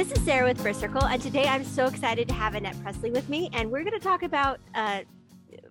This 0.00 0.12
is 0.12 0.24
Sarah 0.24 0.48
with 0.48 0.62
Birth 0.62 0.80
Circle, 0.80 1.04
and 1.04 1.20
today 1.20 1.44
I'm 1.44 1.62
so 1.62 1.84
excited 1.84 2.26
to 2.28 2.32
have 2.32 2.54
Annette 2.54 2.82
Presley 2.82 3.10
with 3.10 3.28
me, 3.28 3.50
and 3.52 3.70
we're 3.70 3.84
going 3.84 3.92
to 3.92 4.00
talk 4.00 4.22
about 4.22 4.58
uh, 4.74 5.00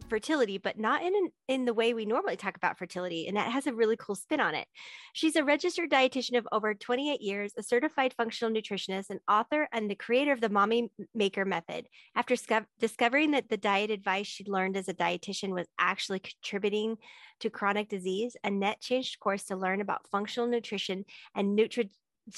fertility, 0.07 0.59
but 0.59 0.77
not 0.77 1.01
in 1.01 1.31
in 1.47 1.65
the 1.65 1.73
way 1.73 1.95
we 1.95 2.05
normally 2.05 2.35
talk 2.35 2.55
about 2.55 2.77
fertility. 2.77 3.25
Annette 3.25 3.51
has 3.51 3.65
a 3.65 3.73
really 3.73 3.97
cool 3.97 4.13
spin 4.13 4.39
on 4.39 4.53
it. 4.53 4.67
She's 5.13 5.35
a 5.35 5.43
registered 5.43 5.89
dietitian 5.89 6.37
of 6.37 6.47
over 6.51 6.75
28 6.75 7.21
years, 7.21 7.53
a 7.57 7.63
certified 7.63 8.13
functional 8.13 8.53
nutritionist, 8.53 9.09
an 9.09 9.19
author, 9.27 9.67
and 9.73 9.89
the 9.89 9.95
creator 9.95 10.31
of 10.31 10.41
the 10.41 10.49
Mommy 10.49 10.91
Maker 11.15 11.43
Method. 11.43 11.87
After 12.15 12.35
sco- 12.35 12.67
discovering 12.79 13.31
that 13.31 13.49
the 13.49 13.57
diet 13.57 13.89
advice 13.89 14.27
she'd 14.27 14.47
learned 14.47 14.77
as 14.77 14.87
a 14.87 14.93
dietitian 14.93 15.55
was 15.55 15.65
actually 15.79 16.19
contributing 16.19 16.97
to 17.39 17.49
chronic 17.49 17.89
disease, 17.89 18.37
Annette 18.43 18.79
changed 18.79 19.19
course 19.19 19.45
to 19.45 19.55
learn 19.55 19.81
about 19.81 20.07
functional 20.11 20.47
nutrition 20.47 21.05
and 21.33 21.57
nutri- 21.57 21.89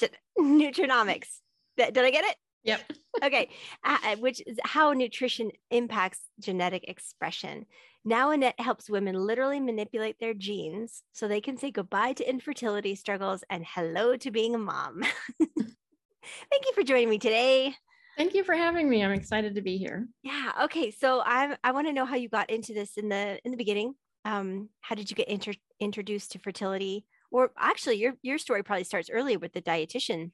nutrinomics. 1.78 1.92
Did 1.92 2.04
I 2.04 2.10
get 2.10 2.24
it? 2.24 2.36
Yep. 2.64 2.92
okay. 3.24 3.48
Uh, 3.84 4.16
which 4.16 4.42
is 4.46 4.58
how 4.64 4.92
nutrition 4.92 5.50
impacts 5.70 6.20
genetic 6.40 6.84
expression. 6.88 7.66
Now, 8.04 8.30
Annette 8.30 8.58
helps 8.58 8.90
women 8.90 9.14
literally 9.14 9.60
manipulate 9.60 10.18
their 10.18 10.34
genes 10.34 11.02
so 11.12 11.28
they 11.28 11.40
can 11.40 11.56
say 11.56 11.70
goodbye 11.70 12.14
to 12.14 12.28
infertility 12.28 12.94
struggles 12.94 13.44
and 13.48 13.64
hello 13.64 14.16
to 14.16 14.30
being 14.30 14.54
a 14.54 14.58
mom. 14.58 15.02
Thank 15.38 16.66
you 16.66 16.72
for 16.74 16.82
joining 16.82 17.10
me 17.10 17.18
today. 17.18 17.74
Thank 18.16 18.34
you 18.34 18.44
for 18.44 18.54
having 18.54 18.88
me. 18.88 19.04
I'm 19.04 19.12
excited 19.12 19.54
to 19.54 19.62
be 19.62 19.78
here. 19.78 20.06
Yeah. 20.22 20.52
Okay. 20.64 20.90
So 20.90 21.22
I'm. 21.24 21.56
I 21.64 21.72
want 21.72 21.86
to 21.86 21.92
know 21.92 22.04
how 22.04 22.16
you 22.16 22.28
got 22.28 22.50
into 22.50 22.74
this 22.74 22.96
in 22.98 23.08
the 23.08 23.38
in 23.44 23.50
the 23.50 23.56
beginning. 23.56 23.94
Um, 24.24 24.68
how 24.80 24.94
did 24.94 25.10
you 25.10 25.16
get 25.16 25.28
inter- 25.28 25.54
introduced 25.80 26.32
to 26.32 26.38
fertility? 26.38 27.06
Or 27.30 27.52
actually, 27.58 27.96
your 27.96 28.14
your 28.20 28.36
story 28.36 28.62
probably 28.62 28.84
starts 28.84 29.08
earlier 29.10 29.38
with 29.38 29.54
the 29.54 29.62
dietitian 29.62 30.32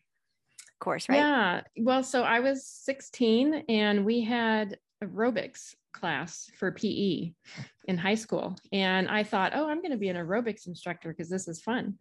course, 0.78 1.08
right? 1.08 1.16
Yeah. 1.16 1.62
Well, 1.78 2.02
so 2.02 2.22
I 2.22 2.40
was 2.40 2.66
16 2.66 3.64
and 3.68 4.04
we 4.04 4.22
had 4.22 4.78
aerobics 5.02 5.74
class 5.92 6.50
for 6.58 6.72
PE 6.72 7.32
in 7.86 7.98
high 7.98 8.14
school. 8.14 8.56
And 8.72 9.08
I 9.08 9.22
thought, 9.22 9.52
oh, 9.54 9.68
I'm 9.68 9.78
going 9.78 9.92
to 9.92 9.96
be 9.96 10.08
an 10.08 10.16
aerobics 10.16 10.66
instructor 10.66 11.10
because 11.10 11.28
this 11.28 11.48
is 11.48 11.60
fun. 11.60 11.94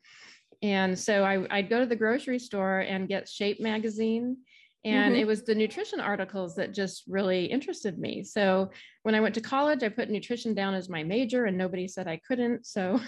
And 0.62 0.98
so 0.98 1.24
I, 1.24 1.38
would 1.38 1.70
go 1.70 1.80
to 1.80 1.86
the 1.86 1.96
grocery 1.96 2.40
store 2.40 2.80
and 2.80 3.08
get 3.08 3.30
Shape 3.30 3.60
magazine. 3.60 4.38
And 4.86 5.14
mm-hmm. 5.14 5.22
it 5.22 5.28
was 5.28 5.44
the 5.44 5.56
nutrition 5.56 6.00
articles 6.00 6.56
that 6.56 6.74
just 6.74 7.04
really 7.08 7.46
interested 7.46 7.98
me. 7.98 8.24
So 8.24 8.70
when 9.04 9.16
I 9.16 9.20
went 9.20 9.36
to 9.36 9.42
college, 9.42 9.84
I 9.84 9.90
put 9.90 10.10
nutrition 10.10 10.54
down 10.54 10.74
as 10.74 10.90
my 10.90 11.04
major, 11.04 11.46
and 11.46 11.58
nobody 11.58 11.88
said 11.88 12.08
I 12.08 12.22
couldn't. 12.28 12.66
So 12.66 13.00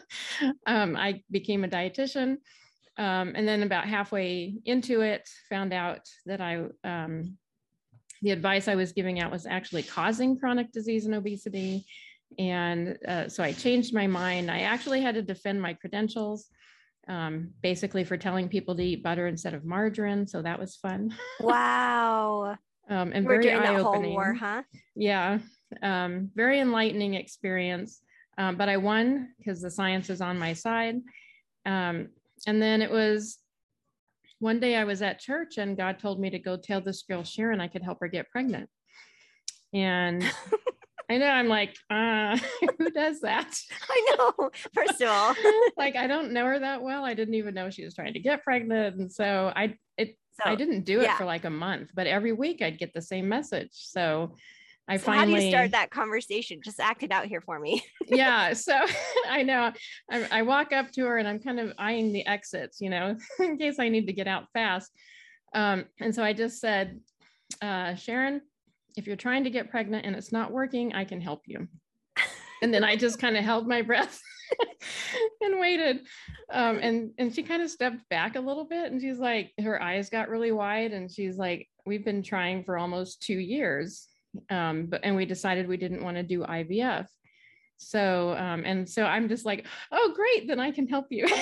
um, 0.66 0.96
I 0.96 1.22
became 1.30 1.64
a 1.64 1.68
dietitian 1.68 2.36
um, 2.96 3.32
and 3.34 3.46
then 3.46 3.62
about 3.62 3.86
halfway 3.86 4.54
into 4.64 5.00
it, 5.00 5.28
found 5.48 5.72
out 5.72 6.00
that 6.26 6.40
I 6.40 6.64
um, 6.84 7.36
the 8.22 8.30
advice 8.30 8.68
I 8.68 8.74
was 8.74 8.92
giving 8.92 9.20
out 9.20 9.30
was 9.30 9.46
actually 9.46 9.82
causing 9.82 10.38
chronic 10.38 10.72
disease 10.72 11.04
and 11.04 11.14
obesity. 11.14 11.84
And 12.38 12.98
uh, 13.06 13.28
so 13.28 13.44
I 13.44 13.52
changed 13.52 13.92
my 13.92 14.06
mind. 14.06 14.50
I 14.50 14.60
actually 14.60 15.02
had 15.02 15.14
to 15.16 15.22
defend 15.22 15.60
my 15.60 15.74
credentials, 15.74 16.46
um, 17.06 17.50
basically 17.62 18.02
for 18.02 18.16
telling 18.16 18.48
people 18.48 18.74
to 18.76 18.82
eat 18.82 19.02
butter 19.02 19.26
instead 19.26 19.52
of 19.52 19.64
margarine. 19.64 20.26
So 20.26 20.40
that 20.40 20.58
was 20.58 20.76
fun. 20.76 21.14
Wow. 21.40 22.56
um, 22.88 23.12
and 23.12 23.26
We're 23.26 23.42
very 23.42 23.52
eye 23.52 23.76
opening. 23.76 24.14
War, 24.14 24.32
huh? 24.32 24.62
Yeah. 24.94 25.40
Um, 25.82 26.30
very 26.34 26.60
enlightening 26.60 27.14
experience. 27.14 28.00
Um, 28.38 28.56
but 28.56 28.70
I 28.70 28.78
won 28.78 29.34
because 29.38 29.60
the 29.60 29.70
science 29.70 30.08
is 30.08 30.22
on 30.22 30.38
my 30.38 30.54
side. 30.54 30.96
Um, 31.66 32.08
and 32.46 32.60
then 32.60 32.82
it 32.82 32.90
was 32.90 33.38
one 34.38 34.60
day 34.60 34.76
I 34.76 34.84
was 34.84 35.02
at 35.02 35.20
church 35.20 35.58
and 35.58 35.76
God 35.76 35.98
told 35.98 36.20
me 36.20 36.30
to 36.30 36.38
go 36.38 36.56
tell 36.56 36.80
this 36.80 37.02
girl 37.02 37.24
Sharon 37.24 37.60
I 37.60 37.68
could 37.68 37.82
help 37.82 37.98
her 38.00 38.08
get 38.08 38.30
pregnant. 38.30 38.68
And 39.72 40.22
I 41.10 41.18
know 41.18 41.26
I'm 41.26 41.48
like, 41.48 41.76
uh, 41.90 42.38
who 42.78 42.90
does 42.90 43.20
that? 43.20 43.58
I 43.90 44.16
know. 44.16 44.50
First 44.72 45.00
of 45.00 45.08
all, 45.08 45.34
like 45.76 45.96
I 45.96 46.06
don't 46.06 46.32
know 46.32 46.46
her 46.46 46.58
that 46.58 46.82
well. 46.82 47.04
I 47.04 47.14
didn't 47.14 47.34
even 47.34 47.54
know 47.54 47.70
she 47.70 47.84
was 47.84 47.94
trying 47.94 48.14
to 48.14 48.20
get 48.20 48.44
pregnant, 48.44 48.96
and 48.96 49.12
so 49.12 49.52
I 49.54 49.76
it 49.98 50.16
so, 50.42 50.50
I 50.50 50.54
didn't 50.54 50.84
do 50.84 51.00
it 51.00 51.04
yeah. 51.04 51.16
for 51.16 51.24
like 51.24 51.44
a 51.44 51.50
month, 51.50 51.90
but 51.94 52.06
every 52.06 52.32
week 52.32 52.62
I'd 52.62 52.78
get 52.78 52.94
the 52.94 53.02
same 53.02 53.28
message. 53.28 53.70
So 53.72 54.36
I 54.86 54.98
so 54.98 55.04
finally. 55.04 55.32
How 55.32 55.38
do 55.38 55.44
you 55.44 55.50
start 55.50 55.70
that 55.72 55.90
conversation? 55.90 56.60
Just 56.62 56.80
act 56.80 57.02
it 57.02 57.10
out 57.10 57.26
here 57.26 57.40
for 57.40 57.58
me. 57.58 57.82
yeah. 58.06 58.52
So 58.52 58.78
I 59.28 59.42
know 59.42 59.72
I, 60.10 60.28
I, 60.30 60.42
walk 60.42 60.72
up 60.72 60.90
to 60.92 61.06
her 61.06 61.18
and 61.18 61.26
I'm 61.26 61.38
kind 61.38 61.58
of 61.58 61.72
eyeing 61.78 62.12
the 62.12 62.26
exits, 62.26 62.80
you 62.80 62.90
know, 62.90 63.16
in 63.40 63.56
case 63.56 63.76
I 63.78 63.88
need 63.88 64.06
to 64.06 64.12
get 64.12 64.28
out 64.28 64.44
fast. 64.52 64.90
Um, 65.54 65.86
and 66.00 66.14
so 66.14 66.22
I 66.22 66.32
just 66.32 66.60
said, 66.60 67.00
uh, 67.62 67.94
Sharon, 67.94 68.42
if 68.96 69.06
you're 69.06 69.16
trying 69.16 69.44
to 69.44 69.50
get 69.50 69.70
pregnant 69.70 70.04
and 70.04 70.14
it's 70.14 70.32
not 70.32 70.52
working, 70.52 70.92
I 70.94 71.04
can 71.04 71.20
help 71.20 71.42
you. 71.46 71.68
And 72.62 72.72
then 72.72 72.84
I 72.84 72.96
just 72.96 73.18
kind 73.18 73.36
of 73.36 73.44
held 73.44 73.68
my 73.68 73.82
breath 73.82 74.20
and 75.42 75.60
waited. 75.60 76.00
Um, 76.50 76.78
and 76.78 77.10
and 77.18 77.34
she 77.34 77.42
kind 77.42 77.62
of 77.62 77.70
stepped 77.70 78.08
back 78.08 78.36
a 78.36 78.40
little 78.40 78.64
bit 78.64 78.90
and 78.90 79.00
she's 79.00 79.18
like, 79.18 79.52
her 79.60 79.82
eyes 79.82 80.08
got 80.08 80.28
really 80.28 80.52
wide 80.52 80.92
and 80.92 81.10
she's 81.10 81.36
like, 81.36 81.68
we've 81.84 82.04
been 82.04 82.22
trying 82.22 82.64
for 82.64 82.78
almost 82.78 83.22
two 83.22 83.38
years 83.38 84.08
um, 84.50 84.86
but 84.86 85.00
and 85.04 85.16
we 85.16 85.26
decided 85.26 85.68
we 85.68 85.76
didn't 85.76 86.02
want 86.02 86.16
to 86.16 86.22
do 86.22 86.40
IVF. 86.40 87.06
So 87.76 88.36
um, 88.36 88.64
and 88.64 88.88
so 88.88 89.04
I'm 89.04 89.28
just 89.28 89.44
like, 89.44 89.66
oh 89.92 90.12
great, 90.14 90.46
then 90.48 90.60
I 90.60 90.70
can 90.70 90.86
help 90.86 91.06
you. 91.10 91.26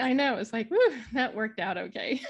I 0.00 0.12
know 0.12 0.36
it's 0.38 0.52
like 0.52 0.68
whew, 0.68 0.92
that 1.12 1.34
worked 1.34 1.60
out 1.60 1.78
okay. 1.78 2.20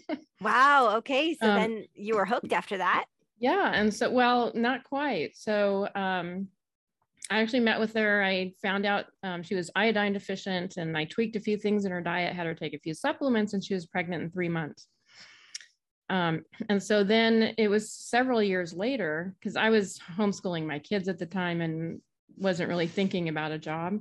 wow. 0.40 0.96
Okay. 0.98 1.34
So 1.34 1.48
um, 1.48 1.56
then 1.56 1.84
you 1.94 2.16
were 2.16 2.24
hooked 2.24 2.52
after 2.52 2.78
that. 2.78 3.06
Yeah. 3.38 3.72
And 3.72 3.92
so 3.92 4.10
well, 4.10 4.52
not 4.54 4.84
quite. 4.84 5.36
So 5.36 5.88
um 5.94 6.48
I 7.30 7.40
actually 7.40 7.60
met 7.60 7.78
with 7.78 7.92
her. 7.94 8.22
I 8.24 8.54
found 8.62 8.86
out 8.86 9.06
um, 9.22 9.42
she 9.42 9.54
was 9.54 9.70
iodine 9.76 10.14
deficient, 10.14 10.78
and 10.78 10.96
I 10.96 11.04
tweaked 11.04 11.36
a 11.36 11.40
few 11.40 11.58
things 11.58 11.84
in 11.84 11.92
her 11.92 12.00
diet, 12.00 12.34
had 12.34 12.46
her 12.46 12.54
take 12.54 12.72
a 12.72 12.78
few 12.78 12.94
supplements, 12.94 13.52
and 13.52 13.62
she 13.62 13.74
was 13.74 13.86
pregnant 13.86 14.22
in 14.22 14.30
three 14.30 14.48
months. 14.48 14.88
Um, 16.10 16.44
and 16.68 16.82
so 16.82 17.04
then 17.04 17.54
it 17.58 17.68
was 17.68 17.92
several 17.92 18.42
years 18.42 18.72
later, 18.72 19.34
because 19.38 19.56
I 19.56 19.70
was 19.70 20.00
homeschooling 20.16 20.66
my 20.66 20.78
kids 20.78 21.08
at 21.08 21.18
the 21.18 21.26
time 21.26 21.60
and 21.60 22.00
wasn't 22.36 22.68
really 22.68 22.86
thinking 22.86 23.28
about 23.28 23.52
a 23.52 23.58
job. 23.58 23.98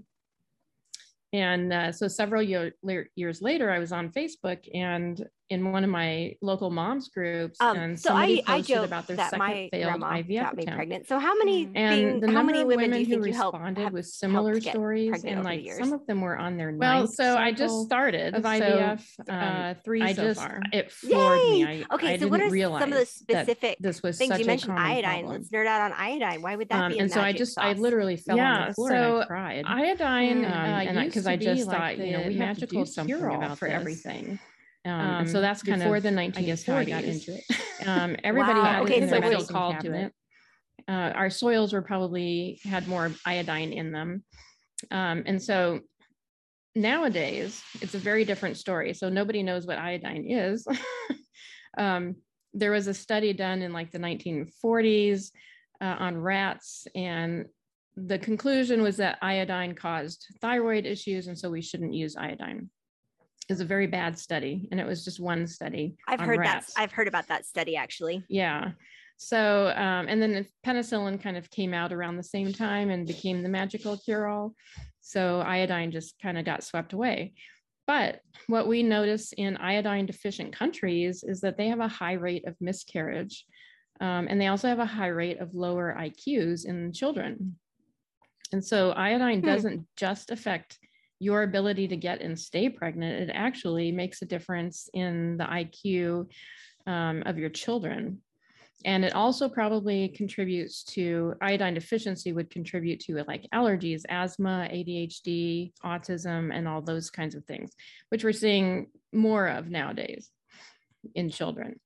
And 1.34 1.74
uh, 1.74 1.92
so 1.92 2.08
several 2.08 2.42
year, 2.42 2.74
years 3.16 3.42
later, 3.42 3.70
I 3.70 3.80
was 3.80 3.92
on 3.92 4.10
Facebook 4.10 4.70
and 4.74 5.28
in 5.50 5.72
one 5.72 5.84
of 5.84 5.90
my 5.90 6.36
local 6.42 6.70
moms 6.70 7.08
groups, 7.10 7.60
um, 7.62 7.78
and 7.78 8.00
so 8.00 8.10
somebody 8.10 8.44
I, 8.46 8.58
posted 8.58 8.78
I 8.78 8.84
about 8.84 9.08
their 9.08 9.18
that 9.18 9.30
second 9.32 9.40
my 9.40 9.70
failed 9.72 10.02
IVF 10.02 10.42
got 10.42 10.56
me 10.56 10.64
attempt. 10.64 10.76
pregnant. 10.76 11.08
So 11.08 11.20
how 11.20 11.36
many 11.38 11.70
and 11.74 12.22
the 12.22 12.32
how 12.32 12.44
many 12.44 12.64
women, 12.64 12.92
women 12.92 13.06
who 13.06 13.22
responded 13.22 13.92
with 13.92 14.06
similar 14.06 14.60
stories, 14.60 15.24
and 15.24 15.44
like 15.44 15.66
some 15.74 15.94
of 15.94 16.06
them 16.06 16.22
were 16.22 16.38
on 16.38 16.58
their 16.58 16.74
well. 16.76 17.08
So 17.08 17.38
I 17.38 17.52
just 17.52 17.86
started 17.86 18.36
of 18.36 18.44
IVF 18.44 19.02
so, 19.26 19.34
uh, 19.34 19.74
three 19.86 20.02
I 20.02 20.14
so 20.14 20.24
just, 20.24 20.40
far. 20.40 20.62
It 20.74 20.92
floored 20.92 21.40
Yay! 21.40 21.52
me. 21.52 21.66
I, 21.66 21.96
okay, 21.96 22.14
I 22.16 22.18
so 22.18 22.28
what 22.28 22.42
are 22.42 22.50
some 22.50 22.92
of 22.92 23.00
the 23.00 23.06
specific 23.06 23.78
this 23.80 24.04
was 24.04 24.18
things 24.18 24.32
such 24.32 24.42
you 24.42 24.46
mentioned? 24.46 24.78
Iodine. 24.78 25.04
Problem. 25.04 25.32
Let's 25.32 25.50
nerd 25.50 25.66
out 25.66 25.82
on 25.82 25.94
iodine. 25.94 26.42
Why 26.42 26.56
would 26.56 26.70
that 26.70 26.84
um, 26.84 26.92
be? 26.92 27.00
and 27.00 27.12
so 27.12 27.22
I 27.22 27.32
just 27.32 27.58
I 27.58 27.74
literally 27.74 28.18
fell 28.18 28.40
on 28.40 28.68
the 28.68 28.74
floor 28.74 28.92
and 28.92 29.24
I 29.24 29.26
cried. 29.26 29.66
Iodine, 29.66 30.46
and 30.46 31.08
because 31.08 31.26
I 31.26 31.38
just 31.38 31.70
thought 31.70 31.98
you 31.98 32.12
know 32.12 32.24
we 32.28 32.36
have 32.38 32.58
to 32.58 32.66
do 32.66 32.86
something 32.86 33.16
about 33.16 33.58
for 33.58 33.68
everything. 33.68 34.40
Um, 34.88 35.28
so 35.28 35.42
that's 35.42 35.64
kind 35.64 35.80
before 35.82 35.98
of 35.98 36.04
the 36.04 36.10
1940s. 36.10 36.38
I 36.38 36.42
guess 36.42 36.66
how 36.66 36.78
I 36.78 36.86
got 36.86 37.04
into 37.04 37.36
it. 37.36 37.44
Um, 37.86 38.16
everybody 38.24 38.60
wow. 38.60 38.66
had 38.66 38.82
okay, 38.82 39.02
it 39.02 39.10
so 39.10 39.54
called 39.54 39.80
to 39.82 39.94
it. 39.94 40.12
Uh, 40.90 41.12
our 41.14 41.30
soils 41.30 41.74
were 41.74 41.84
probably 41.84 42.60
had 42.64 42.88
more 42.88 43.12
iodine 43.24 43.72
in 43.72 43.92
them, 43.92 44.24
um, 44.90 45.24
and 45.28 45.42
so 45.42 45.82
nowadays 46.76 47.62
it's 47.80 47.94
a 47.94 48.00
very 48.00 48.26
different 48.26 48.58
story. 48.58 48.96
So 48.96 49.10
nobody 49.10 49.44
knows 49.44 49.68
what 49.68 49.78
iodine 49.78 50.26
is. 50.28 50.68
um, 51.78 52.16
there 52.54 52.72
was 52.72 52.88
a 52.88 52.96
study 52.96 53.32
done 53.32 53.62
in 53.62 53.74
like 53.74 53.92
the 53.92 54.00
1940s 54.00 55.30
uh, 55.80 55.96
on 56.00 56.18
rats, 56.18 56.88
and 56.96 57.46
the 57.96 58.18
conclusion 58.18 58.82
was 58.82 58.98
that 58.98 59.20
iodine 59.22 59.76
caused 59.76 60.26
thyroid 60.42 60.88
issues, 60.88 61.28
and 61.28 61.38
so 61.38 61.52
we 61.52 61.62
shouldn't 61.62 61.94
use 61.94 62.16
iodine. 62.16 62.70
It's 63.50 63.62
a 63.62 63.66
very 63.66 63.88
bad 63.88 64.18
study, 64.18 64.68
and 64.72 64.80
it 64.80 64.86
was 64.86 65.06
just 65.06 65.20
one 65.20 65.48
study. 65.48 65.96
I've 66.08 66.20
heard 66.20 66.40
rats. 66.40 66.74
that. 66.74 66.82
I've 66.82 66.92
heard 66.92 67.08
about 67.08 67.28
that 67.28 67.46
study 67.46 67.78
actually. 67.78 68.24
Yeah. 68.28 68.72
So, 69.18 69.70
um, 69.70 70.08
and 70.08 70.22
then 70.22 70.46
penicillin 70.66 71.22
kind 71.22 71.38
of 71.38 71.50
came 71.50 71.74
out 71.74 71.92
around 71.92 72.18
the 72.18 72.24
same 72.24 72.54
time 72.54 72.92
and 72.92 73.08
became 73.08 73.42
the 73.42 73.50
magical 73.50 73.98
cure 73.98 74.28
all. 74.28 74.54
So 75.02 75.42
iodine 75.42 75.92
just 75.92 76.20
kind 76.22 76.38
of 76.38 76.46
got 76.46 76.64
swept 76.64 76.94
away. 76.94 77.34
But 77.88 78.20
what 78.48 78.68
we 78.68 78.84
notice 78.84 79.34
in 79.34 79.58
iodine 79.58 80.06
deficient 80.06 80.54
countries 80.54 81.24
is 81.24 81.42
that 81.42 81.58
they 81.58 81.70
have 81.70 81.80
a 81.80 81.88
high 81.88 82.14
rate 82.14 82.46
of 82.46 82.56
miscarriage. 82.60 83.46
Um, 84.00 84.28
and 84.30 84.40
they 84.40 84.48
also 84.48 84.68
have 84.68 84.80
a 84.80 84.86
high 84.86 85.08
rate 85.08 85.40
of 85.40 85.56
lower 85.56 85.96
IQs 85.98 86.66
in 86.66 86.94
children. 86.94 87.56
And 88.52 88.64
so 88.64 88.92
iodine 88.92 89.40
hmm. 89.40 89.48
doesn't 89.48 89.88
just 89.96 90.30
affect 90.30 90.78
your 91.20 91.44
ability 91.44 91.88
to 91.88 91.98
get 91.98 92.22
and 92.22 92.40
stay 92.40 92.70
pregnant, 92.70 93.30
it 93.30 93.34
actually 93.34 93.92
makes 93.92 94.22
a 94.22 94.26
difference 94.26 94.90
in 94.94 95.38
the 95.38 95.46
IQ 95.46 96.30
um, 96.86 97.24
of 97.26 97.38
your 97.38 97.50
children. 97.50 98.22
And 98.86 99.04
it 99.04 99.16
also 99.16 99.50
probably 99.50 100.10
contributes 100.10 100.84
to 100.84 101.34
iodine 101.42 101.74
deficiency, 101.74 102.32
would 102.32 102.52
contribute 102.52 103.00
to 103.02 103.24
like 103.28 103.48
allergies, 103.54 104.04
asthma, 104.08 104.70
ADHD, 104.72 105.74
autism, 105.84 106.54
and 106.54 106.68
all 106.68 106.82
those 106.82 107.10
kinds 107.10 107.34
of 107.34 107.44
things, 107.46 107.72
which 108.10 108.24
we're 108.24 108.32
seeing 108.32 108.88
more 109.12 109.48
of 109.48 109.70
nowadays 109.70 110.30
in 111.16 111.30
children. 111.30 111.80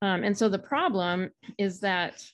Um, 0.00 0.24
and 0.24 0.36
so 0.36 0.48
the 0.48 0.58
problem 0.58 1.30
is 1.58 1.80
that 1.80 2.24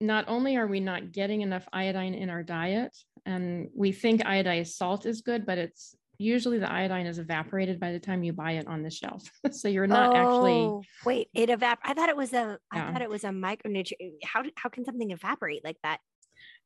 not 0.00 0.26
only 0.28 0.56
are 0.56 0.66
we 0.66 0.80
not 0.80 1.12
getting 1.12 1.40
enough 1.40 1.66
iodine 1.72 2.14
in 2.14 2.28
our 2.28 2.42
diet, 2.42 2.96
and 3.26 3.68
we 3.74 3.92
think 3.92 4.22
iodized 4.22 4.68
salt 4.68 5.04
is 5.04 5.20
good, 5.20 5.44
but 5.44 5.58
it's 5.58 5.94
usually 6.18 6.58
the 6.58 6.70
iodine 6.70 7.06
is 7.06 7.18
evaporated 7.18 7.78
by 7.78 7.92
the 7.92 7.98
time 7.98 8.22
you 8.22 8.32
buy 8.32 8.52
it 8.52 8.66
on 8.66 8.82
the 8.82 8.90
shelf. 8.90 9.22
so 9.50 9.68
you're 9.68 9.86
not 9.86 10.10
oh, 10.10 10.16
actually 10.16 10.88
wait, 11.04 11.28
it 11.34 11.50
evap 11.50 11.76
I 11.82 11.92
thought 11.92 12.08
it 12.08 12.16
was 12.16 12.32
a 12.32 12.58
yeah. 12.72 12.88
I 12.88 12.92
thought 12.92 13.02
it 13.02 13.10
was 13.10 13.24
a 13.24 13.28
micronutrient. 13.28 14.12
How 14.24 14.44
how 14.56 14.70
can 14.70 14.84
something 14.84 15.10
evaporate 15.10 15.64
like 15.64 15.76
that? 15.82 15.98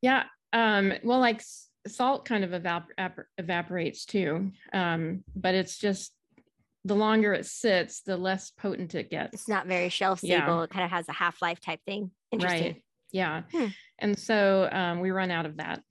Yeah. 0.02 0.24
Um, 0.52 0.92
well, 1.02 1.18
like 1.20 1.42
salt 1.86 2.24
kind 2.24 2.44
of 2.44 2.50
evap- 2.50 3.24
evaporates 3.38 4.04
too. 4.04 4.52
Um, 4.72 5.24
but 5.34 5.54
it's 5.54 5.78
just 5.78 6.12
the 6.84 6.94
longer 6.94 7.34
it 7.34 7.46
sits, 7.46 8.02
the 8.02 8.16
less 8.16 8.50
potent 8.50 8.94
it 8.94 9.10
gets. 9.10 9.34
It's 9.34 9.48
not 9.48 9.66
very 9.66 9.88
shelf 9.88 10.18
stable. 10.20 10.58
Yeah. 10.58 10.62
It 10.64 10.70
kind 10.70 10.84
of 10.84 10.90
has 10.90 11.08
a 11.08 11.12
half 11.12 11.40
life 11.42 11.60
type 11.60 11.80
thing. 11.86 12.10
Interesting. 12.32 12.72
Right. 12.72 12.82
Yeah. 13.12 13.42
Hmm. 13.52 13.66
And 13.98 14.18
so 14.18 14.68
um, 14.70 15.00
we 15.00 15.10
run 15.10 15.30
out 15.30 15.46
of 15.46 15.58
that. 15.58 15.82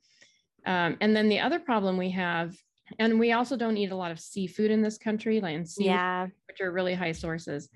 Um, 0.65 0.97
and 1.01 1.15
then 1.15 1.29
the 1.29 1.39
other 1.39 1.59
problem 1.59 1.97
we 1.97 2.11
have, 2.11 2.55
and 2.97 3.19
we 3.19 3.31
also 3.31 3.55
don't 3.55 3.77
eat 3.77 3.91
a 3.91 3.95
lot 3.95 4.11
of 4.11 4.19
seafood 4.19 4.71
in 4.71 4.81
this 4.81 4.97
country, 4.97 5.41
like 5.41 5.67
sea, 5.67 5.85
yeah. 5.85 6.27
which 6.47 6.61
are 6.61 6.71
really 6.71 6.93
high 6.93 7.11
sources. 7.11 7.69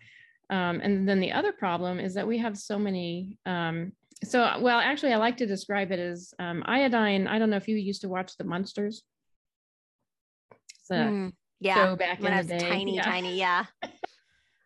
Um, 0.50 0.81
and 0.83 1.07
then 1.07 1.19
the 1.19 1.31
other 1.31 1.51
problem 1.51 2.00
is 2.00 2.13
that 2.15 2.27
we 2.27 2.38
have 2.39 2.57
so 2.57 2.77
many. 2.77 3.38
Um, 3.45 3.94
so, 4.24 4.39
well, 4.59 4.80
actually, 4.80 5.13
I 5.13 5.18
like 5.18 5.38
to 5.38 5.45
describe 5.45 5.91
it 5.91 6.00
as 6.00 6.33
um, 6.39 6.63
iodine. 6.65 7.27
I 7.27 7.39
don't 7.39 7.50
know 7.50 7.57
if 7.57 7.68
you 7.68 7.75
used 7.75 8.01
to 8.01 8.09
watch 8.09 8.38
the 8.38 8.44
Munsters. 8.44 9.03
So, 10.83 10.95
mm, 10.95 11.31
yeah, 11.59 11.95
back 11.95 12.19
when 12.19 12.31
in 12.31 12.38
I 12.38 12.41
was 12.41 12.47
the 12.47 12.57
day. 12.57 12.69
tiny, 12.69 12.95
yeah. 12.95 13.03
tiny, 13.03 13.38
yeah. 13.38 13.65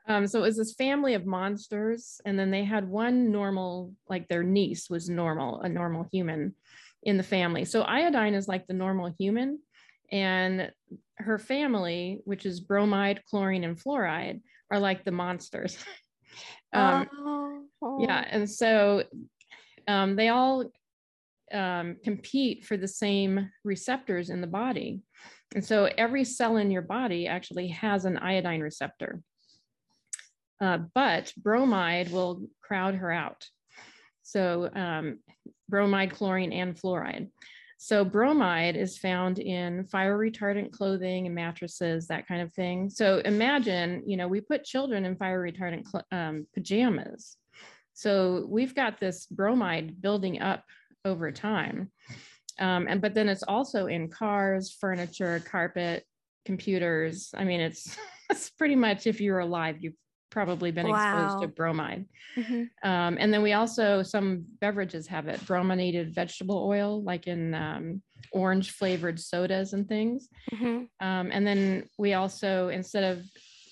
Um, 0.09 0.25
so 0.25 0.39
it 0.39 0.43
was 0.43 0.57
this 0.57 0.73
family 0.73 1.15
of 1.15 1.25
monsters, 1.25 2.21
and 2.25 2.39
then 2.39 2.49
they 2.49 2.63
had 2.63 2.87
one 2.87 3.29
normal, 3.29 3.93
like 4.09 4.29
their 4.29 4.43
niece 4.43 4.89
was 4.89 5.09
normal, 5.09 5.59
a 5.61 5.67
normal 5.69 6.07
human 6.11 6.55
in 7.07 7.15
the 7.15 7.23
family. 7.23 7.63
So 7.63 7.83
iodine 7.83 8.35
is 8.35 8.49
like 8.49 8.67
the 8.67 8.73
normal 8.73 9.15
human, 9.17 9.59
and 10.11 10.71
her 11.17 11.39
family, 11.39 12.19
which 12.25 12.45
is 12.45 12.59
bromide, 12.59 13.23
chlorine, 13.29 13.63
and 13.63 13.81
fluoride, 13.81 14.41
are 14.69 14.79
like 14.79 15.03
the 15.03 15.11
monsters. 15.11 15.77
um, 16.73 17.07
oh. 17.81 17.97
Yeah, 18.01 18.23
and 18.29 18.49
so 18.49 19.03
um, 19.87 20.17
they 20.17 20.27
all 20.27 20.65
um, 21.53 21.95
compete 22.03 22.65
for 22.65 22.75
the 22.75 22.89
same 22.89 23.49
receptors 23.63 24.29
in 24.29 24.41
the 24.41 24.47
body. 24.47 25.01
And 25.55 25.63
so 25.63 25.89
every 25.97 26.25
cell 26.25 26.57
in 26.57 26.71
your 26.71 26.81
body 26.81 27.25
actually 27.27 27.69
has 27.69 28.03
an 28.03 28.17
iodine 28.17 28.59
receptor. 28.59 29.21
Uh, 30.59 30.79
but 30.93 31.31
bromide 31.37 32.11
will 32.11 32.47
crowd 32.61 32.95
her 32.95 33.11
out. 33.11 33.47
So 34.27 34.69
um, 34.75 35.19
bromide, 35.69 36.11
chlorine, 36.11 36.51
and 36.51 36.75
fluoride. 36.75 37.29
So 37.77 38.03
bromide 38.03 38.75
is 38.75 38.97
found 38.97 39.39
in 39.39 39.85
fire 39.85 40.17
retardant 40.17 40.71
clothing 40.71 41.27
and 41.27 41.35
mattresses, 41.35 42.07
that 42.07 42.27
kind 42.27 42.41
of 42.41 42.51
thing. 42.53 42.89
So 42.89 43.19
imagine, 43.19 44.03
you 44.05 44.17
know, 44.17 44.27
we 44.27 44.41
put 44.41 44.65
children 44.65 45.05
in 45.05 45.15
fire 45.15 45.41
retardant 45.41 45.85
um, 46.11 46.45
pajamas. 46.53 47.37
So 47.93 48.45
we've 48.49 48.75
got 48.75 48.99
this 48.99 49.27
bromide 49.27 50.01
building 50.01 50.41
up 50.41 50.65
over 51.05 51.31
time. 51.31 51.89
Um, 52.59 52.87
and 52.89 52.99
but 52.99 53.13
then 53.13 53.29
it's 53.29 53.43
also 53.43 53.85
in 53.85 54.09
cars, 54.09 54.75
furniture, 54.77 55.41
carpet, 55.49 56.03
computers. 56.45 57.29
I 57.33 57.45
mean, 57.45 57.61
it's 57.61 57.95
it's 58.29 58.49
pretty 58.49 58.75
much 58.75 59.07
if 59.07 59.21
you're 59.21 59.39
alive, 59.39 59.77
you've 59.79 59.93
probably 60.29 60.71
been 60.71 60.87
wow. 60.87 61.25
exposed 61.25 61.41
to 61.41 61.47
bromide. 61.47 62.05
Mm-hmm. 62.35 62.63
Um, 62.87 63.17
and 63.19 63.33
then 63.33 63.41
we 63.41 63.53
also, 63.53 64.03
some 64.03 64.45
beverages 64.59 65.07
have 65.07 65.27
it, 65.27 65.45
brominated 65.45 66.13
vegetable 66.13 66.65
oil, 66.67 67.01
like 67.01 67.27
in 67.27 67.53
um, 67.53 68.01
orange 68.31 68.71
flavored 68.71 69.19
sodas 69.19 69.73
and 69.73 69.87
things. 69.87 70.29
Mm-hmm. 70.53 71.05
Um, 71.05 71.29
and 71.31 71.45
then 71.45 71.89
we 71.97 72.13
also, 72.13 72.69
instead 72.69 73.03
of 73.03 73.23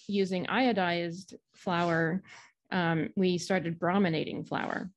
using 0.07 0.45
iodized 0.45 1.33
flour, 1.53 2.23
um, 2.71 3.09
we 3.15 3.37
started 3.37 3.79
brominating 3.79 4.47
flour. 4.47 4.89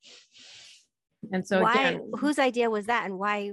And 1.33 1.47
so, 1.47 1.63
why, 1.63 1.73
again, 1.73 2.13
whose 2.19 2.39
idea 2.39 2.71
was 2.71 2.87
that 2.87 3.05
and 3.05 3.19
why? 3.19 3.53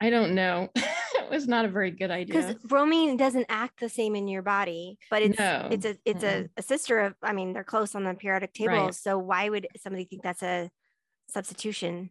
I 0.00 0.10
don't 0.10 0.34
know. 0.34 0.70
was 1.32 1.48
not 1.48 1.64
a 1.64 1.68
very 1.68 1.90
good 1.90 2.10
idea. 2.10 2.34
Because 2.34 2.54
bromine 2.64 3.16
doesn't 3.16 3.46
act 3.48 3.80
the 3.80 3.88
same 3.88 4.14
in 4.14 4.28
your 4.28 4.42
body, 4.42 4.98
but 5.10 5.22
it's 5.22 5.38
no. 5.38 5.68
it's 5.70 5.84
a 5.84 5.96
it's 6.04 6.24
mm-hmm. 6.24 6.44
a, 6.44 6.48
a, 6.58 6.62
sister 6.62 7.00
of. 7.00 7.14
I 7.22 7.32
mean, 7.32 7.52
they're 7.52 7.64
close 7.64 7.94
on 7.94 8.04
the 8.04 8.14
periodic 8.14 8.52
table. 8.52 8.74
Right. 8.74 8.94
So 8.94 9.18
why 9.18 9.48
would 9.48 9.66
somebody 9.78 10.04
think 10.04 10.22
that's 10.22 10.42
a 10.42 10.70
substitution? 11.28 12.10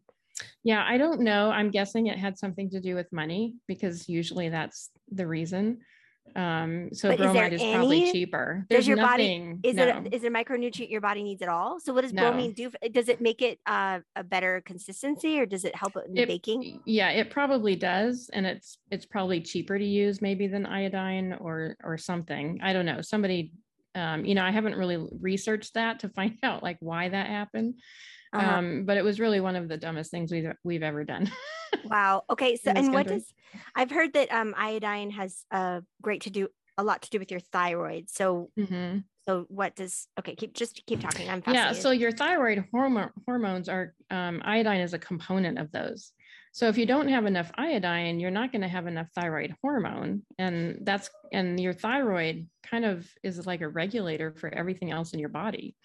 Yeah, 0.64 0.84
I 0.88 0.98
don't 0.98 1.22
know. 1.22 1.52
I'm 1.52 1.70
guessing 1.70 2.08
it 2.08 2.18
had 2.18 2.38
something 2.38 2.70
to 2.72 2.80
do 2.80 2.96
with 2.96 3.12
money 3.12 3.56
because 3.68 4.10
usually 4.10 4.50
that's 4.50 4.90
the 5.12 5.28
reason. 5.28 5.80
Um, 6.36 6.90
so 6.94 7.10
but 7.10 7.18
bromide 7.18 7.54
is, 7.54 7.62
is 7.62 7.74
probably 7.74 8.12
cheaper. 8.12 8.66
There's 8.70 8.82
does 8.82 8.88
your 8.88 8.98
nothing, 8.98 9.56
body 9.56 9.70
is 9.70 9.76
no. 9.76 9.84
it 9.84 10.14
is 10.14 10.24
it 10.24 10.28
a 10.28 10.30
micronutrient 10.30 10.90
your 10.90 11.02
body 11.02 11.24
needs 11.24 11.42
at 11.42 11.50
all? 11.50 11.80
So 11.80 11.94
what 11.94 12.02
does 12.02 12.14
no. 12.14 12.32
bromine 12.32 12.54
do? 12.54 12.72
Does 12.92 13.10
it 13.10 13.22
make 13.22 13.42
it 13.42 13.60
uh, 13.66 14.00
a 14.16 14.24
better 14.24 14.62
consistency 14.66 15.40
or 15.40 15.46
does 15.46 15.66
it 15.66 15.76
help 15.76 15.94
in 15.96 16.18
it, 16.18 16.28
baking? 16.28 16.82
Yeah, 16.86 17.10
it 17.10 17.32
probably 17.32 17.76
does, 17.76 18.30
and 18.32 18.46
it's 18.46 18.78
it's 18.90 19.06
probably 19.06 19.42
cheaper 19.42 19.78
to 19.78 19.86
use 19.86 20.22
maybe 20.22 20.48
than 20.48 20.66
iodine 20.66 21.34
or 21.34 21.76
or 21.84 21.98
something. 21.98 22.60
I 22.64 22.74
don't 22.74 22.86
know. 22.86 23.02
Somebody, 23.02 23.52
um, 23.96 24.24
you 24.26 24.36
know, 24.36 24.44
I 24.44 24.52
haven't 24.52 24.76
really 24.76 25.06
researched 25.20 25.74
that 25.74 26.00
to 26.00 26.10
find 26.10 26.38
out 26.44 26.64
like 26.64 26.78
why 26.80 27.10
that 27.10 27.28
happened. 27.28 27.76
Uh-huh. 28.34 28.58
Um, 28.58 28.86
but 28.86 28.98
it 28.98 29.04
was 29.04 29.20
really 29.20 29.42
one 29.42 29.56
of 29.56 29.68
the 29.68 29.78
dumbest 29.78 30.12
things 30.12 30.32
we've 30.32 30.52
we've 30.64 30.84
ever 30.84 31.04
done. 31.04 31.30
wow. 31.86 32.24
Okay. 32.30 32.56
So, 32.56 32.72
and 32.72 32.94
what 32.94 33.08
does 33.08 33.34
I've 33.76 33.92
heard 33.92 34.14
that 34.14 34.32
um, 34.32 34.54
iodine 34.58 35.12
has 35.12 35.44
uh, 35.52 35.82
great 36.02 36.22
to 36.22 36.30
do 36.30 36.48
a 36.78 36.84
lot 36.84 37.02
to 37.04 37.10
do 37.10 37.20
with 37.20 37.32
your 37.32 37.40
thyroid. 37.40 38.10
So, 38.10 38.50
mm-hmm. 38.58 39.00
so 39.28 39.46
what 39.50 39.76
does 39.76 40.08
okay? 40.20 40.36
Keep 40.36 40.54
just 40.54 40.86
keep 40.86 41.02
talking. 41.02 41.30
I'm 41.30 41.44
yeah. 41.48 41.74
So 41.74 41.92
your 41.92 42.12
thyroid 42.12 42.66
hormone 42.72 43.12
hormones 43.26 43.68
are 43.68 43.94
um, 44.10 44.42
iodine 44.46 44.82
is 44.82 44.94
a 44.94 45.00
component 45.00 45.60
of 45.60 45.72
those. 45.72 46.14
So 46.54 46.68
if 46.68 46.78
you 46.78 46.86
don't 46.86 47.08
have 47.08 47.26
enough 47.26 47.50
iodine, 47.56 48.20
you're 48.20 48.30
not 48.30 48.52
going 48.52 48.62
to 48.62 48.68
have 48.68 48.86
enough 48.86 49.08
thyroid 49.16 49.56
hormone, 49.62 50.24
and 50.38 50.80
that's 50.82 51.10
and 51.32 51.60
your 51.60 51.74
thyroid 51.74 52.48
kind 52.64 52.86
of 52.86 53.08
is 53.24 53.46
like 53.46 53.62
a 53.62 53.70
regulator 53.70 54.34
for 54.34 54.54
everything 54.54 54.92
else 54.92 55.14
in 55.14 55.20
your 55.20 55.30
body 55.30 55.76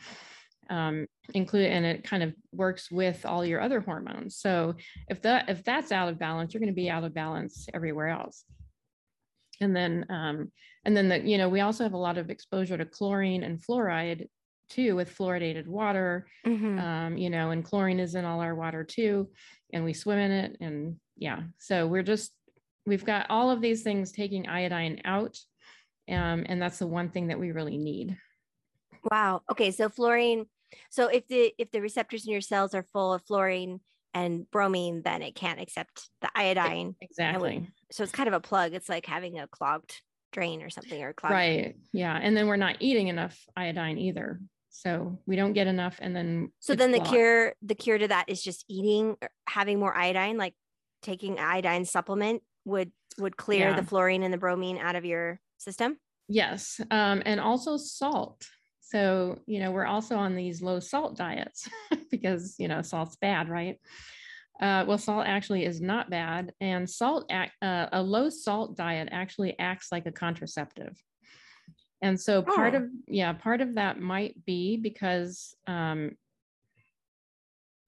um, 0.70 1.06
include 1.35 1.66
and 1.66 1.85
it 1.85 2.04
kind 2.04 2.23
of 2.23 2.35
works 2.52 2.90
with 2.90 3.25
all 3.25 3.44
your 3.44 3.61
other 3.61 3.80
hormones. 3.80 4.37
So 4.37 4.75
if 5.08 5.23
that 5.23 5.49
if 5.49 5.64
that's 5.64 5.92
out 5.92 6.08
of 6.08 6.18
balance, 6.18 6.52
you're 6.52 6.61
going 6.61 6.73
to 6.73 6.75
be 6.75 6.90
out 6.90 7.04
of 7.04 7.14
balance 7.14 7.68
everywhere 7.75 8.08
else. 8.08 8.44
And 9.61 9.75
then 9.75 10.06
um, 10.11 10.52
and 10.85 10.96
then 10.96 11.08
the 11.08 11.20
you 11.20 11.38
know 11.38 11.49
we 11.49 11.61
also 11.61 11.85
have 11.85 11.94
a 11.94 11.99
lot 11.99 12.18
of 12.18 12.30
exposure 12.30 12.76
to 12.76 12.85
chlorine 12.85 13.42
and 13.42 13.61
fluoride 13.61 14.28
too 14.68 14.96
with 14.96 15.16
fluoridated 15.16 15.66
water. 15.66 16.26
Mm-hmm. 16.46 16.78
Um, 16.78 17.18
you 17.18 17.30
know, 17.30 17.50
and 17.50 17.64
chlorine 17.64 18.00
is 18.00 18.14
in 18.14 18.25
all 18.25 18.40
our 18.40 18.54
water 18.54 18.85
too, 18.85 19.28
and 19.73 19.85
we 19.85 19.92
swim 19.92 20.18
in 20.18 20.30
it. 20.30 20.56
And 20.61 20.96
yeah, 21.16 21.40
so 21.58 21.87
we're 21.87 22.02
just 22.02 22.32
we've 22.87 23.04
got 23.04 23.26
all 23.30 23.50
of 23.50 23.61
these 23.61 23.82
things 23.82 24.12
taking 24.12 24.49
iodine 24.49 25.00
out. 25.04 25.38
Um, 26.08 26.46
and 26.49 26.62
that's 26.62 26.78
the 26.78 26.87
one 26.87 27.11
thing 27.11 27.28
that 27.28 27.40
we 27.40 27.50
really 27.50 27.78
need. 27.78 28.16
Wow. 29.11 29.42
Okay. 29.50 29.70
So 29.70 29.88
fluorine 29.88 30.46
so 30.90 31.08
if 31.08 31.26
the 31.28 31.52
if 31.58 31.70
the 31.70 31.80
receptors 31.80 32.26
in 32.26 32.32
your 32.32 32.40
cells 32.40 32.75
are 32.75 32.82
full 32.82 33.12
of 33.12 33.23
fluorine 33.26 33.80
and 34.14 34.50
bromine, 34.50 35.02
then 35.04 35.23
it 35.23 35.35
can't 35.35 35.61
accept 35.61 36.08
the 36.23 36.30
iodine. 36.35 36.94
Exactly. 37.00 37.68
So 37.92 38.02
it's 38.02 38.12
kind 38.12 38.28
of 38.28 38.35
a 38.35 38.40
plug. 38.40 38.73
It's 38.73 38.88
like 38.88 39.04
having 39.04 39.38
a 39.38 39.46
clogged 39.46 40.00
drain 40.32 40.62
or 40.62 40.70
something 40.70 41.02
or 41.02 41.12
clogged. 41.12 41.35
Right. 41.35 41.76
Yeah. 41.92 42.18
And 42.20 42.37
then 42.37 42.46
we're 42.46 42.56
not 42.56 42.76
eating 42.80 43.08
enough 43.08 43.38
iodine 43.56 43.99
either. 43.99 44.40
So 44.70 45.18
we 45.26 45.37
don't 45.37 45.52
get 45.52 45.66
enough. 45.66 45.99
And 46.00 46.14
then 46.14 46.50
so 46.61 46.75
then 46.75 46.92
the 46.92 47.00
cure, 47.00 47.54
the 47.62 47.75
cure 47.75 47.99
to 47.99 48.08
that 48.08 48.28
is 48.28 48.42
just 48.42 48.64
eating, 48.68 49.16
having 49.49 49.78
more 49.78 49.94
iodine, 49.94 50.37
like 50.37 50.54
taking 51.02 51.38
iodine 51.38 51.85
supplement 51.85 52.42
would 52.64 52.92
would 53.18 53.37
clear 53.37 53.70
yeah. 53.70 53.76
the 53.76 53.87
fluorine 53.87 54.23
and 54.23 54.32
the 54.32 54.38
bromine 54.38 54.78
out 54.78 54.96
of 54.96 55.04
your 55.04 55.40
system. 55.56 55.99
Yes. 56.28 56.80
Um, 56.90 57.23
and 57.25 57.40
also 57.40 57.76
salt. 57.76 58.46
So, 58.87 59.40
you 59.47 59.59
know, 59.59 59.73
we're 59.73 59.85
also 59.85 60.14
on 60.14 60.37
these 60.37 60.62
low 60.62 60.78
salt 60.78 61.16
diets 61.16 61.69
because, 62.12 62.55
you 62.61 62.69
know, 62.69 62.83
salt's 62.83 63.16
bad, 63.16 63.49
right? 63.49 63.81
Uh, 64.61 64.85
well, 64.87 64.97
salt 64.97 65.26
actually 65.26 65.64
is 65.64 65.81
not 65.81 66.09
bad. 66.09 66.52
And 66.61 66.88
salt, 66.88 67.26
act, 67.28 67.52
uh, 67.61 67.88
a 67.90 68.00
low 68.00 68.31
salt 68.31 68.76
diet 68.76 69.09
actually 69.11 69.59
acts 69.59 69.88
like 69.90 70.07
a 70.07 70.12
contraceptive. 70.12 70.97
And 72.00 72.21
so 72.21 72.43
part 72.43 72.75
oh. 72.75 72.78
of, 72.78 72.85
yeah, 73.09 73.33
part 73.33 73.61
of 73.61 73.75
that 73.75 74.00
might 74.00 74.37
be 74.47 74.76
because 74.76 75.52
um, 75.66 76.12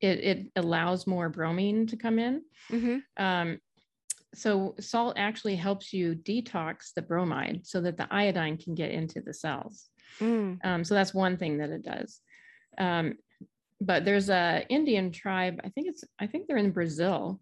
it, 0.00 0.18
it 0.18 0.46
allows 0.56 1.06
more 1.06 1.28
bromine 1.28 1.86
to 1.86 1.96
come 1.96 2.18
in. 2.18 2.42
Mm-hmm. 2.72 3.24
Um, 3.24 3.60
so 4.34 4.74
salt 4.80 5.16
actually 5.16 5.54
helps 5.54 5.92
you 5.92 6.16
detox 6.16 6.92
the 6.96 7.02
bromide 7.02 7.60
so 7.68 7.80
that 7.82 7.96
the 7.96 8.08
iodine 8.10 8.56
can 8.56 8.74
get 8.74 8.90
into 8.90 9.20
the 9.20 9.32
cells. 9.32 9.88
Mm. 10.20 10.58
Um, 10.64 10.84
so 10.84 10.94
that's 10.94 11.14
one 11.14 11.36
thing 11.36 11.58
that 11.58 11.70
it 11.70 11.82
does. 11.82 12.20
Um, 12.78 13.14
but 13.80 14.04
there's 14.04 14.28
a 14.28 14.66
Indian 14.68 15.12
tribe. 15.12 15.60
I 15.64 15.68
think 15.68 15.88
it's. 15.88 16.04
I 16.18 16.26
think 16.26 16.46
they're 16.46 16.56
in 16.56 16.72
Brazil. 16.72 17.40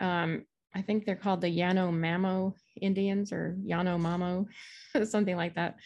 Um, 0.00 0.44
I 0.74 0.82
think 0.82 1.04
they're 1.04 1.14
called 1.16 1.40
the 1.40 1.56
Yanomamo 1.56 2.54
Indians 2.80 3.32
or 3.32 3.56
Yanomamo, 3.64 4.46
something 5.04 5.36
like 5.36 5.54
that. 5.54 5.76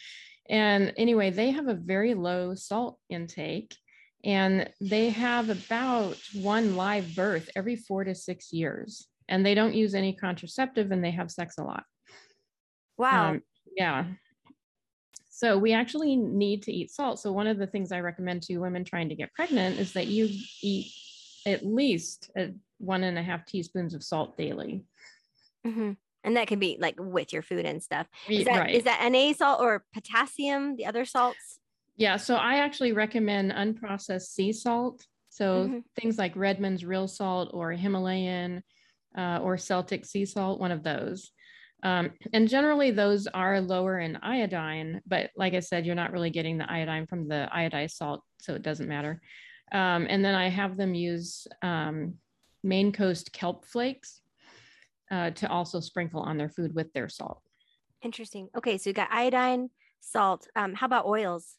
And 0.49 0.93
anyway, 0.97 1.29
they 1.29 1.51
have 1.51 1.67
a 1.67 1.75
very 1.75 2.15
low 2.15 2.55
salt 2.55 2.97
intake, 3.09 3.75
and 4.23 4.69
they 4.81 5.09
have 5.09 5.49
about 5.49 6.17
one 6.33 6.75
live 6.75 7.15
birth 7.15 7.49
every 7.55 7.75
four 7.75 8.03
to 8.03 8.15
six 8.15 8.51
years. 8.51 9.07
And 9.27 9.45
they 9.45 9.53
don't 9.53 9.75
use 9.75 9.93
any 9.93 10.13
contraceptive, 10.13 10.91
and 10.91 11.03
they 11.03 11.11
have 11.11 11.29
sex 11.29 11.57
a 11.59 11.63
lot. 11.63 11.83
Wow. 12.97 13.31
Um, 13.31 13.41
yeah. 13.75 14.05
So 15.39 15.57
we 15.57 15.71
actually 15.71 16.17
need 16.17 16.63
to 16.63 16.73
eat 16.73 16.91
salt. 16.91 17.17
So 17.17 17.31
one 17.31 17.47
of 17.47 17.57
the 17.57 17.65
things 17.65 17.93
I 17.93 18.01
recommend 18.01 18.43
to 18.43 18.57
women 18.57 18.83
trying 18.83 19.07
to 19.07 19.15
get 19.15 19.33
pregnant 19.33 19.79
is 19.79 19.93
that 19.93 20.07
you 20.07 20.27
eat 20.61 20.91
at 21.45 21.65
least 21.65 22.29
a, 22.37 22.53
one 22.79 23.05
and 23.05 23.17
a 23.17 23.23
half 23.23 23.45
teaspoons 23.45 23.93
of 23.93 24.03
salt 24.03 24.37
daily. 24.37 24.83
Mm-hmm. 25.65 25.91
And 26.25 26.35
that 26.35 26.47
can 26.47 26.59
be 26.59 26.75
like 26.77 26.95
with 26.99 27.31
your 27.31 27.41
food 27.41 27.65
and 27.65 27.81
stuff. 27.81 28.05
Is 28.27 28.43
that, 28.43 28.59
right. 28.59 28.75
is 28.75 28.83
that 28.83 29.09
Na 29.09 29.31
salt 29.31 29.61
or 29.61 29.85
potassium, 29.93 30.75
the 30.75 30.87
other 30.87 31.05
salts? 31.05 31.59
Yeah. 31.95 32.17
So 32.17 32.35
I 32.35 32.55
actually 32.55 32.91
recommend 32.91 33.53
unprocessed 33.53 34.33
sea 34.33 34.51
salt. 34.51 35.05
So 35.29 35.63
mm-hmm. 35.63 35.79
things 35.97 36.17
like 36.17 36.35
Redmond's 36.35 36.83
real 36.83 37.07
salt 37.07 37.51
or 37.53 37.71
Himalayan 37.71 38.61
uh, 39.17 39.39
or 39.41 39.57
Celtic 39.57 40.05
sea 40.05 40.25
salt, 40.25 40.59
one 40.59 40.73
of 40.73 40.83
those. 40.83 41.31
Um, 41.83 42.11
and 42.33 42.49
generally, 42.49 42.91
those 42.91 43.27
are 43.27 43.61
lower 43.61 43.99
in 43.99 44.17
iodine, 44.17 45.01
but 45.07 45.29
like 45.37 45.53
I 45.53 45.59
said, 45.59 45.85
you're 45.85 45.95
not 45.95 46.11
really 46.11 46.29
getting 46.29 46.57
the 46.57 46.69
iodine 46.69 47.07
from 47.07 47.27
the 47.27 47.47
iodized 47.55 47.91
salt, 47.91 48.21
so 48.39 48.53
it 48.53 48.63
doesn't 48.63 48.87
matter. 48.87 49.21
Um, 49.71 50.07
and 50.09 50.23
then 50.23 50.35
I 50.35 50.49
have 50.49 50.77
them 50.77 50.93
use 50.93 51.47
um, 51.61 52.15
Maine 52.63 52.91
Coast 52.91 53.31
kelp 53.31 53.65
flakes 53.65 54.21
uh, 55.11 55.31
to 55.31 55.49
also 55.49 55.79
sprinkle 55.79 56.21
on 56.21 56.37
their 56.37 56.49
food 56.49 56.75
with 56.75 56.91
their 56.93 57.07
salt. 57.07 57.41
Interesting. 58.01 58.49
Okay, 58.57 58.77
so 58.77 58.89
you 58.89 58.93
got 58.93 59.09
iodine, 59.11 59.69
salt. 59.99 60.47
Um, 60.55 60.73
how 60.73 60.85
about 60.85 61.05
oils? 61.05 61.55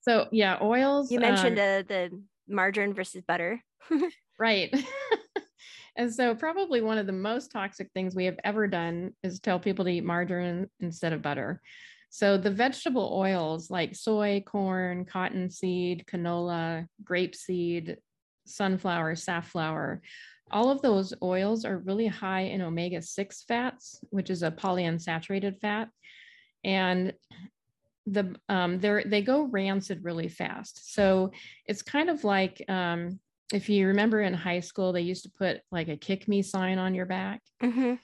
So 0.00 0.28
yeah, 0.32 0.58
oils. 0.62 1.10
You 1.10 1.20
mentioned 1.20 1.58
uh, 1.58 1.82
the 1.86 2.22
margarine 2.48 2.94
versus 2.94 3.22
butter. 3.26 3.62
right. 4.38 4.74
And 5.98 6.14
so, 6.14 6.34
probably 6.34 6.80
one 6.80 6.96
of 6.96 7.06
the 7.06 7.12
most 7.12 7.50
toxic 7.50 7.90
things 7.92 8.14
we 8.14 8.24
have 8.26 8.38
ever 8.44 8.68
done 8.68 9.12
is 9.24 9.40
tell 9.40 9.58
people 9.58 9.84
to 9.84 9.90
eat 9.90 10.04
margarine 10.04 10.68
instead 10.78 11.12
of 11.12 11.22
butter. 11.22 11.60
So, 12.08 12.38
the 12.38 12.52
vegetable 12.52 13.10
oils 13.12 13.68
like 13.68 13.96
soy, 13.96 14.42
corn, 14.46 15.04
cottonseed, 15.04 16.04
canola, 16.06 16.86
grapeseed, 17.02 17.96
sunflower, 18.46 19.16
safflower, 19.16 20.00
all 20.52 20.70
of 20.70 20.80
those 20.82 21.12
oils 21.20 21.64
are 21.64 21.78
really 21.78 22.06
high 22.06 22.42
in 22.42 22.62
omega 22.62 23.02
6 23.02 23.44
fats, 23.46 24.00
which 24.10 24.30
is 24.30 24.42
a 24.42 24.52
polyunsaturated 24.52 25.60
fat. 25.60 25.88
And 26.64 27.12
the 28.06 28.34
um, 28.48 28.78
they 28.78 29.02
they 29.04 29.22
go 29.22 29.42
rancid 29.42 30.04
really 30.04 30.28
fast. 30.28 30.94
So 30.94 31.32
it's 31.66 31.82
kind 31.82 32.08
of 32.08 32.24
like 32.24 32.62
um, 32.68 33.20
if 33.52 33.68
you 33.68 33.86
remember 33.88 34.20
in 34.20 34.34
high 34.34 34.60
school, 34.60 34.92
they 34.92 35.00
used 35.00 35.24
to 35.24 35.30
put 35.30 35.60
like 35.70 35.88
a 35.88 35.96
kick 35.96 36.28
me 36.28 36.42
sign 36.42 36.78
on 36.78 36.94
your 36.94 37.06
back. 37.06 37.40
Mm-hmm. 37.62 37.94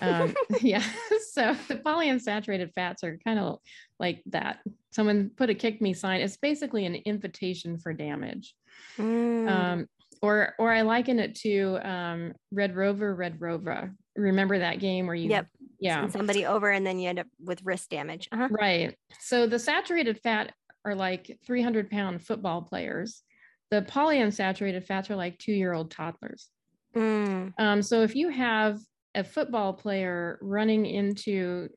um, 0.00 0.34
yeah. 0.60 0.82
So 1.34 1.56
the 1.66 1.74
polyunsaturated 1.74 2.72
fats 2.74 3.02
are 3.02 3.18
kind 3.24 3.40
of 3.40 3.58
like 3.98 4.22
that. 4.26 4.60
Someone 4.92 5.32
put 5.36 5.50
a 5.50 5.54
kick 5.54 5.82
me 5.82 5.92
sign. 5.92 6.20
It's 6.20 6.36
basically 6.36 6.86
an 6.86 6.94
invitation 6.94 7.76
for 7.76 7.92
damage. 7.92 8.54
Mm. 8.98 9.50
Um, 9.50 9.86
or, 10.22 10.54
or 10.60 10.70
I 10.72 10.82
liken 10.82 11.18
it 11.18 11.34
to 11.40 11.80
um, 11.82 12.34
Red 12.52 12.76
Rover, 12.76 13.16
Red 13.16 13.40
Rover. 13.40 13.92
Remember 14.14 14.60
that 14.60 14.78
game 14.78 15.06
where 15.06 15.16
you, 15.16 15.28
yep. 15.28 15.48
yeah, 15.80 16.02
Send 16.02 16.12
somebody 16.12 16.46
over 16.46 16.70
and 16.70 16.86
then 16.86 17.00
you 17.00 17.08
end 17.08 17.18
up 17.18 17.26
with 17.42 17.64
wrist 17.64 17.90
damage. 17.90 18.28
Uh-huh. 18.30 18.46
Right. 18.48 18.96
So 19.18 19.48
the 19.48 19.58
saturated 19.58 20.20
fat 20.20 20.52
are 20.84 20.94
like 20.94 21.36
300 21.44 21.90
pound 21.90 22.24
football 22.24 22.62
players 22.62 23.23
the 23.70 23.82
polyunsaturated 23.82 24.84
fats 24.84 25.10
are 25.10 25.16
like 25.16 25.38
two 25.38 25.52
year 25.52 25.72
old 25.72 25.90
toddlers. 25.90 26.48
Mm. 26.94 27.52
Um, 27.58 27.82
so 27.82 28.02
if 28.02 28.14
you 28.14 28.28
have 28.28 28.78
a 29.14 29.24
football 29.24 29.72
player 29.72 30.38
running 30.42 30.86
into 30.86 31.68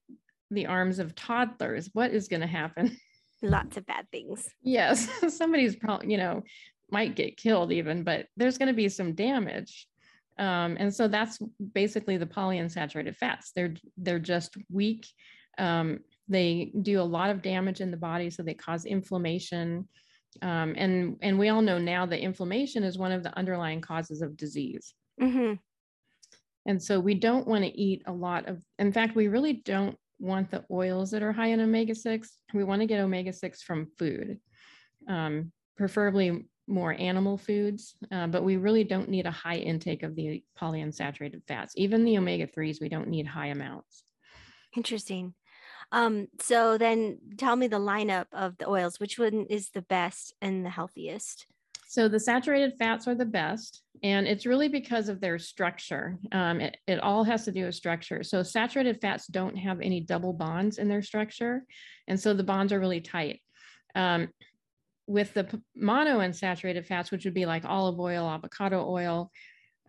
the 0.51 0.65
arms 0.65 0.99
of 0.99 1.15
toddlers, 1.15 1.89
what 1.93 2.11
is 2.11 2.27
going 2.27 2.41
to 2.41 2.47
happen? 2.47 2.97
Lots 3.41 3.77
of 3.77 3.85
bad 3.85 4.07
things. 4.11 4.47
Yes, 4.63 5.07
somebody's 5.35 5.75
probably, 5.75 6.11
you 6.11 6.17
know, 6.17 6.43
might 6.89 7.15
get 7.15 7.37
killed 7.37 7.71
even, 7.71 8.03
but 8.03 8.27
there's 8.37 8.57
going 8.57 8.67
to 8.67 8.73
be 8.73 8.89
some 8.89 9.13
damage. 9.13 9.87
Um, 10.39 10.77
and 10.79 10.93
so 10.93 11.07
that's 11.07 11.39
basically 11.73 12.17
the 12.17 12.25
polyunsaturated 12.25 13.15
fats. 13.15 13.51
They're 13.55 13.73
they're 13.97 14.19
just 14.19 14.55
weak. 14.71 15.07
Um, 15.57 15.99
they 16.27 16.71
do 16.81 17.01
a 17.01 17.03
lot 17.03 17.29
of 17.29 17.41
damage 17.41 17.81
in 17.81 17.91
the 17.91 17.97
body, 17.97 18.29
so 18.29 18.43
they 18.43 18.53
cause 18.53 18.85
inflammation. 18.85 19.87
Um, 20.41 20.75
and 20.77 21.17
and 21.21 21.39
we 21.39 21.49
all 21.49 21.61
know 21.61 21.77
now 21.77 22.05
that 22.05 22.19
inflammation 22.19 22.83
is 22.83 22.97
one 22.97 23.11
of 23.11 23.23
the 23.23 23.37
underlying 23.37 23.81
causes 23.81 24.21
of 24.21 24.37
disease. 24.37 24.93
Mm-hmm. 25.21 25.53
And 26.65 26.83
so 26.83 26.99
we 26.99 27.13
don't 27.13 27.47
want 27.47 27.63
to 27.63 27.79
eat 27.79 28.03
a 28.07 28.11
lot 28.11 28.47
of. 28.47 28.61
In 28.77 28.91
fact, 28.91 29.15
we 29.15 29.27
really 29.27 29.53
don't 29.53 29.97
want 30.19 30.51
the 30.51 30.65
oils 30.71 31.11
that 31.11 31.23
are 31.23 31.31
high 31.31 31.47
in 31.47 31.61
omega 31.61 31.95
six. 31.95 32.37
We 32.53 32.63
want 32.63 32.81
to 32.81 32.87
get 32.87 32.99
omega 32.99 33.31
six 33.31 33.61
from 33.61 33.87
food, 33.97 34.39
um, 35.07 35.51
preferably 35.77 36.47
more 36.67 36.93
animal 36.99 37.37
foods. 37.37 37.95
Uh, 38.11 38.27
but 38.27 38.43
we 38.43 38.57
really 38.57 38.83
don't 38.83 39.09
need 39.09 39.25
a 39.25 39.31
high 39.31 39.55
intake 39.57 40.03
of 40.03 40.15
the 40.15 40.43
polyunsaturated 40.59 41.41
fats. 41.47 41.73
Even 41.77 42.03
the 42.03 42.17
omega 42.17 42.47
threes, 42.47 42.81
we 42.81 42.89
don't 42.89 43.07
need 43.07 43.27
high 43.27 43.47
amounts. 43.47 44.03
Interesting. 44.75 45.33
Um, 45.91 46.27
so 46.39 46.77
then 46.77 47.19
tell 47.37 47.55
me 47.55 47.67
the 47.67 47.79
lineup 47.79 48.25
of 48.33 48.57
the 48.57 48.69
oils. 48.69 48.99
Which 48.99 49.17
one 49.17 49.45
is 49.49 49.69
the 49.69 49.83
best 49.83 50.33
and 50.41 50.65
the 50.65 50.69
healthiest? 50.69 51.45
So 51.89 52.09
the 52.09 52.19
saturated 52.19 52.73
fats 52.77 53.07
are 53.07 53.15
the 53.15 53.25
best, 53.25 53.81
and 54.03 54.27
it's 54.27 54.45
really 54.45 54.67
because 54.67 55.07
of 55.07 55.21
their 55.21 55.39
structure. 55.39 56.19
Um, 56.33 56.59
it, 56.59 56.77
it 56.85 56.99
all 56.99 57.23
has 57.23 57.45
to 57.45 57.51
do 57.51 57.63
with 57.63 57.75
structure. 57.75 58.23
So 58.23 58.43
saturated 58.43 58.99
fats 58.99 59.25
don't 59.27 59.55
have 59.55 59.79
any 59.79 60.01
double 60.01 60.33
bonds 60.33 60.79
in 60.79 60.89
their 60.89 61.01
structure, 61.01 61.63
and 62.07 62.19
so 62.19 62.33
the 62.33 62.43
bonds 62.43 62.73
are 62.73 62.79
really 62.79 62.99
tight. 62.99 63.39
Um, 63.95 64.27
with 65.07 65.33
the 65.33 65.61
monounsaturated 65.81 66.85
fats, 66.85 67.09
which 67.09 67.23
would 67.23 67.33
be 67.33 67.45
like 67.45 67.63
olive 67.63 67.99
oil, 68.01 68.27
avocado 68.29 68.85
oil, 68.85 69.31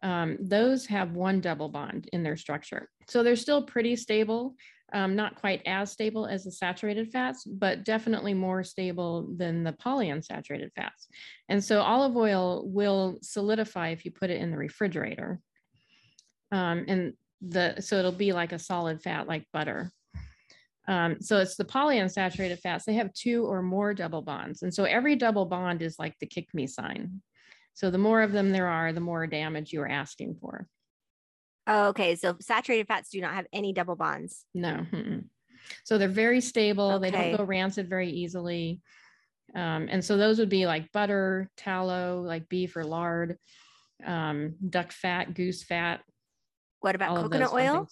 um, 0.05 0.39
those 0.41 0.87
have 0.87 1.11
one 1.11 1.41
double 1.41 1.69
bond 1.69 2.09
in 2.13 2.23
their 2.23 2.37
structure. 2.37 2.89
So 3.09 3.25
they're 3.25 3.35
still 3.35 3.65
pretty 3.65 3.97
stable, 3.97 4.55
um, 4.93 5.15
not 5.15 5.37
quite 5.37 5.63
as 5.67 5.93
stable 5.93 6.27
as 6.27 6.45
the 6.45 6.51
saturated 6.51 7.11
fats, 7.11 7.45
but 7.45 7.85
definitely 7.85 8.35
more 8.35 8.65
stable 8.65 9.29
than 9.37 9.65
the 9.65 9.73
polyunsaturated 9.73 10.73
fats. 10.75 11.09
And 11.49 11.63
so 11.63 11.81
olive 11.81 12.17
oil 12.17 12.63
will 12.67 13.19
solidify 13.23 13.91
if 13.91 14.05
you 14.05 14.11
put 14.11 14.31
it 14.31 14.41
in 14.41 14.51
the 14.51 14.57
refrigerator. 14.57 15.41
Um, 16.53 16.85
and 16.89 17.13
the 17.41 17.81
so 17.81 17.97
it'll 17.99 18.13
be 18.13 18.33
like 18.33 18.53
a 18.53 18.59
solid 18.59 19.03
fat 19.03 19.29
like 19.29 19.47
butter. 19.53 19.93
Um, 20.89 21.21
so 21.21 21.39
it's 21.39 21.57
the 21.57 21.65
polyunsaturated 21.65 22.61
fats. 22.61 22.87
They 22.87 22.95
have 22.95 23.13
two 23.13 23.45
or 23.45 23.63
more 23.63 23.93
double 23.93 24.23
bonds. 24.23 24.63
And 24.63 24.73
so 24.73 24.85
every 24.85 25.17
double 25.17 25.45
bond 25.45 25.83
is 25.83 25.99
like 25.99 26.15
the 26.19 26.27
kick 26.27 26.49
me 26.55 26.67
sign. 26.67 27.21
So 27.75 27.91
the 27.91 27.99
more 27.99 28.23
of 28.23 28.33
them 28.33 28.51
there 28.51 28.67
are, 28.67 28.93
the 28.93 29.01
more 29.01 29.27
damage 29.27 29.73
you 29.73 29.83
are 29.83 29.89
asking 29.89 30.37
for. 30.41 30.67
Oh, 31.69 31.89
okay. 31.89 32.17
So 32.17 32.37
saturated 32.41 32.89
fats 32.89 33.11
do 33.11 33.21
not 33.21 33.35
have 33.35 33.47
any 33.53 33.73
double 33.73 33.95
bonds. 33.95 34.45
No. 34.55 34.87
Mm-mm. 34.91 35.25
So 35.85 35.99
they're 35.99 36.09
very 36.09 36.41
stable. 36.41 36.99
They 36.99 37.11
don't 37.11 37.37
go 37.37 37.45
rancid 37.45 37.89
very 37.91 38.09
easily. 38.11 38.81
Um, 39.55 39.89
and 39.91 40.03
so 40.05 40.17
those 40.17 40.39
would 40.39 40.49
be 40.49 40.67
like 40.67 40.91
butter, 40.93 41.51
tallow, 41.57 42.23
like 42.23 42.49
beef 42.49 42.75
or 42.75 42.85
lard, 42.85 43.37
um, 44.05 44.55
duck 44.69 44.93
fat, 44.93 45.35
goose 45.35 45.63
fat, 45.63 46.01
What 46.81 46.95
about 46.95 47.17
coconut 47.17 47.53
oil. 47.53 47.89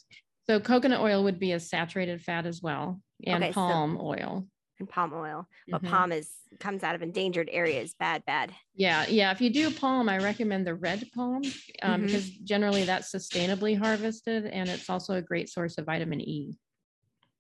So 0.49 0.61
coconut 0.61 1.01
oil 1.01 1.25
would 1.25 1.39
be 1.39 1.53
a 1.53 1.61
saturated 1.61 2.23
fat 2.23 2.47
as 2.47 2.63
well, 2.63 3.01
and 3.27 3.43
Okay, 3.43 3.53
so- 3.53 3.61
palm 3.61 3.99
oil. 4.01 4.47
And 4.79 4.89
palm 4.89 5.13
oil? 5.15 5.47
But 5.69 5.83
Mhm. 5.83 5.89
palm 5.91 6.13
is 6.13 6.31
comes 6.61 6.83
out 6.83 6.95
of 6.95 7.03
endangered 7.03 7.49
areas. 7.53 7.95
Bad, 7.95 8.25
bad. 8.25 8.55
Yeah, 8.75 9.07
yeah. 9.07 9.31
If 9.33 9.41
you 9.41 9.51
do 9.51 9.71
palm, 9.71 10.09
I 10.09 10.19
recommend 10.19 10.67
the 10.67 10.75
red 10.75 11.11
palm 11.15 11.43
um, 11.83 12.03
Mhm. 12.03 12.07
because 12.07 12.31
generally 12.31 12.85
that's 12.85 13.11
sustainably 13.13 13.77
harvested, 13.77 14.47
and 14.47 14.69
it's 14.69 14.89
also 14.89 15.15
a 15.15 15.23
great 15.23 15.49
source 15.49 15.79
of 15.79 15.87
vitamin 15.87 16.21
E. 16.21 16.57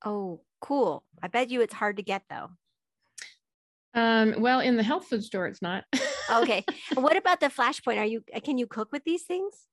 Oh, 0.04 0.40
cool. 0.60 1.04
I 1.22 1.28
bet 1.28 1.50
you 1.50 1.60
it's 1.60 1.74
hard 1.74 1.96
to 1.96 2.02
get 2.02 2.22
though. 2.28 2.50
Um, 3.94 4.34
well, 4.40 4.60
in 4.60 4.76
the 4.76 4.82
health 4.82 5.06
food 5.08 5.24
store, 5.24 5.46
it's 5.46 5.62
not. 5.62 5.84
Okay. 6.28 6.64
What 6.94 7.16
about 7.16 7.38
the 7.38 7.46
flashpoint? 7.46 7.98
Are 7.98 8.04
you 8.04 8.24
uh, 8.34 8.40
can 8.40 8.58
you 8.58 8.66
cook 8.66 8.90
with 8.90 9.04
these 9.04 9.22
things? 9.22 9.68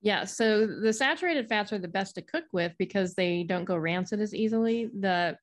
Yeah, 0.00 0.24
so 0.24 0.66
the 0.66 0.90
saturated 0.90 1.50
fats 1.50 1.70
are 1.70 1.78
the 1.78 1.86
best 1.86 2.14
to 2.14 2.22
cook 2.22 2.44
with 2.50 2.72
because 2.78 3.14
they 3.14 3.42
don't 3.42 3.66
go 3.66 3.76
rancid 3.76 4.18
as 4.18 4.34
easily. 4.34 4.86
The 4.98 5.36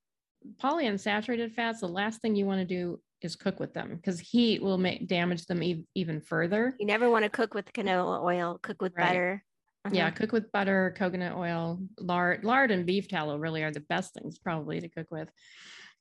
polyunsaturated 0.61 1.53
fats, 1.53 1.81
the 1.81 1.87
last 1.87 2.21
thing 2.21 2.35
you 2.35 2.45
want 2.45 2.59
to 2.59 2.65
do 2.65 2.99
is 3.21 3.35
cook 3.35 3.59
with 3.59 3.73
them 3.73 3.95
because 3.95 4.19
heat 4.19 4.61
will 4.61 4.77
make 4.77 5.07
damage 5.07 5.45
them 5.45 5.63
e- 5.63 5.85
even 5.95 6.21
further. 6.21 6.75
You 6.79 6.85
never 6.85 7.09
want 7.09 7.23
to 7.23 7.29
cook 7.29 7.53
with 7.53 7.71
canola 7.73 8.21
oil. 8.23 8.59
Cook 8.61 8.81
with 8.81 8.93
Right. 8.95 9.07
butter. 9.07 9.43
Yeah, 9.91 10.07
Uh-huh. 10.07 10.15
cook 10.15 10.31
with 10.31 10.51
butter, 10.51 10.93
coconut 10.97 11.35
oil, 11.35 11.79
lard, 11.99 12.43
lard 12.43 12.71
and 12.71 12.85
beef 12.85 13.07
tallow 13.07 13.37
really 13.37 13.63
are 13.63 13.71
the 13.71 13.81
best 13.81 14.13
things 14.13 14.39
probably 14.39 14.79
to 14.81 14.89
cook 14.89 15.07
with. 15.11 15.29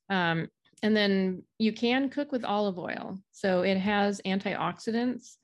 Um, 0.09 0.47
and 0.83 0.95
then 0.95 1.43
you 1.59 1.71
can 1.73 2.09
cook 2.09 2.31
with 2.31 2.43
olive 2.43 2.77
oil. 2.79 3.19
So 3.31 3.61
it 3.61 3.77
has 3.77 4.21
antioxidants 4.25 5.35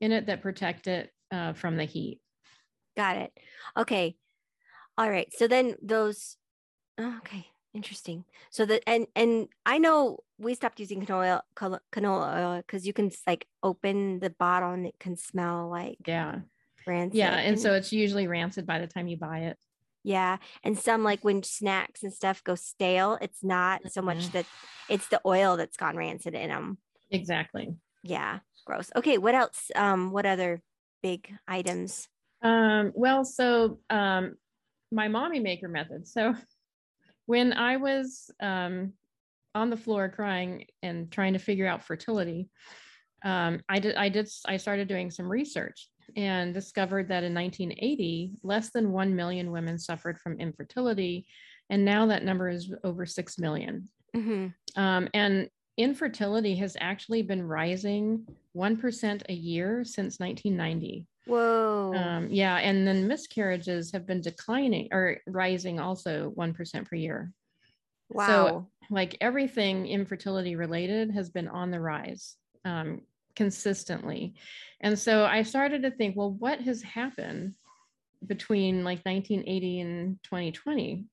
in 0.00 0.12
it 0.12 0.26
that 0.26 0.42
protect 0.42 0.86
it 0.86 1.10
uh, 1.30 1.52
from 1.54 1.76
the 1.76 1.84
heat. 1.84 2.20
Got 2.96 3.16
it. 3.18 3.32
Okay. 3.76 4.16
All 4.96 5.10
right. 5.10 5.32
So 5.36 5.46
then 5.46 5.74
those 5.82 6.36
okay, 7.00 7.46
interesting. 7.78 8.24
So 8.50 8.66
the 8.66 8.76
and 8.88 9.06
and 9.14 9.48
I 9.64 9.78
know 9.78 10.18
we 10.38 10.54
stopped 10.54 10.80
using 10.80 11.06
canola 11.06 11.42
oil 11.62 11.78
canola 11.92 12.28
oil 12.36 12.56
because 12.58 12.86
you 12.86 12.92
can 12.92 13.10
like 13.24 13.46
open 13.62 14.18
the 14.18 14.30
bottle 14.30 14.72
and 14.72 14.84
it 14.84 14.98
can 14.98 15.16
smell 15.16 15.68
like 15.70 15.98
Yeah. 16.06 16.40
rancid. 16.86 17.16
Yeah. 17.18 17.36
And 17.38 17.58
so 17.58 17.74
it's 17.74 17.92
usually 17.92 18.26
rancid 18.26 18.66
by 18.66 18.78
the 18.80 18.88
time 18.88 19.06
you 19.06 19.16
buy 19.16 19.38
it. 19.50 19.58
yeah, 20.04 20.38
and 20.64 20.78
some 20.78 21.04
like 21.04 21.22
when 21.22 21.42
snacks 21.42 22.02
and 22.02 22.12
stuff 22.12 22.42
go 22.42 22.54
stale, 22.56 23.18
it's 23.20 23.42
not 23.44 23.92
so 23.92 24.00
much 24.02 24.22
Mhm. 24.26 24.32
that 24.32 24.46
it's 24.88 25.08
the 25.08 25.20
oil 25.24 25.56
that's 25.56 25.76
gone 25.76 25.96
rancid 25.96 26.34
in 26.34 26.48
them. 26.48 26.78
Exactly. 27.10 27.76
Yeah, 28.02 28.40
gross. 28.66 28.90
Okay, 28.96 29.18
what 29.18 29.34
else? 29.34 29.70
Um, 29.76 30.10
what 30.10 30.24
other 30.26 30.62
big 31.02 31.20
items? 31.46 32.08
Um, 32.42 32.92
well, 32.94 33.22
so 33.24 33.80
um, 33.90 34.36
my 34.90 35.08
mommy 35.08 35.40
maker 35.40 35.68
method. 35.68 36.06
So 36.06 36.34
when 37.28 37.52
I 37.52 37.76
was 37.76 38.30
um, 38.40 38.94
on 39.54 39.68
the 39.68 39.76
floor 39.76 40.08
crying 40.08 40.64
and 40.82 41.12
trying 41.12 41.34
to 41.34 41.38
figure 41.38 41.66
out 41.66 41.84
fertility, 41.84 42.48
um, 43.22 43.60
I 43.68 43.78
did 43.80 43.96
I 43.96 44.08
did 44.08 44.30
I 44.46 44.56
started 44.56 44.88
doing 44.88 45.10
some 45.10 45.30
research 45.30 45.90
and 46.16 46.54
discovered 46.54 47.06
that 47.08 47.24
in 47.24 47.34
1980, 47.34 48.32
less 48.42 48.70
than 48.70 48.92
1 48.92 49.14
million 49.14 49.52
women 49.52 49.78
suffered 49.78 50.18
from 50.18 50.40
infertility. 50.40 51.26
And 51.68 51.84
now 51.84 52.06
that 52.06 52.24
number 52.24 52.48
is 52.48 52.72
over 52.82 53.04
6 53.04 53.38
million. 53.38 53.90
Mhm. 54.16 54.54
Um, 54.74 55.08
and 55.12 55.50
infertility 55.78 56.56
has 56.56 56.76
actually 56.80 57.22
been 57.22 57.42
rising 57.42 58.26
1% 58.56 59.22
a 59.28 59.32
year 59.32 59.84
since 59.84 60.18
1990. 60.18 61.06
Whoa. 61.26 61.94
Um, 61.94 62.28
yeah, 62.30 62.56
and 62.56 62.86
then 62.86 63.06
miscarriages 63.06 63.92
have 63.92 64.06
been 64.06 64.20
declining 64.20 64.88
or 64.92 65.18
rising 65.26 65.78
also 65.78 66.32
1% 66.36 66.88
per 66.88 66.96
year. 66.96 67.32
wow. 68.10 68.26
So, 68.26 68.68
like 68.90 69.16
everything 69.20 69.86
infertility 69.86 70.56
related 70.56 71.10
has 71.12 71.30
been 71.30 71.46
on 71.46 71.70
the 71.70 71.78
rise 71.78 72.36
um, 72.64 73.02
consistently. 73.36 74.34
And 74.80 74.98
so 74.98 75.24
I 75.24 75.42
started 75.42 75.82
to 75.82 75.90
think, 75.90 76.16
well, 76.16 76.32
what 76.32 76.60
has 76.62 76.82
happened 76.82 77.54
between 78.26 78.82
like 78.84 79.04
1980 79.04 79.80
and 79.80 80.18
2020 80.24 81.04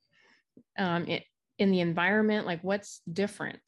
um, 0.78 1.08
it, 1.08 1.24
in 1.60 1.72
the 1.72 1.82
environment? 1.82 2.46
Like 2.46 2.64
what's 2.64 3.02
different? 3.12 3.60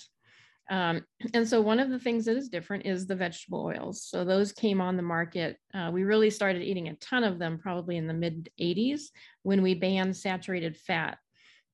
Um, 0.70 1.02
and 1.34 1.48
so 1.48 1.62
one 1.62 1.80
of 1.80 1.90
the 1.90 2.00
things 2.00 2.26
that 2.26 2.38
is 2.38 2.50
different 2.50 2.86
is 2.86 3.08
the 3.08 3.16
vegetable 3.16 3.64
oils. 3.64 4.04
So 4.04 4.24
those 4.24 4.52
came 4.52 4.82
on 4.82 4.98
the 4.98 5.04
market. 5.04 5.58
Uh, 5.74 5.90
we 5.94 6.04
really 6.04 6.30
started 6.30 6.62
eating 6.62 6.90
a 6.90 6.96
ton 6.96 7.24
of 7.24 7.40
them 7.40 7.58
probably 7.58 7.98
in 7.98 8.08
the 8.08 8.14
mid 8.14 8.50
80s 8.60 9.04
when 9.44 9.62
we 9.62 9.74
banned 9.74 10.16
saturated 10.16 10.78
fat. 10.78 11.18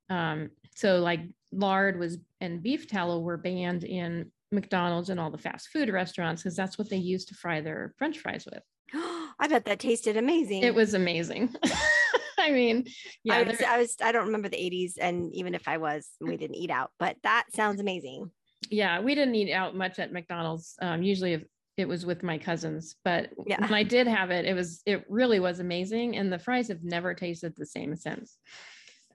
Um, 0.10 0.50
so 0.76 1.00
like 1.00 1.22
lard 1.52 2.00
was 2.00 2.18
and 2.42 2.62
beef 2.62 2.88
tallow 2.88 3.20
were 3.20 3.38
banned 3.38 3.84
in 3.84 4.32
McDonald's 4.52 5.10
and 5.10 5.20
all 5.20 5.32
the 5.32 5.38
fast 5.38 5.70
food 5.70 5.90
restaurants 5.90 6.44
because 6.44 6.56
that's 6.56 6.78
what 6.78 6.90
they 6.90 6.98
used 6.98 7.30
to 7.30 7.36
fry 7.36 7.62
their 7.62 7.94
French 7.98 8.20
fries 8.20 8.46
with. 8.46 8.64
I 9.40 9.48
bet 9.48 9.66
that 9.66 9.80
tasted 9.80 10.18
amazing. 10.18 10.64
It 10.64 10.76
was 10.76 10.94
amazing. 10.94 11.56
I 12.38 12.52
mean, 12.52 12.86
yeah, 13.24 13.36
I 13.36 13.44
was, 13.44 13.62
I 13.62 13.78
was 13.78 13.96
I 14.02 14.12
don't 14.12 14.26
remember 14.26 14.50
the 14.50 14.58
80s 14.58 14.94
and 15.00 15.34
even 15.34 15.56
if 15.56 15.68
I 15.68 15.78
was 15.78 16.08
we 16.20 16.36
didn't 16.36 16.58
eat 16.58 16.72
out 16.72 16.92
but 17.00 17.16
that 17.24 17.46
sounds 17.54 17.80
amazing 17.80 18.32
yeah, 18.70 19.00
we 19.00 19.16
didn't 19.16 19.36
eat 19.36 19.52
out 19.54 19.76
much 19.76 20.00
at 20.00 20.12
McDonald's. 20.12 20.76
Um, 20.82 21.04
usually 21.04 21.34
if 21.34 21.44
it 21.78 21.88
was 21.88 22.06
with 22.06 22.22
my 22.24 22.38
cousins, 22.38 22.96
but 23.04 23.32
Yeah. 23.48 23.60
when 23.62 23.74
I 23.74 23.84
did 23.84 24.06
have 24.08 24.30
it, 24.32 24.46
it 24.46 24.54
was 24.54 24.82
it 24.86 25.06
really 25.10 25.40
was 25.40 25.60
amazing, 25.60 26.18
and 26.18 26.32
the 26.32 26.40
fries 26.40 26.68
have 26.68 26.84
never 26.84 27.14
tasted 27.14 27.56
the 27.56 27.66
same 27.66 27.96
since. 27.96 28.38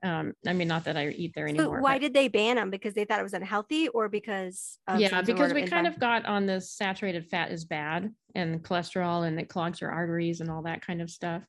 Um, 0.03 0.35
I 0.47 0.53
mean, 0.53 0.69
not 0.69 0.85
that 0.85 0.97
I 0.97 1.09
eat 1.09 1.33
there 1.35 1.49
so 1.49 1.55
anymore. 1.55 1.81
why 1.81 1.95
but- 1.97 2.03
did 2.03 2.15
they 2.15 2.29
ban 2.29 2.55
them 2.57 2.71
because 2.71 2.95
they 2.95 3.05
thought 3.05 3.19
it 3.19 3.25
was 3.25 3.35
unhealthy 3.35 3.89
or 3.89 4.09
because 4.09 4.79
yeah 4.97 5.23
because 5.23 5.53
we 5.53 5.65
kind 5.67 5.89
of 5.89 5.99
got 5.99 6.25
on 6.25 6.47
this 6.47 6.71
saturated 6.71 7.27
fat 7.29 7.51
is 7.51 7.65
bad 7.65 8.13
and 8.37 8.63
cholesterol 8.63 9.27
and 9.27 9.41
it 9.41 9.49
clogs 9.49 9.81
your 9.81 9.91
arteries 9.91 10.41
and 10.41 10.51
all 10.51 10.63
that 10.63 10.87
kind 10.87 11.03
of 11.03 11.11
stuff 11.11 11.43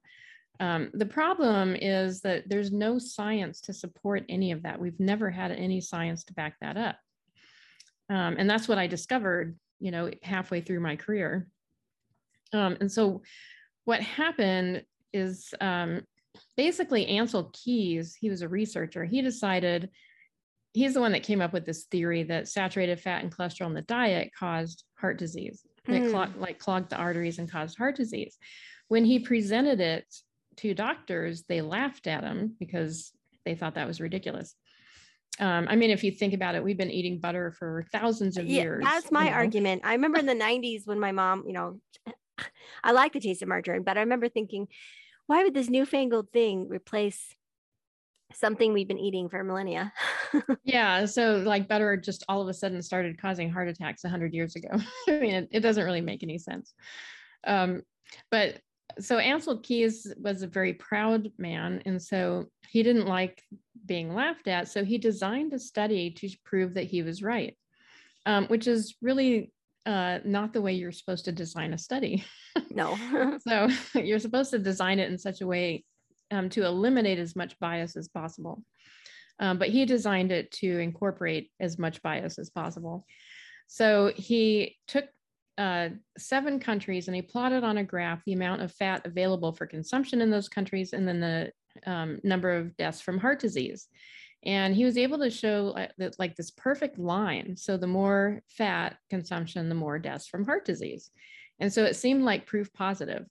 um, 0.59 0.89
the 0.95 1.05
problem 1.05 1.75
is 1.75 2.21
that 2.21 2.49
there's 2.49 2.71
no 2.71 2.97
science 2.97 3.61
to 3.61 3.71
support 3.71 4.25
any 4.29 4.51
of 4.51 4.63
that 4.63 4.79
we've 4.79 4.99
never 4.99 5.29
had 5.29 5.51
any 5.51 5.79
science 5.79 6.23
to 6.23 6.33
back 6.33 6.55
that 6.59 6.75
up 6.75 6.97
um, 8.09 8.35
and 8.37 8.49
that's 8.49 8.67
what 8.67 8.77
i 8.77 8.87
discovered 8.87 9.57
you 9.79 9.91
know 9.91 10.09
halfway 10.23 10.61
through 10.61 10.79
my 10.79 10.95
career 10.95 11.47
um, 12.53 12.77
and 12.79 12.91
so 12.91 13.21
what 13.85 14.01
happened 14.01 14.83
is 15.13 15.53
um, 15.61 16.01
basically 16.57 17.05
Ancel 17.07 17.53
Keys 17.53 18.15
he 18.19 18.29
was 18.29 18.41
a 18.41 18.49
researcher 18.49 19.05
he 19.05 19.21
decided 19.21 19.89
he's 20.73 20.93
the 20.93 21.01
one 21.01 21.11
that 21.13 21.23
came 21.23 21.41
up 21.41 21.53
with 21.53 21.65
this 21.65 21.85
theory 21.85 22.23
that 22.23 22.47
saturated 22.47 22.99
fat 22.99 23.23
and 23.23 23.35
cholesterol 23.35 23.67
in 23.67 23.73
the 23.73 23.81
diet 23.81 24.29
caused 24.37 24.83
heart 24.99 25.17
disease. 25.17 25.65
It 25.87 26.03
Mm. 26.03 26.11
clog- 26.11 26.35
like 26.37 26.59
clogged 26.59 26.91
the 26.91 26.95
arteries 26.95 27.39
and 27.39 27.49
caused 27.49 27.75
heart 27.77 27.95
disease. 27.95 28.37
When 28.87 29.03
he 29.03 29.17
presented 29.19 29.79
it 29.79 30.05
to 30.57 30.75
doctors, 30.75 31.43
they 31.43 31.61
laughed 31.61 32.05
at 32.05 32.23
him 32.23 32.55
because 32.59 33.11
they 33.45 33.55
thought 33.55 33.75
that 33.75 33.87
was 33.87 33.99
ridiculous. 33.99 34.55
Um, 35.39 35.67
I 35.69 35.75
mean, 35.75 35.89
if 35.89 36.03
you 36.03 36.11
think 36.11 36.33
about 36.33 36.55
it, 36.55 36.63
we've 36.63 36.77
been 36.77 36.91
eating 36.91 37.19
butter 37.19 37.51
for 37.51 37.85
thousands 37.91 38.37
of 38.37 38.45
yeah 38.45 38.63
years. 38.63 38.83
that's 38.83 39.05
you 39.05 39.11
my 39.11 39.25
know? 39.25 39.31
argument 39.31 39.81
I 39.85 39.93
remember 39.93 40.19
in 40.19 40.25
the 40.25 40.33
90s 40.33 40.85
when 40.85 40.99
my 40.99 41.11
mom 41.11 41.43
you 41.47 41.53
know 41.53 41.79
I 42.83 42.91
like 42.91 43.13
the 43.13 43.19
taste 43.19 43.41
of 43.41 43.47
margarine 43.47 43.83
but 43.83 43.97
I 43.97 44.01
remember 44.01 44.29
thinking 44.29 44.67
why 45.27 45.43
would 45.43 45.53
this 45.53 45.69
newfangled 45.69 46.31
thing 46.31 46.67
replace 46.67 47.35
something 48.33 48.73
we've 48.73 48.87
been 48.87 48.99
eating 48.99 49.29
for 49.29 49.43
millennia 49.43 49.91
Yeah, 50.63 51.05
so 51.05 51.37
like 51.37 51.67
butter 51.67 51.97
just 51.97 52.23
all 52.29 52.41
of 52.41 52.47
a 52.47 52.53
sudden 52.53 52.81
started 52.81 53.19
causing 53.19 53.49
heart 53.49 53.67
attacks 53.67 54.03
100 54.03 54.33
years 54.33 54.55
ago. 54.55 54.69
I 55.07 55.19
mean, 55.19 55.33
it, 55.35 55.49
it 55.51 55.59
doesn't 55.61 55.83
really 55.83 56.01
make 56.01 56.23
any 56.23 56.37
sense. 56.37 56.73
Um, 57.45 57.81
but 58.29 58.59
so 58.99 59.17
Ancel 59.17 59.61
Keys 59.63 60.13
was 60.17 60.41
a 60.41 60.47
very 60.47 60.73
proud 60.73 61.31
man, 61.37 61.81
and 61.85 62.01
so 62.01 62.45
he 62.67 62.83
didn't 62.83 63.07
like 63.07 63.41
being 63.89 64.15
laughed 64.15 64.47
at. 64.47 64.69
So 64.69 64.85
he 64.85 64.97
designed 64.97 65.51
a 65.51 65.59
study 65.59 66.11
to 66.11 66.29
prove 66.45 66.75
that 66.75 66.85
he 66.85 67.01
was 67.01 67.21
right, 67.21 67.57
um, 68.25 68.45
which 68.45 68.67
is 68.67 68.95
really 69.01 69.51
uh, 69.85 70.19
not 70.23 70.53
the 70.53 70.61
way 70.61 70.73
you're 70.73 70.93
supposed 70.93 71.25
to 71.25 71.33
design 71.33 71.73
a 71.73 71.77
study. 71.77 72.23
no 72.69 72.95
So 73.47 73.67
you're 73.99 74.19
supposed 74.19 74.51
to 74.51 74.59
design 74.59 74.99
it 74.99 75.11
in 75.11 75.17
such 75.17 75.41
a 75.41 75.47
way 75.47 75.83
um, 76.31 76.47
to 76.49 76.63
eliminate 76.63 77.19
as 77.19 77.35
much 77.35 77.59
bias 77.59 77.97
as 77.97 78.07
possible. 78.07 78.63
Um, 79.39 79.57
but 79.57 79.69
he 79.69 79.85
designed 79.85 80.31
it 80.31 80.51
to 80.51 80.79
incorporate 80.79 81.49
as 81.59 81.79
much 81.79 82.01
bias 82.01 82.37
as 82.37 82.49
possible. 82.49 83.05
So 83.67 84.11
he 84.15 84.77
took 84.87 85.05
uh, 85.57 85.89
seven 86.17 86.59
countries 86.59 87.07
and 87.07 87.15
he 87.15 87.21
plotted 87.21 87.63
on 87.63 87.77
a 87.77 87.83
graph 87.83 88.23
the 88.25 88.33
amount 88.33 88.61
of 88.61 88.71
fat 88.71 89.05
available 89.05 89.51
for 89.51 89.65
consumption 89.65 90.21
in 90.21 90.29
those 90.29 90.47
countries 90.47 90.93
and 90.93 91.07
then 91.07 91.19
the 91.19 91.51
um, 91.85 92.19
number 92.23 92.51
of 92.51 92.75
deaths 92.77 93.01
from 93.01 93.17
heart 93.17 93.39
disease. 93.39 93.87
And 94.43 94.73
he 94.73 94.85
was 94.85 94.97
able 94.97 95.19
to 95.19 95.29
show 95.29 95.71
uh, 95.71 95.87
that 95.97 96.17
like 96.17 96.35
this 96.35 96.51
perfect 96.51 96.97
line. 96.97 97.57
So 97.57 97.75
the 97.75 97.87
more 97.87 98.41
fat 98.47 98.97
consumption, 99.09 99.67
the 99.67 99.75
more 99.75 99.99
deaths 99.99 100.27
from 100.27 100.45
heart 100.45 100.65
disease. 100.65 101.11
And 101.59 101.71
so 101.71 101.83
it 101.83 101.95
seemed 101.95 102.23
like 102.23 102.45
proof 102.45 102.71
positive. 102.71 103.25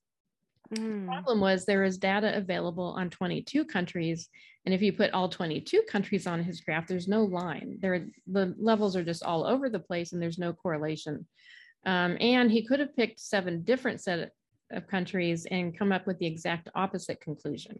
Mm. 0.74 1.06
The 1.06 1.12
problem 1.12 1.40
was 1.40 1.64
there 1.64 1.82
was 1.82 1.96
data 1.96 2.36
available 2.36 2.94
on 2.98 3.08
22 3.08 3.64
countries. 3.64 4.28
And 4.66 4.74
if 4.74 4.82
you 4.82 4.92
put 4.92 5.12
all 5.12 5.30
22 5.30 5.82
countries 5.88 6.26
on 6.26 6.42
his 6.42 6.60
graph, 6.60 6.86
there's 6.86 7.08
no 7.08 7.24
line. 7.24 7.78
There, 7.80 8.06
the 8.26 8.54
levels 8.58 8.94
are 8.94 9.04
just 9.04 9.22
all 9.22 9.46
over 9.46 9.70
the 9.70 9.78
place 9.78 10.12
and 10.12 10.20
there's 10.20 10.38
no 10.38 10.52
correlation. 10.52 11.26
Um, 11.86 12.18
and 12.20 12.50
he 12.50 12.66
could 12.66 12.80
have 12.80 12.94
picked 12.94 13.20
seven 13.20 13.62
different 13.62 14.02
set 14.02 14.32
of 14.70 14.86
countries 14.88 15.46
and 15.50 15.76
come 15.76 15.92
up 15.92 16.06
with 16.06 16.18
the 16.18 16.26
exact 16.26 16.68
opposite 16.74 17.20
conclusion. 17.20 17.78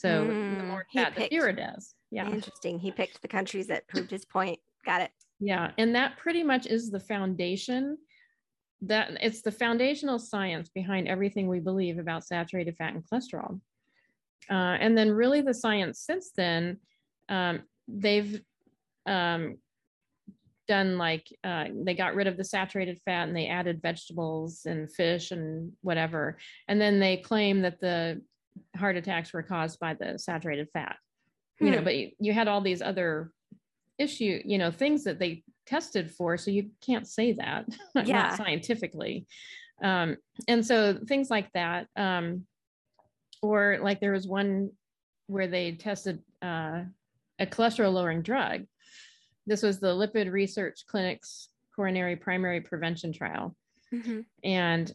So 0.00 0.24
mm, 0.24 0.56
the 0.56 0.64
more 0.64 0.86
fat, 0.94 1.14
the 1.14 1.28
fewer 1.28 1.52
deaths. 1.52 1.94
Yeah. 2.10 2.26
Interesting. 2.26 2.78
He 2.78 2.90
picked 2.90 3.20
the 3.20 3.28
countries 3.28 3.66
that 3.66 3.86
proved 3.86 4.10
his 4.10 4.24
point. 4.24 4.58
Got 4.86 5.02
it. 5.02 5.10
Yeah. 5.40 5.72
And 5.76 5.94
that 5.94 6.16
pretty 6.16 6.42
much 6.42 6.66
is 6.66 6.90
the 6.90 7.00
foundation 7.00 7.98
that 8.80 9.10
it's 9.20 9.42
the 9.42 9.52
foundational 9.52 10.18
science 10.18 10.70
behind 10.70 11.06
everything 11.06 11.48
we 11.48 11.60
believe 11.60 11.98
about 11.98 12.24
saturated 12.24 12.78
fat 12.78 12.94
and 12.94 13.04
cholesterol. 13.04 13.60
Uh, 14.50 14.78
and 14.80 14.96
then 14.96 15.10
really 15.10 15.42
the 15.42 15.52
science 15.52 16.00
since 16.00 16.30
then, 16.34 16.78
um, 17.28 17.60
they've 17.86 18.40
um, 19.04 19.58
done 20.66 20.96
like 20.96 21.26
uh, 21.44 21.66
they 21.84 21.94
got 21.94 22.14
rid 22.14 22.26
of 22.26 22.38
the 22.38 22.44
saturated 22.44 22.98
fat 23.04 23.28
and 23.28 23.36
they 23.36 23.48
added 23.48 23.82
vegetables 23.82 24.62
and 24.64 24.90
fish 24.90 25.30
and 25.30 25.72
whatever. 25.82 26.38
And 26.68 26.80
then 26.80 27.00
they 27.00 27.18
claim 27.18 27.60
that 27.62 27.80
the 27.80 28.22
heart 28.76 28.96
attacks 28.96 29.32
were 29.32 29.42
caused 29.42 29.78
by 29.78 29.94
the 29.94 30.18
saturated 30.18 30.68
fat. 30.72 30.96
Hmm. 31.58 31.66
You 31.66 31.70
know, 31.72 31.78
hmm. 31.78 31.84
but 31.84 31.96
you, 31.96 32.10
you 32.18 32.32
had 32.32 32.48
all 32.48 32.60
these 32.60 32.82
other 32.82 33.30
issue, 33.98 34.40
you 34.44 34.58
know, 34.58 34.70
things 34.70 35.04
that 35.04 35.18
they 35.18 35.42
tested 35.66 36.10
for. 36.10 36.36
So 36.36 36.50
you 36.50 36.70
can't 36.84 37.06
say 37.06 37.32
that, 37.32 37.66
yeah. 38.04 38.34
scientifically. 38.34 39.26
Um, 39.82 40.16
and 40.48 40.64
so 40.66 40.98
things 41.06 41.30
like 41.30 41.50
that. 41.52 41.86
Um, 41.96 42.46
or 43.42 43.78
like 43.82 44.00
there 44.00 44.12
was 44.12 44.26
one 44.26 44.70
where 45.26 45.46
they 45.46 45.72
tested 45.72 46.20
uh, 46.42 46.82
a 47.38 47.46
cholesterol 47.46 47.92
lowering 47.92 48.22
drug. 48.22 48.64
This 49.46 49.62
was 49.62 49.80
the 49.80 49.94
Lipid 49.94 50.30
Research 50.30 50.84
Clinics 50.86 51.48
coronary 51.74 52.16
primary 52.16 52.60
prevention 52.60 53.12
trial. 53.12 53.56
Mm-hmm. 53.92 54.20
And 54.44 54.92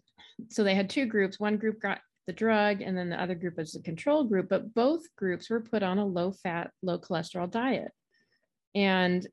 so 0.50 0.64
they 0.64 0.76
had 0.76 0.90
two 0.90 1.06
groups. 1.06 1.40
One 1.40 1.58
group 1.58 1.82
got 1.82 2.00
the 2.28 2.34
drug, 2.34 2.82
and 2.82 2.98
then 2.98 3.10
the 3.10 3.22
other 3.22 3.36
group 3.36 3.58
was 3.58 3.74
the 3.74 3.82
control 3.82 4.24
group, 4.24 4.50
but 4.50 4.74
both 4.74 5.04
groups 5.16 5.50
were 5.50 5.62
put 5.62 5.84
on 5.84 5.98
a 5.98 6.06
low 6.06 6.32
fat, 6.32 6.72
low 6.82 6.98
cholesterol 7.00 7.50
diet. 7.50 7.92
And 8.74 9.26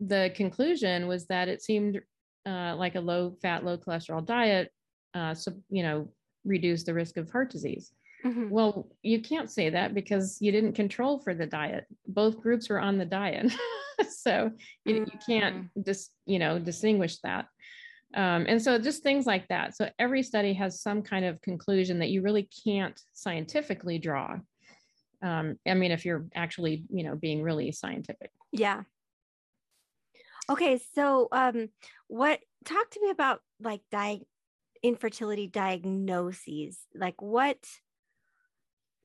the 0.00 0.32
conclusion 0.34 1.06
was 1.06 1.26
that 1.26 1.48
it 1.48 1.62
seemed 1.62 2.00
uh, 2.46 2.76
like 2.76 2.94
a 2.94 3.00
low 3.00 3.36
fat, 3.42 3.64
low 3.64 3.76
cholesterol 3.76 4.24
diet, 4.24 4.70
uh, 5.14 5.34
so, 5.34 5.52
you 5.70 5.82
know, 5.82 6.08
reduce 6.44 6.84
the 6.84 6.94
risk 6.94 7.16
of 7.16 7.30
heart 7.30 7.50
disease. 7.50 7.92
Mm-hmm. 8.24 8.50
Well, 8.50 8.88
you 9.02 9.20
can't 9.20 9.50
say 9.50 9.70
that 9.70 9.94
because 9.94 10.38
you 10.40 10.52
didn't 10.52 10.72
control 10.72 11.18
for 11.18 11.34
the 11.34 11.46
diet. 11.46 11.86
Both 12.06 12.40
groups 12.40 12.68
were 12.68 12.80
on 12.80 12.98
the 12.98 13.04
diet. 13.04 13.52
so 14.08 14.50
you, 14.84 15.06
you 15.12 15.18
can't 15.26 15.68
just, 15.84 16.12
you 16.24 16.38
know, 16.38 16.58
distinguish 16.58 17.18
that. 17.20 17.46
Um, 18.14 18.46
and 18.48 18.62
so 18.62 18.78
just 18.78 19.02
things 19.02 19.26
like 19.26 19.48
that. 19.48 19.76
So 19.76 19.90
every 19.98 20.22
study 20.22 20.52
has 20.54 20.80
some 20.80 21.02
kind 21.02 21.24
of 21.24 21.40
conclusion 21.42 21.98
that 21.98 22.10
you 22.10 22.22
really 22.22 22.48
can't 22.64 22.98
scientifically 23.12 23.98
draw. 23.98 24.38
Um, 25.22 25.58
I 25.66 25.74
mean, 25.74 25.90
if 25.90 26.04
you're 26.04 26.26
actually, 26.34 26.84
you 26.88 27.02
know, 27.02 27.16
being 27.16 27.42
really 27.42 27.72
scientific. 27.72 28.30
Yeah. 28.52 28.82
Okay. 30.48 30.80
So 30.94 31.28
um, 31.32 31.68
what, 32.06 32.40
talk 32.64 32.90
to 32.90 33.00
me 33.02 33.10
about 33.10 33.40
like 33.60 33.80
di- 33.90 34.26
infertility 34.82 35.48
diagnoses. 35.48 36.78
Like 36.94 37.20
what, 37.20 37.58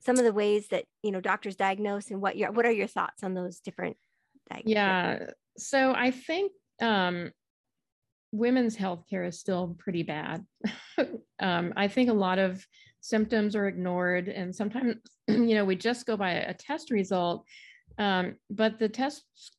some 0.02 0.18
of 0.18 0.24
the 0.24 0.34
ways 0.34 0.68
that, 0.68 0.86
you 1.04 1.12
know, 1.12 1.22
doctors 1.22 1.56
diagnose 1.56 2.12
and 2.12 2.22
what 2.22 2.38
your, 2.38 2.52
what 2.52 2.66
are 2.66 2.72
your 2.72 2.88
thoughts 2.88 3.24
on 3.24 3.34
those 3.34 3.60
different 3.60 3.98
Yeah. 4.66 5.28
So 5.58 5.94
I 5.96 6.12
think 6.12 6.52
um, 6.82 7.32
women's 8.32 8.78
healthcare 8.78 9.28
is 9.28 9.40
still 9.40 9.76
pretty 9.80 10.04
bad. 10.04 10.46
um, 11.40 11.74
I 11.76 11.88
think 11.88 12.10
a 12.10 12.14
lot 12.14 12.40
of 12.40 12.66
symptoms 13.02 13.56
are 13.56 13.68
ignored, 13.68 14.28
and 14.28 14.56
sometimes, 14.56 14.96
you 15.28 15.56
know, 15.56 15.66
we 15.66 15.76
just 15.76 16.06
go 16.06 16.16
by 16.16 16.32
a 16.32 16.54
test 16.54 16.92
result, 16.92 17.46
um, 17.98 18.36
but 18.50 18.80
the 18.80 18.90
tests 18.90 19.52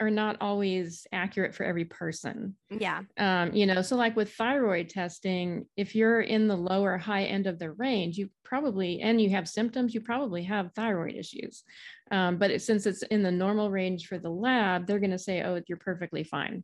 are 0.00 0.10
not 0.10 0.36
always 0.40 1.06
accurate 1.12 1.54
for 1.54 1.64
every 1.64 1.84
person. 1.84 2.54
Yeah. 2.70 3.02
Um, 3.16 3.52
you 3.52 3.66
know, 3.66 3.82
so 3.82 3.96
like 3.96 4.14
with 4.14 4.32
thyroid 4.32 4.88
testing, 4.88 5.66
if 5.76 5.94
you're 5.94 6.20
in 6.20 6.46
the 6.46 6.56
lower 6.56 6.96
high 6.96 7.24
end 7.24 7.48
of 7.48 7.58
the 7.58 7.72
range, 7.72 8.16
you 8.16 8.30
probably, 8.44 9.00
and 9.00 9.20
you 9.20 9.30
have 9.30 9.48
symptoms, 9.48 9.94
you 9.94 10.00
probably 10.00 10.44
have 10.44 10.72
thyroid 10.74 11.16
issues. 11.16 11.64
Um, 12.12 12.38
but 12.38 12.52
it, 12.52 12.62
since 12.62 12.86
it's 12.86 13.02
in 13.02 13.24
the 13.24 13.32
normal 13.32 13.70
range 13.70 14.06
for 14.06 14.18
the 14.18 14.30
lab, 14.30 14.86
they're 14.86 15.00
going 15.00 15.10
to 15.10 15.18
say, 15.18 15.42
oh, 15.42 15.60
you're 15.66 15.78
perfectly 15.78 16.22
fine. 16.22 16.62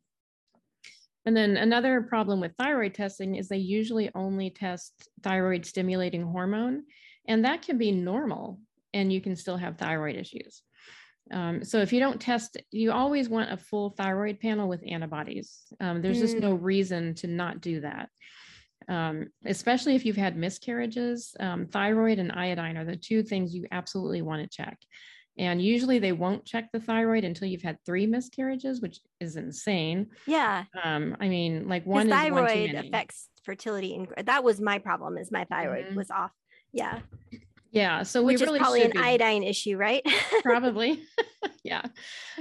And 1.26 1.36
then 1.36 1.56
another 1.56 2.02
problem 2.02 2.40
with 2.40 2.54
thyroid 2.58 2.94
testing 2.94 3.36
is 3.36 3.48
they 3.48 3.56
usually 3.56 4.10
only 4.14 4.50
test 4.50 5.08
thyroid 5.22 5.64
stimulating 5.64 6.22
hormone, 6.22 6.84
and 7.26 7.44
that 7.44 7.62
can 7.62 7.78
be 7.78 7.92
normal, 7.92 8.60
and 8.92 9.12
you 9.12 9.20
can 9.20 9.34
still 9.34 9.56
have 9.56 9.78
thyroid 9.78 10.16
issues. 10.16 10.62
Um, 11.32 11.64
so 11.64 11.78
if 11.78 11.92
you 11.92 12.00
don't 12.00 12.20
test, 12.20 12.58
you 12.70 12.92
always 12.92 13.30
want 13.30 13.50
a 13.50 13.56
full 13.56 13.90
thyroid 13.90 14.40
panel 14.40 14.68
with 14.68 14.84
antibodies. 14.86 15.62
Um, 15.80 16.02
there's 16.02 16.18
mm. 16.18 16.22
just 16.22 16.36
no 16.36 16.56
mm. 16.56 16.62
reason 16.62 17.14
to 17.16 17.26
not 17.26 17.62
do 17.62 17.80
that. 17.80 18.10
Um, 18.86 19.28
especially 19.46 19.94
if 19.94 20.04
you've 20.04 20.16
had 20.16 20.36
miscarriages, 20.36 21.34
um, 21.40 21.66
thyroid 21.66 22.18
and 22.18 22.30
iodine 22.32 22.76
are 22.76 22.84
the 22.84 22.96
two 22.96 23.22
things 23.22 23.54
you 23.54 23.66
absolutely 23.72 24.20
want 24.20 24.42
to 24.42 24.54
check. 24.54 24.78
And 25.36 25.60
usually 25.60 25.98
they 25.98 26.12
won't 26.12 26.44
check 26.44 26.70
the 26.72 26.80
thyroid 26.80 27.24
until 27.24 27.48
you've 27.48 27.62
had 27.62 27.78
three 27.84 28.06
miscarriages, 28.06 28.80
which 28.80 29.00
is 29.20 29.36
insane. 29.36 30.08
Yeah. 30.26 30.64
Um, 30.82 31.16
I 31.20 31.28
mean, 31.28 31.68
like 31.68 31.84
one 31.84 32.08
thyroid 32.08 32.74
one 32.74 32.84
affects 32.84 33.28
fertility, 33.44 33.94
and 33.94 34.26
that 34.26 34.44
was 34.44 34.60
my 34.60 34.78
problem. 34.78 35.18
Is 35.18 35.32
my 35.32 35.44
thyroid 35.44 35.86
mm-hmm. 35.86 35.96
was 35.96 36.10
off. 36.10 36.30
Yeah. 36.72 37.00
Yeah. 37.74 38.04
So 38.04 38.22
which 38.22 38.38
we 38.38 38.46
really 38.46 38.58
is 38.58 38.62
probably 38.62 38.82
an 38.82 38.92
be, 38.92 38.98
iodine 38.98 39.42
issue, 39.42 39.76
right? 39.76 40.02
probably. 40.44 41.02
yeah. 41.64 41.82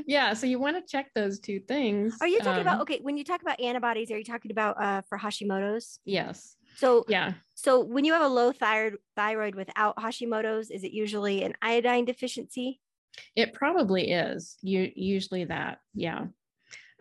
Yeah. 0.06 0.34
So 0.34 0.45
you 0.45 0.60
want 0.60 0.75
to 0.75 0.84
check 0.89 1.08
those 1.15 1.39
two 1.39 1.60
things. 1.60 2.15
Are 2.21 2.27
you 2.27 2.38
talking 2.38 2.62
um, 2.62 2.62
about 2.62 2.82
okay? 2.82 2.99
When 3.01 3.17
you 3.17 3.23
talk 3.23 3.41
about 3.41 3.60
antibodies, 3.60 4.12
are 4.12 4.17
you 4.17 4.23
talking 4.23 4.51
about 4.51 4.79
uh, 4.79 5.01
for 5.10 5.17
Hashimoto's? 5.17 5.99
Yes. 6.06 6.56
So 6.77 7.03
yeah. 7.08 7.34
So 7.56 7.84
when 7.84 8.06
you 8.06 8.13
have 8.13 8.21
a 8.21 8.27
low 8.27 8.51
thyroid 8.51 8.97
thyroid 9.15 9.56
without 9.56 9.97
Hashimoto's, 9.97 10.69
is 10.69 10.84
it 10.84 10.91
usually 10.91 11.43
an 11.43 11.56
iodine 11.63 12.06
deficiency? 12.06 12.79
It 13.36 13.54
probably 13.54 14.12
is. 14.12 14.58
You 14.62 14.91
usually 14.95 15.45
that. 15.45 15.80
Yeah. 15.93 16.26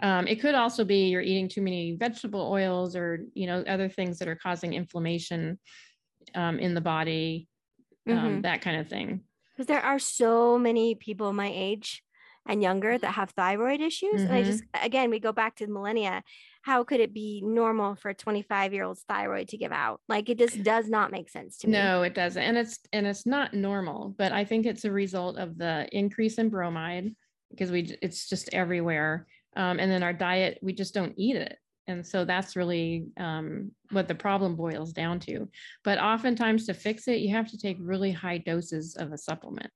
Um, 0.02 0.26
it 0.26 0.40
could 0.40 0.54
also 0.54 0.84
be 0.84 1.08
you're 1.08 1.22
eating 1.22 1.48
too 1.48 1.62
many 1.62 1.96
vegetable 1.96 2.40
oils 2.40 2.96
or 2.96 3.20
you 3.34 3.46
know 3.46 3.62
other 3.66 3.88
things 3.88 4.18
that 4.18 4.28
are 4.28 4.36
causing 4.36 4.72
inflammation 4.72 5.58
um, 6.34 6.58
in 6.58 6.74
the 6.74 6.80
body, 6.80 7.48
um, 8.08 8.16
mm-hmm. 8.16 8.40
that 8.42 8.62
kind 8.62 8.80
of 8.80 8.88
thing. 8.88 9.20
Because 9.52 9.66
there 9.66 9.82
are 9.82 9.98
so 9.98 10.58
many 10.58 10.94
people 10.94 11.32
my 11.32 11.50
age 11.52 12.02
and 12.48 12.62
younger 12.62 12.98
that 12.98 13.12
have 13.12 13.30
thyroid 13.30 13.80
issues, 13.80 14.22
mm-hmm. 14.22 14.26
and 14.26 14.34
I 14.34 14.42
just 14.42 14.64
again 14.82 15.10
we 15.10 15.20
go 15.20 15.32
back 15.32 15.56
to 15.56 15.66
millennia 15.66 16.22
how 16.62 16.84
could 16.84 17.00
it 17.00 17.12
be 17.12 17.42
normal 17.44 17.96
for 17.96 18.10
a 18.10 18.14
25 18.14 18.72
year 18.72 18.84
old's 18.84 19.04
thyroid 19.08 19.48
to 19.48 19.56
give 19.56 19.72
out? 19.72 20.00
Like 20.08 20.28
it 20.28 20.38
just 20.38 20.62
does 20.62 20.88
not 20.88 21.10
make 21.10 21.28
sense 21.28 21.58
to 21.58 21.66
me. 21.66 21.72
No 21.72 22.02
it 22.02 22.14
doesn't 22.14 22.42
and 22.42 22.56
it's 22.56 22.78
and 22.92 23.06
it's 23.06 23.26
not 23.26 23.54
normal 23.54 24.14
but 24.18 24.32
i 24.32 24.44
think 24.44 24.66
it's 24.66 24.84
a 24.84 24.92
result 24.92 25.36
of 25.38 25.58
the 25.58 25.88
increase 25.92 26.38
in 26.38 26.48
bromide 26.48 27.14
because 27.50 27.70
we 27.70 27.96
it's 28.02 28.28
just 28.28 28.52
everywhere 28.52 29.26
um, 29.56 29.78
and 29.78 29.90
then 29.90 30.02
our 30.02 30.12
diet 30.12 30.58
we 30.62 30.72
just 30.72 30.94
don't 30.94 31.14
eat 31.16 31.36
it 31.36 31.58
and 31.86 32.06
so 32.06 32.24
that's 32.24 32.56
really 32.56 33.06
um, 33.16 33.72
what 33.90 34.08
the 34.08 34.14
problem 34.14 34.56
boils 34.56 34.92
down 34.92 35.18
to 35.20 35.48
but 35.84 35.98
oftentimes 35.98 36.66
to 36.66 36.74
fix 36.74 37.08
it 37.08 37.20
you 37.20 37.34
have 37.34 37.50
to 37.50 37.58
take 37.58 37.76
really 37.80 38.12
high 38.12 38.38
doses 38.38 38.96
of 38.96 39.12
a 39.12 39.18
supplement. 39.18 39.70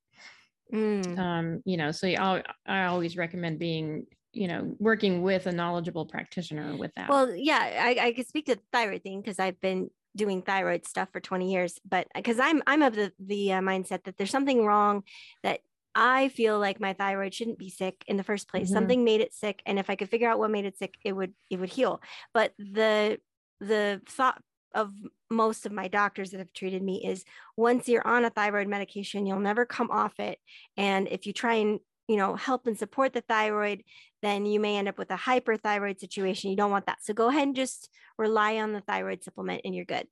Mm. 0.74 1.16
Um, 1.16 1.62
you 1.64 1.76
know, 1.76 1.92
so 1.92 2.08
I, 2.08 2.42
I 2.66 2.86
always 2.86 3.16
recommend 3.16 3.60
being 3.60 4.06
you 4.36 4.48
know 4.48 4.74
working 4.78 5.22
with 5.22 5.46
a 5.46 5.52
knowledgeable 5.52 6.04
practitioner 6.04 6.76
with 6.76 6.94
that 6.94 7.08
well 7.08 7.34
yeah 7.34 7.58
i, 7.58 8.06
I 8.08 8.12
could 8.12 8.28
speak 8.28 8.46
to 8.46 8.56
the 8.56 8.62
thyroid 8.72 9.02
thing 9.02 9.20
because 9.20 9.38
i've 9.38 9.60
been 9.60 9.90
doing 10.14 10.42
thyroid 10.42 10.86
stuff 10.86 11.08
for 11.12 11.20
20 11.20 11.50
years 11.52 11.78
but 11.88 12.06
because 12.14 12.38
i'm 12.38 12.62
i'm 12.66 12.82
of 12.82 12.94
the 12.94 13.12
the 13.18 13.52
uh, 13.54 13.60
mindset 13.60 14.04
that 14.04 14.16
there's 14.16 14.30
something 14.30 14.64
wrong 14.64 15.02
that 15.42 15.60
i 15.94 16.28
feel 16.28 16.58
like 16.58 16.80
my 16.80 16.92
thyroid 16.92 17.34
shouldn't 17.34 17.58
be 17.58 17.70
sick 17.70 18.04
in 18.06 18.16
the 18.16 18.22
first 18.22 18.48
place 18.48 18.66
mm-hmm. 18.66 18.74
something 18.74 19.04
made 19.04 19.20
it 19.20 19.34
sick 19.34 19.62
and 19.66 19.78
if 19.78 19.88
i 19.90 19.96
could 19.96 20.10
figure 20.10 20.28
out 20.28 20.38
what 20.38 20.50
made 20.50 20.64
it 20.64 20.78
sick 20.78 20.94
it 21.04 21.12
would 21.12 21.32
it 21.50 21.58
would 21.58 21.70
heal 21.70 22.00
but 22.34 22.52
the 22.58 23.18
the 23.60 24.00
thought 24.06 24.40
of 24.74 24.92
most 25.30 25.66
of 25.66 25.72
my 25.72 25.88
doctors 25.88 26.30
that 26.30 26.38
have 26.38 26.52
treated 26.52 26.82
me 26.82 27.02
is 27.04 27.24
once 27.56 27.88
you're 27.88 28.06
on 28.06 28.24
a 28.24 28.30
thyroid 28.30 28.68
medication, 28.68 29.26
you'll 29.26 29.40
never 29.40 29.64
come 29.64 29.90
off 29.90 30.20
it. 30.20 30.38
And 30.76 31.08
if 31.08 31.26
you 31.26 31.32
try 31.32 31.54
and 31.54 31.80
you 32.08 32.16
know 32.16 32.36
help 32.36 32.66
and 32.66 32.78
support 32.78 33.12
the 33.12 33.22
thyroid, 33.22 33.82
then 34.22 34.46
you 34.46 34.60
may 34.60 34.76
end 34.76 34.88
up 34.88 34.98
with 34.98 35.10
a 35.10 35.16
hyperthyroid 35.16 35.98
situation. 35.98 36.50
You 36.50 36.56
don't 36.56 36.70
want 36.70 36.86
that. 36.86 36.98
So 37.02 37.14
go 37.14 37.28
ahead 37.28 37.44
and 37.44 37.56
just 37.56 37.88
rely 38.18 38.56
on 38.58 38.72
the 38.72 38.80
thyroid 38.80 39.22
supplement, 39.22 39.62
and 39.64 39.74
you're 39.74 39.84
good. 39.84 40.06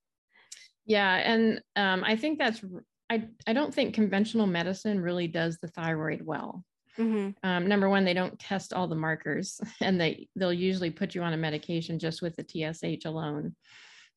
Yeah, 0.85 1.15
and 1.15 1.61
um, 1.75 2.03
I 2.03 2.15
think 2.15 2.39
that's 2.39 2.63
I 3.09 3.27
I 3.47 3.53
don't 3.53 3.73
think 3.73 3.95
conventional 3.95 4.47
medicine 4.47 4.99
really 4.99 5.27
does 5.27 5.57
the 5.57 5.67
thyroid 5.67 6.21
well. 6.21 6.63
Mm-hmm. 6.97 7.31
Um, 7.43 7.67
number 7.67 7.89
one, 7.89 8.05
they 8.05 8.13
don't 8.13 8.39
test 8.39 8.73
all 8.73 8.87
the 8.87 8.95
markers, 8.95 9.59
and 9.81 9.99
they 9.99 10.27
they'll 10.35 10.53
usually 10.53 10.91
put 10.91 11.15
you 11.15 11.23
on 11.23 11.33
a 11.33 11.37
medication 11.37 11.99
just 11.99 12.21
with 12.21 12.35
the 12.35 12.43
TSH 12.43 13.05
alone, 13.05 13.55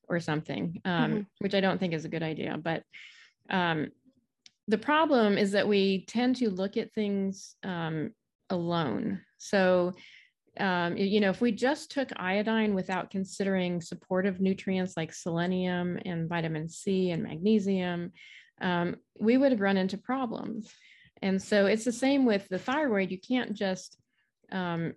or 0.09 0.21
something, 0.21 0.81
um, 0.85 1.11
mm-hmm. 1.11 1.21
which 1.38 1.55
I 1.55 1.61
don't 1.61 1.79
think 1.79 1.95
is 1.95 2.05
a 2.05 2.11
good 2.11 2.23
idea. 2.23 2.57
But 2.62 2.83
um, 3.51 3.88
the 4.69 4.79
problem 4.79 5.37
is 5.37 5.53
that 5.53 5.67
we 5.67 6.05
tend 6.07 6.37
to 6.37 6.51
look 6.51 6.77
at 6.77 6.93
things 6.93 7.57
um, 7.65 8.11
alone. 8.51 9.21
So 9.39 9.95
um, 10.59 10.97
you 10.97 11.21
know, 11.21 11.31
if 11.31 11.41
we 11.41 11.53
just 11.53 11.91
took 11.91 12.11
iodine 12.17 12.75
without 12.75 13.11
considering 13.11 13.81
supportive 13.81 14.41
nutrients 14.41 14.97
like 14.97 15.13
selenium 15.13 15.99
and 16.05 16.29
vitamin 16.29 16.69
C 16.69 17.11
and 17.11 17.23
magnesium, 17.23 18.13
um, 18.61 18.97
we 19.21 19.37
would 19.37 19.53
have 19.53 19.61
run 19.61 19.77
into 19.77 19.97
problems. 19.97 20.73
And 21.23 21.41
so 21.41 21.67
it's 21.67 21.85
the 21.85 21.93
same 21.93 22.25
with 22.25 22.49
the 22.49 22.59
thyroid. 22.59 23.11
You 23.11 23.19
can't 23.21 23.55
just 23.55 23.99
um, 24.51 24.95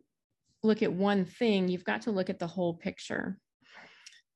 look 0.64 0.82
at 0.82 0.94
one 0.94 1.26
thing. 1.26 1.68
You've 1.68 1.86
got 1.86 2.04
to 2.04 2.12
look 2.12 2.30
at 2.30 2.40
the 2.40 2.48
whole 2.48 2.74
picture. 2.74 3.38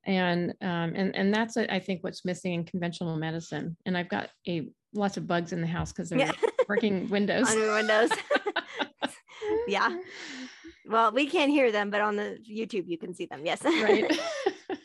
And 0.06 0.52
um, 0.62 0.94
and 0.96 1.16
and 1.16 1.34
that's 1.34 1.58
I 1.58 1.80
think 1.80 2.04
what's 2.04 2.26
missing 2.26 2.54
in 2.54 2.64
conventional 2.66 3.18
medicine. 3.18 3.76
And 3.88 3.98
I've 3.98 4.10
got 4.10 4.30
a 4.48 4.70
lots 4.96 5.18
of 5.18 5.28
bugs 5.28 5.52
in 5.54 5.62
the 5.62 5.68
house 5.68 5.92
because 5.92 6.10
they're 6.10 6.20
yeah. 6.20 6.32
working 6.68 7.10
windows. 7.10 7.50
On 7.52 7.60
windows. 7.60 8.12
yeah. 9.68 9.98
Well, 10.88 11.12
we 11.12 11.26
can't 11.26 11.50
hear 11.50 11.72
them, 11.72 11.90
but 11.90 12.02
on 12.02 12.16
the 12.16 12.38
YouTube 12.48 12.88
you 12.88 13.00
can 13.00 13.16
see 13.16 13.26
them. 13.26 13.44
Yes. 13.44 13.64
Right. 13.64 14.20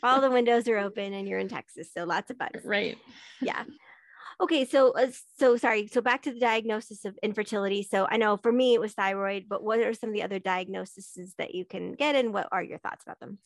All 0.01 0.19
the 0.19 0.31
windows 0.31 0.67
are 0.67 0.79
open, 0.79 1.13
and 1.13 1.27
you're 1.27 1.37
in 1.37 1.47
Texas, 1.47 1.91
so 1.95 2.05
lots 2.05 2.31
of 2.31 2.39
bugs. 2.39 2.65
Right. 2.65 2.97
Yeah. 3.39 3.65
Okay, 4.41 4.65
so 4.65 4.93
uh, 4.93 5.11
so 5.37 5.57
sorry. 5.57 5.85
So 5.85 6.01
back 6.01 6.23
to 6.23 6.33
the 6.33 6.39
diagnosis 6.39 7.05
of 7.05 7.19
infertility. 7.21 7.83
So 7.83 8.07
I 8.09 8.17
know 8.17 8.35
for 8.35 8.51
me 8.51 8.73
it 8.73 8.81
was 8.81 8.93
thyroid, 8.93 9.45
but 9.47 9.63
what 9.63 9.77
are 9.77 9.93
some 9.93 10.09
of 10.09 10.15
the 10.15 10.23
other 10.23 10.39
diagnoses 10.39 11.35
that 11.37 11.53
you 11.53 11.65
can 11.65 11.93
get, 11.93 12.15
and 12.15 12.33
what 12.33 12.47
are 12.51 12.63
your 12.63 12.79
thoughts 12.79 13.03
about 13.03 13.19
them? 13.19 13.37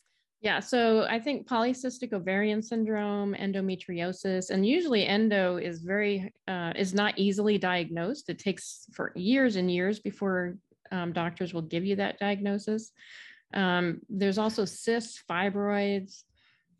Yeah, 0.42 0.60
so 0.60 1.06
I 1.08 1.18
think 1.18 1.48
polycystic 1.48 2.12
ovarian 2.12 2.62
syndrome, 2.62 3.34
endometriosis, 3.34 4.50
and 4.50 4.66
usually 4.66 5.06
endo 5.06 5.56
is 5.56 5.80
very 5.80 6.32
uh, 6.46 6.72
is 6.76 6.92
not 6.92 7.18
easily 7.18 7.58
diagnosed. 7.58 8.28
It 8.28 8.38
takes 8.38 8.86
for 8.92 9.12
years 9.16 9.56
and 9.56 9.70
years 9.70 9.98
before 9.98 10.58
um, 10.92 11.12
doctors 11.12 11.54
will 11.54 11.62
give 11.62 11.84
you 11.84 11.96
that 11.96 12.18
diagnosis. 12.18 12.92
Um, 13.54 14.02
there's 14.08 14.38
also 14.38 14.64
cysts, 14.64 15.22
fibroids, 15.28 16.24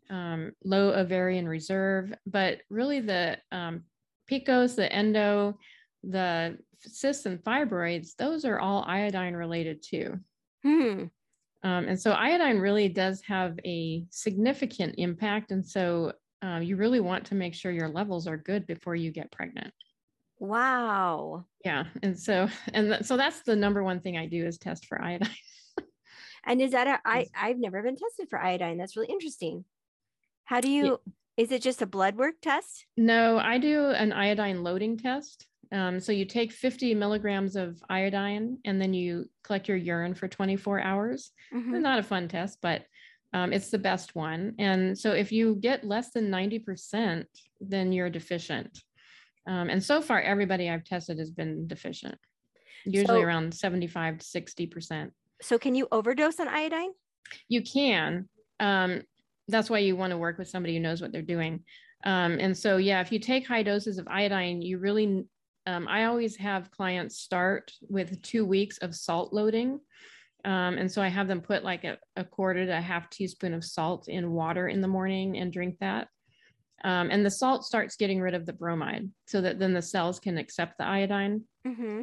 um, 0.09 0.51
low 0.63 0.89
ovarian 0.93 1.47
reserve, 1.47 2.13
but 2.25 2.59
really 2.69 2.99
the 2.99 3.37
um, 3.51 3.83
PCOS, 4.29 4.75
the 4.75 4.91
endo, 4.91 5.57
the 6.03 6.57
cysts 6.79 7.25
and 7.25 7.43
fibroids, 7.43 8.15
those 8.17 8.45
are 8.45 8.59
all 8.59 8.85
iodine 8.87 9.33
related 9.33 9.81
too. 9.81 10.19
Hmm. 10.63 11.05
Um, 11.63 11.87
and 11.87 11.99
so 11.99 12.11
iodine 12.11 12.59
really 12.59 12.89
does 12.89 13.21
have 13.21 13.59
a 13.65 14.05
significant 14.09 14.95
impact. 14.97 15.51
And 15.51 15.65
so 15.65 16.13
uh, 16.43 16.59
you 16.61 16.77
really 16.77 16.99
want 16.99 17.25
to 17.25 17.35
make 17.35 17.53
sure 17.53 17.71
your 17.71 17.89
levels 17.89 18.27
are 18.27 18.37
good 18.37 18.67
before 18.67 18.95
you 18.95 19.11
get 19.11 19.31
pregnant. 19.31 19.73
Wow. 20.39 21.45
Yeah. 21.65 21.85
And 22.03 22.19
so, 22.19 22.47
and 22.73 22.87
th- 22.87 23.03
so 23.03 23.17
that's 23.17 23.41
the 23.41 23.55
number 23.55 23.83
one 23.83 24.01
thing 24.01 24.17
I 24.17 24.27
do 24.27 24.45
is 24.45 24.57
test 24.57 24.85
for 24.85 25.01
iodine. 25.01 25.29
and 26.45 26.61
is 26.61 26.71
that 26.71 26.87
a, 26.87 26.99
I, 27.03 27.25
I've 27.35 27.57
never 27.57 27.81
been 27.81 27.95
tested 27.95 28.29
for 28.29 28.39
iodine. 28.39 28.77
That's 28.77 28.95
really 28.95 29.11
interesting. 29.11 29.65
How 30.45 30.61
do 30.61 30.69
you, 30.69 30.85
yeah. 30.85 31.43
is 31.43 31.51
it 31.51 31.63
just 31.63 31.81
a 31.81 31.87
blood 31.87 32.15
work 32.15 32.35
test? 32.41 32.85
No, 32.95 33.39
I 33.39 33.57
do 33.57 33.87
an 33.87 34.13
iodine 34.13 34.63
loading 34.63 34.97
test. 34.97 35.46
Um, 35.71 35.99
so 35.99 36.11
you 36.11 36.25
take 36.25 36.51
50 36.51 36.93
milligrams 36.95 37.55
of 37.55 37.81
iodine 37.89 38.57
and 38.65 38.81
then 38.81 38.93
you 38.93 39.29
collect 39.43 39.67
your 39.67 39.77
urine 39.77 40.13
for 40.13 40.27
24 40.27 40.81
hours. 40.81 41.31
Mm-hmm. 41.53 41.81
Not 41.81 41.99
a 41.99 42.03
fun 42.03 42.27
test, 42.27 42.59
but 42.61 42.85
um, 43.33 43.51
it's 43.51 43.69
the 43.69 43.77
best 43.77 44.15
one. 44.15 44.53
And 44.59 44.97
so 44.97 45.11
if 45.11 45.31
you 45.31 45.55
get 45.55 45.83
less 45.83 46.11
than 46.11 46.29
90%, 46.29 47.25
then 47.59 47.91
you're 47.91 48.09
deficient. 48.09 48.81
Um, 49.47 49.69
and 49.69 49.83
so 49.83 50.01
far, 50.01 50.21
everybody 50.21 50.69
I've 50.69 50.83
tested 50.83 51.19
has 51.19 51.31
been 51.31 51.67
deficient, 51.67 52.17
usually 52.85 53.21
so, 53.21 53.21
around 53.21 53.53
75 53.53 54.19
to 54.19 54.25
60%. 54.25 55.11
So, 55.41 55.57
can 55.57 55.73
you 55.73 55.87
overdose 55.91 56.39
on 56.39 56.49
iodine? 56.49 56.91
You 57.47 57.61
can. 57.61 58.27
Um, 58.59 59.03
that's 59.47 59.69
why 59.69 59.79
you 59.79 59.95
want 59.95 60.11
to 60.11 60.17
work 60.17 60.37
with 60.37 60.49
somebody 60.49 60.75
who 60.75 60.81
knows 60.81 61.01
what 61.01 61.13
they're 61.13 61.21
doing. 61.21 61.63
Um, 62.03 62.37
and 62.39 62.57
so, 62.57 62.77
yeah, 62.77 62.99
if 62.99 63.11
you 63.11 63.19
take 63.19 63.47
high 63.47 63.63
doses 63.63 63.97
of 63.97 64.07
iodine, 64.09 64.61
you 64.61 64.79
really, 64.79 65.25
um, 65.67 65.85
I 65.89 66.05
always 66.05 66.37
have 66.37 66.71
clients 66.71 67.19
start 67.19 67.73
with 67.89 68.21
two 68.21 68.45
weeks 68.45 68.77
of 68.77 68.95
salt 68.95 69.33
loading. 69.33 69.81
Um, 70.45 70.77
and 70.77 70.89
so 70.89 71.01
I 71.01 71.09
have 71.09 71.27
them 71.27 71.41
put 71.41 71.65
like 71.65 71.83
a, 71.83 71.97
a 72.15 72.23
quarter 72.23 72.65
to 72.65 72.77
a 72.77 72.81
half 72.81 73.09
teaspoon 73.09 73.53
of 73.53 73.65
salt 73.65 74.07
in 74.07 74.31
water 74.31 74.69
in 74.69 74.79
the 74.79 74.87
morning 74.87 75.37
and 75.37 75.51
drink 75.51 75.75
that. 75.81 76.07
Um, 76.85 77.09
and 77.11 77.25
the 77.25 77.31
salt 77.31 77.65
starts 77.65 77.97
getting 77.97 78.21
rid 78.21 78.33
of 78.33 78.45
the 78.45 78.53
bromide 78.53 79.09
so 79.25 79.41
that 79.41 79.59
then 79.59 79.73
the 79.73 79.81
cells 79.81 80.21
can 80.21 80.37
accept 80.37 80.77
the 80.77 80.85
iodine. 80.85 81.43
Mm-hmm. 81.67 82.01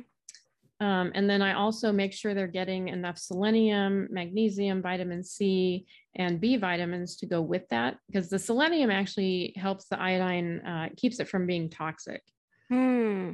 Um, 0.84 1.12
and 1.14 1.30
then 1.30 1.40
I 1.40 1.54
also 1.54 1.90
make 1.90 2.12
sure 2.12 2.34
they're 2.34 2.46
getting 2.46 2.88
enough 2.88 3.16
selenium, 3.16 4.08
magnesium, 4.10 4.82
vitamin 4.82 5.24
C, 5.24 5.86
and 6.16 6.38
B 6.38 6.58
vitamins 6.58 7.16
to 7.18 7.26
go 7.26 7.40
with 7.40 7.66
that 7.70 7.96
because 8.08 8.28
the 8.28 8.38
selenium 8.38 8.90
actually 8.90 9.54
helps 9.56 9.86
the 9.86 9.98
iodine, 9.98 10.60
uh, 10.60 10.88
keeps 10.98 11.18
it 11.18 11.28
from 11.28 11.46
being 11.46 11.70
toxic. 11.70 12.22
Hmm. 12.68 13.32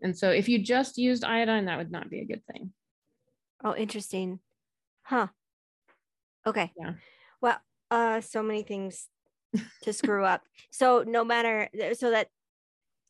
And 0.00 0.16
so 0.16 0.30
if 0.30 0.48
you 0.48 0.58
just 0.58 0.98
used 0.98 1.24
iodine, 1.24 1.66
that 1.66 1.78
would 1.78 1.90
not 1.90 2.10
be 2.10 2.20
a 2.20 2.24
good 2.24 2.42
thing. 2.52 2.72
Oh, 3.64 3.74
interesting. 3.74 4.38
Huh. 5.02 5.28
Okay. 6.46 6.72
Yeah. 6.78 6.92
Well, 7.40 7.58
uh, 7.90 8.20
so 8.20 8.42
many 8.42 8.62
things 8.62 9.08
to 9.82 9.92
screw 9.92 10.24
up. 10.24 10.42
So 10.70 11.04
no 11.06 11.24
matter 11.24 11.68
so 11.94 12.10
that 12.10 12.28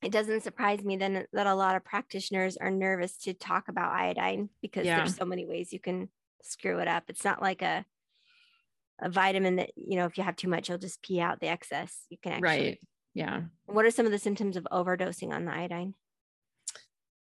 it 0.00 0.12
doesn't 0.12 0.44
surprise 0.44 0.82
me 0.84 0.96
then 0.96 1.26
that 1.32 1.46
a 1.46 1.54
lot 1.54 1.74
of 1.74 1.84
practitioners 1.84 2.56
are 2.56 2.70
nervous 2.70 3.16
to 3.18 3.34
talk 3.34 3.68
about 3.68 3.92
iodine 3.92 4.48
because 4.62 4.86
yeah. 4.86 4.98
there's 4.98 5.16
so 5.16 5.24
many 5.24 5.44
ways 5.44 5.72
you 5.72 5.80
can 5.80 6.08
screw 6.42 6.78
it 6.78 6.88
up. 6.88 7.04
It's 7.08 7.24
not 7.24 7.42
like 7.42 7.62
a 7.62 7.84
a 9.00 9.08
vitamin 9.08 9.56
that 9.56 9.70
you 9.76 9.96
know 9.96 10.06
if 10.06 10.18
you 10.18 10.24
have 10.24 10.34
too 10.34 10.48
much 10.48 10.68
you'll 10.68 10.78
just 10.78 11.02
pee 11.02 11.20
out 11.20 11.40
the 11.40 11.48
excess. 11.48 12.04
You 12.10 12.18
can 12.22 12.32
actually 12.32 12.48
right. 12.48 12.78
Yeah. 13.14 13.42
What 13.66 13.84
are 13.84 13.90
some 13.90 14.06
of 14.06 14.12
the 14.12 14.18
symptoms 14.18 14.56
of 14.56 14.66
overdosing 14.70 15.32
on 15.32 15.44
the 15.44 15.52
iodine? 15.52 15.94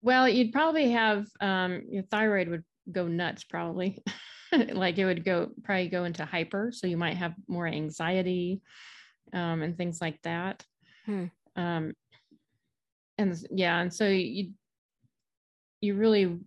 Well, 0.03 0.27
you'd 0.27 0.51
probably 0.51 0.91
have 0.91 1.27
um, 1.39 1.83
your 1.89 2.03
thyroid 2.03 2.49
would 2.49 2.63
go 2.91 3.07
nuts 3.07 3.45
probably. 3.45 4.03
like 4.73 4.97
it 4.97 5.05
would 5.05 5.23
go 5.23 5.49
probably 5.63 5.87
go 5.87 6.03
into 6.03 6.25
hyper. 6.25 6.71
So 6.73 6.87
you 6.87 6.97
might 6.97 7.15
have 7.15 7.33
more 7.47 7.65
anxiety 7.65 8.61
um, 9.31 9.63
and 9.63 9.77
things 9.77 10.01
like 10.01 10.21
that. 10.23 10.63
Hmm. 11.05 11.25
Um, 11.55 11.93
and 13.17 13.35
yeah, 13.49 13.79
and 13.79 13.93
so 13.93 14.07
you 14.07 14.51
you 15.81 15.95
really 15.95 16.37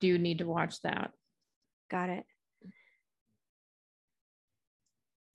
do 0.00 0.18
need 0.18 0.38
to 0.38 0.46
watch 0.46 0.80
that. 0.82 1.12
Got 1.90 2.10
it. 2.10 2.24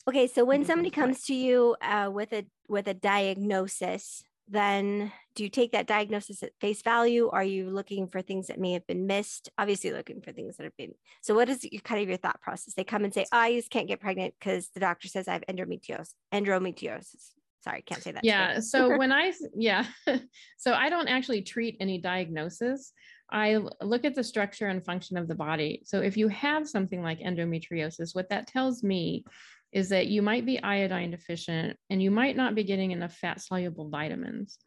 Okay, 0.08 0.28
so 0.28 0.44
when 0.44 0.66
somebody 0.66 0.90
comes 0.90 1.24
to 1.26 1.36
you 1.36 1.76
uh, 1.82 2.10
with 2.12 2.34
a 2.34 2.46
with 2.68 2.88
a 2.88 2.94
diagnosis, 2.94 4.24
then 4.50 5.12
do 5.36 5.44
you 5.44 5.50
take 5.50 5.72
that 5.72 5.88
diagnosis 5.88 6.44
at 6.44 6.52
face 6.60 6.82
value? 6.82 7.30
Are 7.30 7.44
you 7.44 7.70
looking 7.70 8.08
for 8.08 8.22
things 8.22 8.48
that 8.48 8.60
may 8.60 8.74
have 8.74 8.86
been 8.88 9.08
missed? 9.08 9.50
Obviously, 9.58 9.92
looking 9.92 10.22
for 10.22 10.32
things 10.32 10.58
that 10.58 10.64
have 10.64 10.76
been. 10.76 10.94
So, 11.22 11.36
what 11.36 11.50
is 11.50 11.64
your, 11.64 11.82
kind 11.82 12.02
of 12.02 12.10
your 12.10 12.18
thought 12.18 12.42
process? 12.42 12.74
They 12.74 12.84
come 12.84 13.04
and 13.04 13.14
say, 13.14 13.26
oh, 13.32 13.38
"I 13.38 13.54
just 13.54 13.70
can't 13.70 13.88
get 13.88 14.02
pregnant 14.02 14.34
because 14.40 14.70
the 14.70 14.80
doctor 14.80 15.08
says 15.08 15.28
I 15.28 15.34
have 15.34 15.44
endometriosis." 15.50 16.14
Endometriosis. 16.34 17.32
Sorry, 17.62 17.82
can't 17.82 18.02
say 18.02 18.12
that. 18.12 18.24
Yeah. 18.24 18.60
so 18.60 18.98
when 18.98 19.12
I 19.12 19.34
yeah, 19.56 19.86
so 20.58 20.74
I 20.74 20.90
don't 20.90 21.08
actually 21.08 21.44
treat 21.44 21.78
any 21.80 22.00
diagnosis. 22.00 22.94
I 23.32 23.60
look 23.82 24.06
at 24.06 24.16
the 24.16 24.24
structure 24.24 24.68
and 24.68 24.84
function 24.84 25.16
of 25.16 25.28
the 25.28 25.36
body. 25.36 25.84
So 25.86 26.02
if 26.02 26.18
you 26.18 26.30
have 26.30 26.68
something 26.68 27.04
like 27.04 27.20
endometriosis, 27.20 28.16
what 28.16 28.30
that 28.30 28.48
tells 28.48 28.84
me 28.84 29.24
is 29.72 29.90
that 29.90 30.08
you 30.08 30.22
might 30.22 30.46
be 30.46 30.62
iodine 30.64 31.12
deficient 31.12 31.78
and 31.90 32.02
you 32.02 32.12
might 32.12 32.36
not 32.36 32.56
be 32.56 32.64
getting 32.64 32.92
enough 32.92 33.16
fat 33.16 33.42
soluble 33.42 33.90
vitamins 33.90 34.58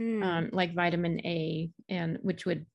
mm. 0.00 0.22
um, 0.24 0.50
like 0.52 0.74
vitamin 0.74 1.20
A 1.26 1.70
and 1.88 2.18
which 2.22 2.46
would 2.46 2.66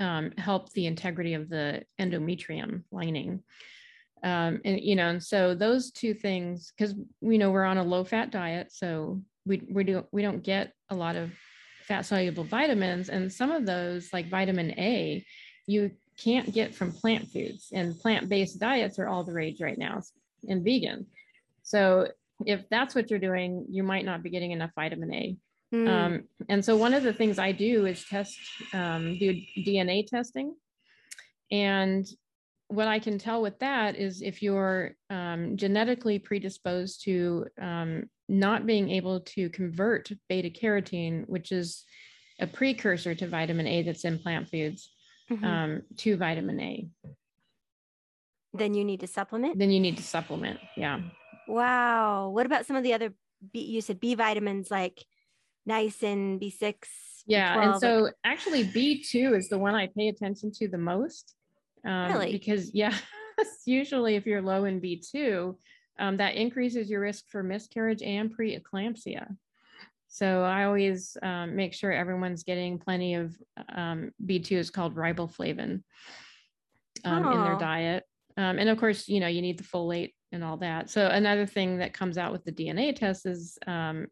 um, 0.00 0.32
help 0.38 0.72
the 0.72 0.86
integrity 0.86 1.34
of 1.34 1.48
the 1.48 1.82
endometrium 2.00 2.82
lining. 2.90 3.42
Um, 4.22 4.60
and 4.64 4.80
you 4.80 4.96
know, 4.96 5.08
and 5.08 5.22
so 5.22 5.54
those 5.54 5.90
two 5.90 6.14
things, 6.14 6.72
because 6.76 6.94
we 7.20 7.38
know 7.38 7.50
we're 7.50 7.64
on 7.64 7.78
a 7.78 7.84
low 7.84 8.04
fat 8.04 8.30
diet, 8.30 8.72
so 8.72 9.22
we 9.44 9.62
we 9.70 9.84
do 9.84 10.04
we 10.10 10.22
don't 10.22 10.42
get 10.42 10.72
a 10.90 10.96
lot 10.96 11.16
of 11.16 11.32
fat 11.82 12.06
soluble 12.06 12.44
vitamins, 12.44 13.08
and 13.08 13.32
some 13.32 13.52
of 13.52 13.66
those, 13.66 14.12
like 14.12 14.28
vitamin 14.28 14.72
A, 14.78 15.24
you 15.66 15.92
can't 16.18 16.52
get 16.52 16.74
from 16.74 16.92
plant 16.92 17.28
foods, 17.28 17.68
and 17.72 17.98
plant 17.98 18.28
based 18.28 18.58
diets 18.58 18.98
are 18.98 19.06
all 19.06 19.22
the 19.22 19.34
rage 19.34 19.60
right 19.60 19.78
now, 19.78 20.00
and 20.48 20.64
vegan. 20.64 21.06
So 21.62 22.08
if 22.44 22.68
that's 22.68 22.94
what 22.94 23.10
you're 23.10 23.18
doing, 23.18 23.66
you 23.70 23.82
might 23.82 24.04
not 24.04 24.22
be 24.22 24.30
getting 24.30 24.52
enough 24.52 24.70
vitamin 24.74 25.12
A. 25.14 25.36
Mm. 25.74 25.88
Um, 25.88 26.22
and 26.48 26.64
so 26.64 26.76
one 26.76 26.94
of 26.94 27.02
the 27.02 27.12
things 27.12 27.38
I 27.38 27.52
do 27.52 27.86
is 27.86 28.04
test, 28.04 28.38
um, 28.72 29.18
do 29.18 29.34
DNA 29.58 30.06
testing. 30.06 30.54
And 31.50 32.06
what 32.68 32.88
I 32.88 32.98
can 32.98 33.18
tell 33.18 33.42
with 33.42 33.58
that 33.60 33.96
is 33.96 34.22
if 34.22 34.42
you're 34.42 34.92
um, 35.10 35.56
genetically 35.56 36.18
predisposed 36.18 37.04
to 37.04 37.46
um, 37.60 38.08
not 38.28 38.66
being 38.66 38.90
able 38.90 39.20
to 39.20 39.48
convert 39.50 40.10
beta 40.28 40.50
carotene, 40.50 41.28
which 41.28 41.52
is 41.52 41.84
a 42.40 42.46
precursor 42.46 43.14
to 43.14 43.28
vitamin 43.28 43.66
A 43.66 43.82
that's 43.82 44.04
in 44.04 44.18
plant 44.18 44.48
foods, 44.48 44.90
mm-hmm. 45.30 45.44
Um, 45.44 45.82
to 45.98 46.16
vitamin 46.16 46.60
A. 46.60 46.88
Then 48.56 48.74
you 48.74 48.84
need 48.84 49.00
to 49.00 49.06
supplement? 49.06 49.58
Then 49.58 49.70
you 49.70 49.80
need 49.80 49.96
to 49.96 50.02
supplement. 50.02 50.58
Yeah. 50.76 51.00
Wow. 51.48 52.30
What 52.30 52.46
about 52.46 52.66
some 52.66 52.76
of 52.76 52.82
the 52.82 52.94
other, 52.94 53.14
B, 53.52 53.60
you 53.60 53.80
said 53.80 54.00
B 54.00 54.14
vitamins 54.14 54.70
like 54.70 55.04
niacin, 55.68 56.40
B6? 56.42 56.74
Yeah. 57.26 57.56
B12, 57.56 57.62
and 57.64 57.80
so 57.80 57.98
like... 57.98 58.14
actually, 58.24 58.64
B2 58.64 59.36
is 59.36 59.48
the 59.48 59.58
one 59.58 59.74
I 59.74 59.88
pay 59.88 60.08
attention 60.08 60.50
to 60.52 60.68
the 60.68 60.78
most. 60.78 61.34
Um, 61.84 62.12
really? 62.12 62.32
Because, 62.32 62.74
yeah, 62.74 62.96
usually 63.64 64.16
if 64.16 64.26
you're 64.26 64.42
low 64.42 64.64
in 64.64 64.80
B2, 64.80 65.54
um, 65.98 66.16
that 66.18 66.34
increases 66.34 66.90
your 66.90 67.00
risk 67.00 67.24
for 67.28 67.42
miscarriage 67.42 68.02
and 68.02 68.36
preeclampsia. 68.36 69.36
So 70.08 70.42
I 70.42 70.64
always 70.64 71.16
um, 71.22 71.56
make 71.56 71.74
sure 71.74 71.92
everyone's 71.92 72.42
getting 72.42 72.78
plenty 72.78 73.14
of 73.14 73.36
um, 73.74 74.12
B2 74.24 74.52
is 74.52 74.70
called 74.70 74.94
riboflavin 74.94 75.82
um, 77.04 77.26
oh. 77.26 77.32
in 77.32 77.44
their 77.44 77.58
diet. 77.58 78.04
Um, 78.36 78.58
and 78.58 78.68
of 78.68 78.78
course, 78.78 79.08
you 79.08 79.20
know, 79.20 79.28
you 79.28 79.42
need 79.42 79.58
the 79.58 79.64
folate 79.64 80.12
and 80.32 80.44
all 80.44 80.56
that. 80.58 80.90
So 80.90 81.08
another 81.08 81.46
thing 81.46 81.78
that 81.78 81.94
comes 81.94 82.18
out 82.18 82.32
with 82.32 82.44
the 82.44 82.52
DNA 82.52 82.94
test 82.94 83.26
is 83.26 83.58
um, 83.66 84.06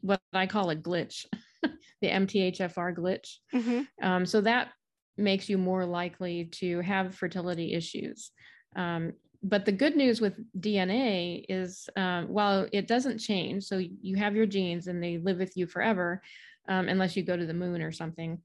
what 0.00 0.20
I 0.32 0.46
call 0.46 0.70
a 0.70 0.76
glitch, 0.76 1.26
the 1.62 2.08
MTHFR 2.08 2.94
glitch. 2.94 3.36
Mm-hmm. 3.54 3.82
Um, 4.06 4.26
so 4.26 4.40
that 4.42 4.72
makes 5.16 5.48
you 5.48 5.56
more 5.56 5.86
likely 5.86 6.46
to 6.52 6.80
have 6.80 7.14
fertility 7.14 7.72
issues. 7.72 8.30
Um, 8.74 9.14
but 9.42 9.64
the 9.64 9.72
good 9.72 9.96
news 9.96 10.20
with 10.20 10.38
DNA 10.60 11.44
is 11.48 11.88
um, 11.96 12.28
while 12.28 12.66
it 12.72 12.88
doesn't 12.88 13.18
change, 13.18 13.64
so 13.64 13.78
you 13.78 14.16
have 14.16 14.34
your 14.34 14.46
genes 14.46 14.88
and 14.88 15.02
they 15.02 15.18
live 15.18 15.38
with 15.38 15.56
you 15.56 15.66
forever, 15.66 16.20
um, 16.68 16.88
unless 16.88 17.16
you 17.16 17.22
go 17.22 17.36
to 17.36 17.46
the 17.46 17.54
moon 17.54 17.80
or 17.80 17.92
something 17.92 18.40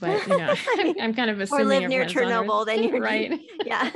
but 0.00 0.26
you 0.26 0.38
know 0.38 0.54
I'm, 0.78 0.94
I'm, 1.00 1.14
kind 1.14 1.30
of 1.30 1.40
assuming 1.40 1.66
or 1.66 1.80
live 1.80 1.88
near 1.88 2.04
chernobyl 2.04 2.66
then 2.66 2.82
you're 2.82 3.00
right 3.00 3.38
yeah 3.64 3.90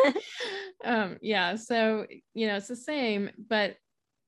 um, 0.84 1.18
yeah 1.20 1.56
so 1.56 2.06
you 2.34 2.46
know 2.46 2.56
it's 2.56 2.68
the 2.68 2.76
same 2.76 3.30
but 3.48 3.76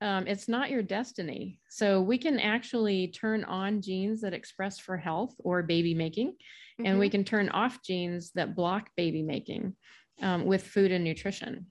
um, 0.00 0.26
it's 0.26 0.48
not 0.48 0.70
your 0.70 0.82
destiny 0.82 1.60
so 1.68 2.00
we 2.00 2.18
can 2.18 2.38
actually 2.40 3.08
turn 3.08 3.44
on 3.44 3.80
genes 3.80 4.20
that 4.22 4.34
express 4.34 4.78
for 4.78 4.96
health 4.96 5.34
or 5.38 5.62
baby 5.62 5.94
making 5.94 6.30
mm-hmm. 6.30 6.86
and 6.86 6.98
we 6.98 7.06
mm-hmm. 7.06 7.12
can 7.12 7.24
turn 7.24 7.48
off 7.50 7.82
genes 7.82 8.32
that 8.34 8.56
block 8.56 8.90
baby 8.96 9.22
making 9.22 9.74
um, 10.20 10.44
with 10.44 10.66
food 10.66 10.92
and 10.92 11.04
nutrition 11.04 11.66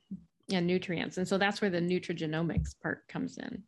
and 0.51 0.65
nutrients 0.65 1.17
and 1.17 1.27
so 1.27 1.37
that's 1.37 1.61
where 1.61 1.69
the 1.69 1.79
nutrigenomics 1.79 2.71
part 2.81 3.07
comes 3.07 3.37
in 3.37 3.63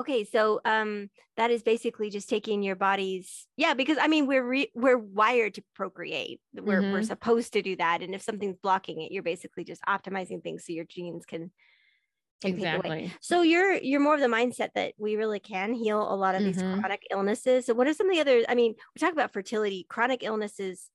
Okay, 0.00 0.24
so 0.24 0.60
um, 0.64 1.08
that 1.36 1.50
is 1.50 1.62
basically 1.62 2.10
just 2.10 2.28
taking 2.28 2.62
your 2.62 2.76
body's 2.76 3.46
yeah, 3.56 3.72
because 3.72 3.96
I 4.00 4.08
mean 4.08 4.26
we're 4.26 4.46
re- 4.46 4.70
we're 4.74 4.98
wired 4.98 5.54
to 5.54 5.64
procreate. 5.74 6.40
We're 6.54 6.82
mm-hmm. 6.82 6.92
we're 6.92 7.02
supposed 7.02 7.54
to 7.54 7.62
do 7.62 7.76
that, 7.76 8.02
and 8.02 8.14
if 8.14 8.22
something's 8.22 8.58
blocking 8.62 9.00
it, 9.00 9.10
you're 9.10 9.22
basically 9.22 9.64
just 9.64 9.82
optimizing 9.88 10.42
things 10.42 10.64
so 10.66 10.72
your 10.72 10.84
genes 10.84 11.24
can. 11.24 11.50
can 12.42 12.54
exactly. 12.54 13.12
So 13.22 13.40
you're 13.40 13.72
you're 13.74 14.00
more 14.00 14.14
of 14.14 14.20
the 14.20 14.26
mindset 14.26 14.68
that 14.74 14.92
we 14.98 15.16
really 15.16 15.40
can 15.40 15.72
heal 15.72 16.02
a 16.02 16.14
lot 16.14 16.34
of 16.34 16.42
these 16.42 16.58
mm-hmm. 16.58 16.78
chronic 16.80 17.06
illnesses. 17.10 17.64
So 17.64 17.72
what 17.72 17.86
are 17.86 17.94
some 17.94 18.10
of 18.10 18.14
the 18.14 18.20
other? 18.20 18.44
I 18.50 18.54
mean, 18.54 18.74
we 18.94 18.98
talk 18.98 19.14
about 19.14 19.32
fertility. 19.32 19.86
Chronic 19.88 20.22
illnesses 20.22 20.90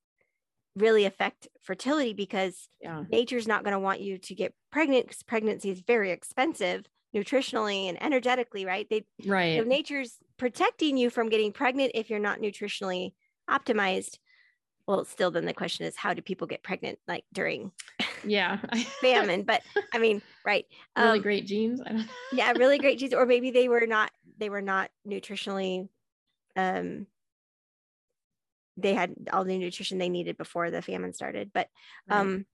really 0.75 1.05
affect 1.05 1.47
fertility 1.63 2.13
because 2.13 2.69
yeah. 2.81 3.03
nature's 3.09 3.47
not 3.47 3.63
going 3.63 3.73
to 3.73 3.79
want 3.79 3.99
you 3.99 4.17
to 4.17 4.35
get 4.35 4.53
pregnant 4.71 5.05
because 5.05 5.23
pregnancy 5.23 5.69
is 5.69 5.81
very 5.81 6.11
expensive 6.11 6.85
nutritionally 7.15 7.89
and 7.89 8.02
energetically, 8.02 8.65
right? 8.65 8.88
They 8.89 9.06
right. 9.26 9.60
So 9.60 9.63
nature's 9.63 10.17
protecting 10.38 10.97
you 10.97 11.10
from 11.10 11.30
getting 11.30 11.52
pregnant 11.52 11.91
if 11.95 12.10
you're 12.10 12.19
not 12.19 12.39
nutritionally 12.39 13.13
optimized. 13.50 14.17
Well, 14.88 15.06
still, 15.06 15.32
then 15.32 15.45
the 15.45 15.54
question 15.54 15.86
is, 15.86 15.95
how 15.95 16.13
do 16.13 16.21
people 16.21 16.47
get 16.47 16.63
pregnant 16.63 17.00
like 17.08 17.24
during 17.32 17.71
yeah 18.24 18.58
famine? 19.02 19.43
But 19.43 19.62
I 19.93 20.00
mean, 20.00 20.21
right? 20.45 20.65
Really 20.97 21.19
um, 21.19 21.21
great 21.21 21.45
genes. 21.45 21.82
yeah, 22.32 22.52
really 22.54 22.80
great 22.80 23.00
genes, 23.00 23.13
or 23.13 23.26
maybe 23.26 23.52
they 23.52 23.67
were 23.67 23.86
not 23.86 24.12
they 24.41 24.50
were 24.50 24.62
not 24.62 24.89
nutritionally 25.08 25.88
um 26.58 27.06
they 28.76 28.93
had 28.93 29.13
all 29.32 29.45
the 29.45 29.58
nutrition 29.58 29.97
they 29.97 30.10
needed 30.10 30.36
before 30.38 30.71
the 30.71 30.82
famine 30.82 31.13
started 31.13 31.52
but 31.54 31.67
um 32.10 32.45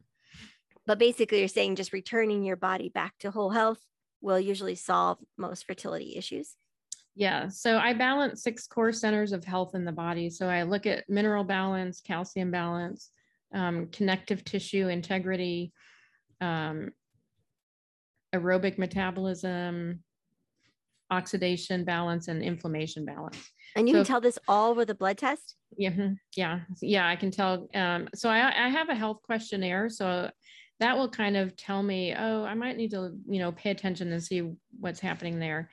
but 0.85 0.99
basically 0.99 1.39
you're 1.39 1.47
saying 1.47 1.75
just 1.75 1.93
returning 1.93 2.43
your 2.43 2.55
body 2.55 2.89
back 2.89 3.13
to 3.19 3.31
whole 3.31 3.49
health 3.49 3.79
will 4.21 4.39
usually 4.39 4.75
solve 4.75 5.17
most 5.37 5.65
fertility 5.65 6.15
issues? 6.15 6.55
Yeah, 7.15 7.47
so 7.47 7.77
I 7.77 7.93
balance 7.93 8.43
six 8.43 8.67
core 8.67 8.91
centers 8.91 9.31
of 9.31 9.43
health 9.43 9.73
in 9.73 9.85
the 9.85 9.91
body. 9.91 10.29
So 10.29 10.47
I 10.47 10.63
look 10.63 10.85
at 10.85 11.09
mineral 11.09 11.43
balance, 11.43 11.99
calcium 11.99 12.51
balance, 12.51 13.09
um, 13.53 13.87
connective 13.87 14.43
tissue 14.43 14.87
integrity, 14.87 15.73
um, 16.41 16.91
aerobic 18.35 18.77
metabolism, 18.77 20.03
oxidation 21.09 21.83
balance, 21.85 22.27
and 22.27 22.43
inflammation 22.43 23.05
balance. 23.05 23.51
And 23.75 23.87
you 23.87 23.95
so, 23.95 23.99
can 23.99 24.05
tell 24.05 24.21
this 24.21 24.37
all 24.47 24.75
with 24.75 24.89
a 24.89 24.95
blood 24.95 25.17
test? 25.17 25.55
Yeah, 25.75 25.91
hmm, 25.91 26.13
yeah, 26.35 26.61
yeah, 26.81 27.07
I 27.07 27.15
can 27.15 27.31
tell. 27.31 27.67
Um, 27.73 28.09
so 28.13 28.29
I, 28.29 28.65
I 28.65 28.69
have 28.69 28.89
a 28.89 28.95
health 28.95 29.21
questionnaire. 29.23 29.89
So 29.89 30.29
that 30.79 30.97
will 30.97 31.09
kind 31.09 31.35
of 31.35 31.55
tell 31.55 31.81
me, 31.81 32.13
oh, 32.17 32.43
I 32.43 32.53
might 32.53 32.77
need 32.77 32.91
to, 32.91 33.11
you 33.27 33.39
know, 33.39 33.51
pay 33.51 33.71
attention 33.71 34.11
and 34.11 34.23
see 34.23 34.51
what's 34.79 34.99
happening 34.99 35.39
there. 35.39 35.69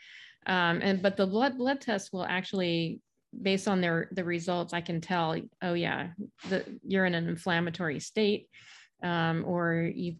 Um, 0.47 0.81
and 0.83 1.03
but 1.03 1.17
the 1.17 1.27
blood 1.27 1.59
blood 1.59 1.81
test 1.81 2.13
will 2.13 2.25
actually, 2.25 3.01
based 3.43 3.69
on 3.69 3.81
their 3.81 4.09
the 4.13 4.25
results, 4.25 4.73
I 4.73 4.81
can 4.81 5.01
tell, 5.01 5.37
oh 5.63 5.75
yeah, 5.75 6.09
the, 6.49 6.65
you're 6.87 7.07
in 7.07 7.15
an 7.15 7.29
inflammatory 7.29 8.01
state, 8.01 8.49
um, 9.03 9.45
or 9.47 9.91
you've 9.95 10.17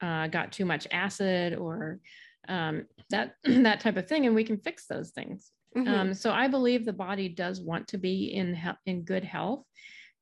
uh, 0.00 0.26
got 0.28 0.52
too 0.52 0.64
much 0.64 0.86
acid, 0.90 1.54
or 1.54 2.00
um, 2.48 2.86
that 3.10 3.34
that 3.44 3.80
type 3.80 3.96
of 3.96 4.08
thing, 4.08 4.26
and 4.26 4.34
we 4.34 4.44
can 4.44 4.58
fix 4.58 4.86
those 4.86 5.10
things. 5.10 5.50
Mm-hmm. 5.76 5.94
Um, 5.94 6.14
so 6.14 6.30
I 6.32 6.48
believe 6.48 6.84
the 6.84 6.92
body 6.92 7.28
does 7.28 7.60
want 7.60 7.88
to 7.88 7.98
be 7.98 8.34
in 8.34 8.54
he- 8.54 8.90
in 8.90 9.02
good 9.02 9.24
health. 9.24 9.64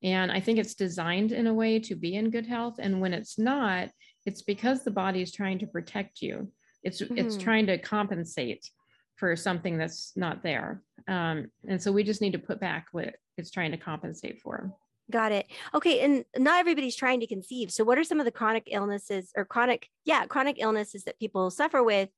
And 0.03 0.31
I 0.31 0.39
think 0.39 0.57
it's 0.57 0.73
designed 0.73 1.31
in 1.31 1.47
a 1.47 1.53
way 1.53 1.79
to 1.79 1.95
be 1.95 2.15
in 2.15 2.31
good 2.31 2.47
health. 2.47 2.75
And 2.79 3.01
when 3.01 3.13
it's 3.13 3.37
not, 3.37 3.89
it's 4.25 4.41
because 4.41 4.83
the 4.83 4.91
body 4.91 5.21
is 5.21 5.31
trying 5.31 5.59
to 5.59 5.67
protect 5.67 6.21
you. 6.21 6.51
It's 6.83 7.01
mm-hmm. 7.01 7.17
it's 7.17 7.37
trying 7.37 7.67
to 7.67 7.77
compensate 7.77 8.67
for 9.15 9.35
something 9.35 9.77
that's 9.77 10.13
not 10.15 10.41
there. 10.41 10.81
Um, 11.07 11.47
and 11.67 11.81
so 11.81 11.91
we 11.91 12.03
just 12.03 12.21
need 12.21 12.33
to 12.33 12.39
put 12.39 12.59
back 12.59 12.87
what 12.91 13.15
it's 13.37 13.51
trying 13.51 13.71
to 13.71 13.77
compensate 13.77 14.41
for. 14.41 14.73
Got 15.11 15.31
it. 15.31 15.45
Okay. 15.73 15.99
And 15.99 16.25
not 16.37 16.59
everybody's 16.59 16.95
trying 16.95 17.19
to 17.19 17.27
conceive. 17.27 17.71
So 17.71 17.83
what 17.83 17.97
are 17.97 18.03
some 18.03 18.19
of 18.19 18.25
the 18.25 18.31
chronic 18.31 18.67
illnesses 18.71 19.31
or 19.35 19.45
chronic, 19.45 19.89
yeah, 20.05 20.25
chronic 20.25 20.57
illnesses 20.59 21.03
that 21.03 21.19
people 21.19 21.51
suffer 21.51 21.83
with 21.83 22.09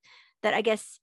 that 0.43 0.53
I 0.53 0.61
guess 0.61 0.99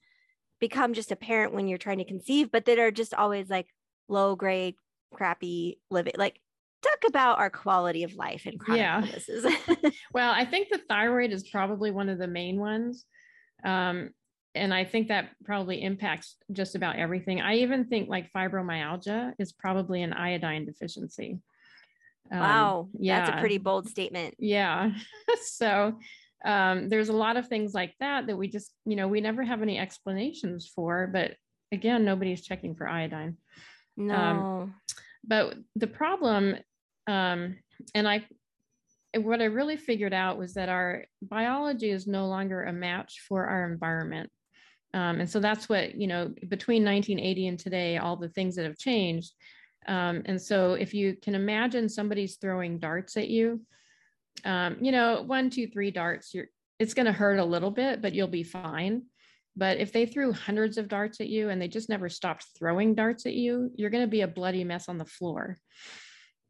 become 0.61 0.95
just 0.95 1.11
apparent 1.11 1.53
when 1.53 1.67
you're 1.69 1.79
trying 1.79 1.99
to 1.99 2.05
conceive, 2.05 2.51
but 2.53 2.65
that 2.67 2.79
are 2.79 2.91
just 2.91 3.13
always 3.13 3.51
like 3.51 3.67
low 4.09 4.37
grade, 4.37 4.77
crappy 5.13 5.81
living? 5.91 6.15
Like 6.17 6.41
talk 6.83 7.09
about 7.09 7.39
our 7.39 7.51
quality 7.51 8.05
of 8.05 8.15
life 8.15 8.47
and 8.47 8.59
chronic 8.59 8.81
yeah. 8.81 9.05
illnesses. 9.05 9.47
well, 10.15 10.33
I 10.33 10.45
think 10.45 10.69
the 10.71 10.81
thyroid 10.89 11.33
is 11.33 11.49
probably 11.49 11.91
one 11.91 12.09
of 12.09 12.19
the 12.19 12.27
main 12.27 12.59
ones. 12.59 13.05
Um, 13.65 14.11
and 14.55 14.75
I 14.75 14.85
think 14.85 15.09
that 15.09 15.31
probably 15.45 15.83
impacts 15.83 16.37
just 16.53 16.75
about 16.75 16.97
everything. 16.97 17.41
I 17.41 17.57
even 17.57 17.85
think 17.85 18.09
like 18.09 18.33
fibromyalgia 18.33 19.35
is 19.39 19.53
probably 19.53 20.03
an 20.03 20.13
iodine 20.13 20.65
deficiency. 20.65 21.39
Um, 22.33 22.41
wow. 22.41 22.89
Yeah. 22.99 23.21
That's 23.21 23.37
a 23.37 23.41
pretty 23.41 23.59
bold 23.59 23.89
statement. 23.89 24.35
Yeah. 24.39 24.93
so 25.43 25.99
um, 26.45 26.89
there's 26.89 27.11
a 27.11 27.15
lot 27.15 27.37
of 27.37 27.49
things 27.49 27.75
like 27.75 27.95
that 28.01 28.27
that 28.27 28.37
we 28.37 28.49
just, 28.49 28.73
you 28.85 28.97
know, 28.97 29.09
we 29.09 29.21
never 29.21 29.45
have 29.45 29.63
any 29.63 29.79
explanations 29.79 30.71
for, 30.75 31.09
but 31.13 31.35
again, 31.71 32.05
nobody's 32.05 32.43
checking 32.43 32.75
for 32.75 32.89
iodine. 32.89 33.37
Um, 33.99 34.07
no. 34.09 34.71
but 35.25 35.55
the 35.77 35.87
problem 35.87 36.57
um, 37.11 37.57
and 37.95 38.09
I 38.09 38.25
what 39.17 39.43
I 39.43 39.47
really 39.47 39.77
figured 39.77 40.15
out 40.15 40.39
was 40.39 40.55
that 40.55 40.69
our 40.69 41.05
biology 41.21 41.91
is 41.91 42.07
no 42.07 42.29
longer 42.29 42.63
a 42.63 42.73
match 42.73 43.25
for 43.29 43.47
our 43.47 43.71
environment. 43.71 44.31
Um, 44.95 45.19
and 45.21 45.29
so 45.29 45.41
that's 45.41 45.69
what, 45.69 45.97
you 45.97 46.07
know, 46.07 46.33
between 46.49 46.85
1980 46.85 47.49
and 47.49 47.59
today, 47.59 47.97
all 47.97 48.17
the 48.17 48.29
things 48.29 48.55
that 48.55 48.67
have 48.67 48.79
changed. 48.79 49.33
Um, 49.89 50.23
and 50.27 50.41
so 50.41 50.75
if 50.75 50.95
you 50.95 51.17
can 51.21 51.35
imagine 51.35 51.89
somebody's 51.89 52.37
throwing 52.37 52.79
darts 52.79 53.17
at 53.17 53.29
you, 53.29 53.63
um, 54.45 54.77
you 54.81 54.93
know, 54.93 55.23
one, 55.23 55.51
two, 55.51 55.67
three 55.67 55.91
darts, 55.91 56.33
you're, 56.33 56.47
it's 56.79 56.95
going 56.95 57.07
to 57.07 57.13
hurt 57.13 57.41
a 57.41 57.45
little 57.45 57.73
bit, 57.73 58.01
but 58.01 58.15
you'll 58.15 58.29
be 58.29 58.45
fine. 58.45 59.03
But 59.57 59.79
if 59.79 59.93
they 59.93 60.07
threw 60.07 60.33
hundreds 60.33 60.79
of 60.79 60.89
darts 60.89 61.21
at 61.21 61.29
you 61.29 61.49
and 61.49 61.61
they 61.61 61.69
just 61.69 61.89
never 61.89 62.09
stopped 62.09 62.47
throwing 62.57 62.95
darts 62.95 63.27
at 63.27 63.35
you, 63.35 63.73
you're 63.75 63.91
going 63.91 64.05
to 64.05 64.11
be 64.11 64.21
a 64.21 64.29
bloody 64.29 64.63
mess 64.63 64.89
on 64.89 64.99
the 64.99 65.05
floor. 65.05 65.59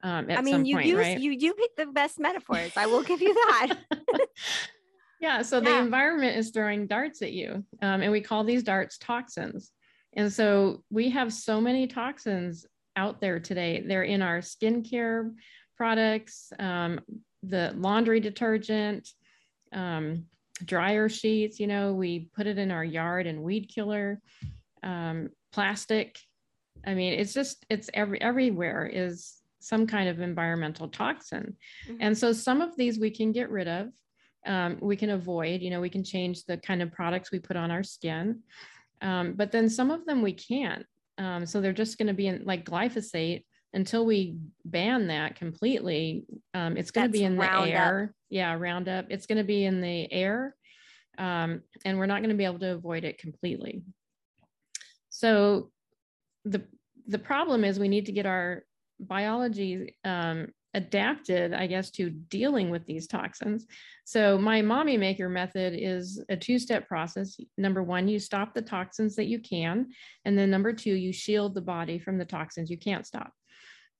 Um, 0.03 0.27
I 0.31 0.41
mean, 0.41 0.65
you 0.65 0.77
point, 0.77 0.87
use 0.87 0.99
right? 0.99 1.21
you 1.21 1.33
you 1.33 1.55
pick 1.55 1.77
the 1.77 1.87
best 1.87 2.19
metaphors. 2.19 2.73
I 2.77 2.87
will 2.87 3.03
give 3.03 3.21
you 3.21 3.35
that. 3.35 3.77
yeah. 5.21 5.43
So 5.43 5.59
yeah. 5.59 5.65
the 5.65 5.79
environment 5.79 6.37
is 6.37 6.51
throwing 6.51 6.87
darts 6.87 7.21
at 7.23 7.33
you, 7.33 7.65
um, 7.83 8.01
and 8.01 8.11
we 8.11 8.21
call 8.21 8.45
these 8.45 8.63
darts 8.63 8.97
toxins. 8.97 9.73
And 10.15 10.33
so 10.33 10.83
we 10.91 11.11
have 11.11 11.33
so 11.33 11.61
many 11.61 11.87
toxins 11.87 12.67
out 12.97 13.21
there 13.21 13.39
today. 13.39 13.85
They're 13.87 14.03
in 14.03 14.23
our 14.23 14.39
skincare 14.39 15.33
products, 15.77 16.53
um, 16.59 17.01
the 17.43 17.73
laundry 17.77 18.21
detergent, 18.21 19.09
um, 19.73 20.27
dryer 20.65 21.09
sheets. 21.09 21.61
You 21.61 21.67
know, 21.67 21.93
we 21.93 22.31
put 22.35 22.47
it 22.47 22.59
in 22.59 22.71
our 22.71 22.85
yard 22.85 23.27
and 23.27 23.43
weed 23.43 23.71
killer, 23.73 24.21
um, 24.83 25.29
plastic. 25.53 26.19
I 26.87 26.95
mean, 26.95 27.13
it's 27.13 27.35
just 27.35 27.65
it's 27.69 27.91
every 27.93 28.21
everywhere 28.21 28.91
is 28.91 29.39
some 29.61 29.87
kind 29.87 30.09
of 30.09 30.21
environmental 30.21 30.89
toxin. 30.89 31.57
Mm-hmm. 31.87 31.97
And 32.01 32.19
so 32.19 32.33
some 32.33 32.61
of 32.61 32.77
these 32.77 32.99
we 32.99 33.11
can 33.11 33.33
get 33.33 33.51
rid 33.51 33.69
of. 33.69 33.89
Um, 34.47 34.79
we 34.81 34.97
can 34.97 35.11
avoid, 35.11 35.61
you 35.61 35.71
know, 35.71 35.81
we 35.81 35.91
can 35.91 36.03
change 36.03 36.45
the 36.45 36.57
kind 36.57 36.83
of 36.83 36.93
products 36.93 37.31
we 37.31 37.39
put 37.39 37.57
on 37.57 37.71
our 37.71 37.83
skin. 37.83 38.41
Um, 39.03 39.35
but 39.35 39.53
then 39.53 39.69
some 39.69 39.91
of 39.91 40.07
them 40.07 40.23
we 40.23 40.33
can't. 40.33 40.85
Um, 41.19 41.45
so 41.45 41.61
they're 41.61 41.73
just 41.73 41.99
going 41.99 42.09
to 42.09 42.15
be 42.15 42.27
in 42.27 42.45
like 42.45 42.65
glyphosate 42.65 43.45
until 43.75 44.05
we 44.07 44.37
ban 44.65 45.09
that 45.09 45.37
completely. 45.37 46.25
Um, 46.55 46.77
it's 46.77 46.91
going 46.91 47.07
to 47.07 47.13
be 47.13 47.25
in 47.25 47.37
the 47.37 47.69
air. 47.69 48.15
Yeah, 48.31 48.55
Roundup. 48.55 49.07
It's 49.11 49.27
going 49.27 49.39
to 49.39 49.45
be 49.45 49.65
in 49.65 49.81
the 49.81 50.11
air. 50.13 50.57
Um, 51.19 51.63
and 51.85 51.99
we're 51.99 52.07
not 52.07 52.21
going 52.21 52.31
to 52.31 52.37
be 52.37 52.45
able 52.45 52.61
to 52.61 52.73
avoid 52.73 53.05
it 53.05 53.19
completely. 53.19 53.83
So 55.11 55.71
the 56.45 56.63
the 57.07 57.19
problem 57.19 57.65
is 57.65 57.79
we 57.79 57.89
need 57.89 58.07
to 58.07 58.13
get 58.13 58.25
our 58.25 58.65
biology 59.01 59.97
um, 60.05 60.49
adapted, 60.75 61.53
I 61.53 61.67
guess, 61.67 61.91
to 61.93 62.11
dealing 62.11 62.71
with 62.71 62.87
these 62.87 63.07
toxins. 63.07 63.67
So 64.05 64.39
my 64.39 64.63
mommy 64.63 64.97
maker 64.97 65.29
method 65.29 65.75
is 65.77 66.23
a 66.29 66.37
two-step 66.37 66.87
process. 66.87 67.37
Number 67.59 67.83
one, 67.83 68.07
you 68.09 68.19
stop 68.19 68.55
the 68.55 68.63
toxins 68.63 69.17
that 69.17 69.27
you 69.27 69.41
can. 69.41 69.89
And 70.25 70.39
then 70.39 70.51
number 70.51 70.73
two, 70.73 70.95
you 70.95 71.13
shield 71.13 71.55
the 71.55 71.61
body 71.61 71.99
from 71.99 72.19
the 72.19 72.25
toxins 72.25 72.71
you 72.71 72.79
can't 72.79 73.07
stop. 73.07 73.33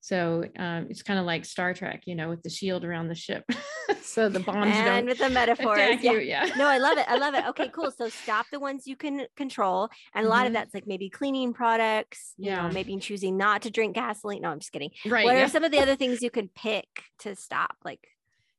So 0.01 0.45
um, 0.59 0.87
it's 0.89 1.03
kind 1.03 1.19
of 1.19 1.27
like 1.27 1.45
Star 1.45 1.75
Trek, 1.75 2.03
you 2.07 2.15
know, 2.15 2.31
with 2.31 2.43
the 2.43 2.49
shield 2.49 2.85
around 2.85 3.09
the 3.09 3.15
ship. 3.15 3.45
so 4.03 4.31
the 4.31 4.41
bombs 4.41 4.75
and 4.75 5.07
with 5.07 5.19
the 5.19 5.29
metaphors. 5.29 6.03
Yeah. 6.03 6.13
You, 6.13 6.19
yeah. 6.21 6.51
no, 6.57 6.67
I 6.67 6.79
love 6.79 6.97
it. 6.97 7.05
I 7.07 7.17
love 7.17 7.35
it. 7.35 7.45
Okay, 7.49 7.69
cool. 7.69 7.91
So 7.91 8.09
stop 8.23 8.47
the 8.51 8.59
ones 8.59 8.87
you 8.87 8.97
can 8.97 9.27
control. 9.37 9.91
And 10.15 10.27
a 10.27 10.29
lot 10.29 10.39
mm-hmm. 10.39 10.47
of 10.49 10.53
that's 10.55 10.73
like 10.73 10.87
maybe 10.87 11.11
cleaning 11.11 11.53
products, 11.53 12.33
yeah. 12.39 12.63
know, 12.63 12.73
maybe 12.73 12.97
choosing 12.97 13.37
not 13.37 13.63
to 13.63 13.71
drink 13.71 13.95
gasoline. 13.95 14.43
No, 14.43 14.51
I'm 14.51 14.61
just 14.61 14.73
kidding. 14.73 14.91
Right. 15.05 15.27
What 15.27 15.37
yeah. 15.37 15.45
are 15.45 15.49
some 15.49 15.65
of 15.65 15.71
the 15.71 15.81
other 15.81 15.97
things 15.97 16.23
you 16.23 16.31
could 16.31 16.55
pick 16.55 16.89
to 17.21 17.37
stop? 17.37 17.77
Like 17.85 18.01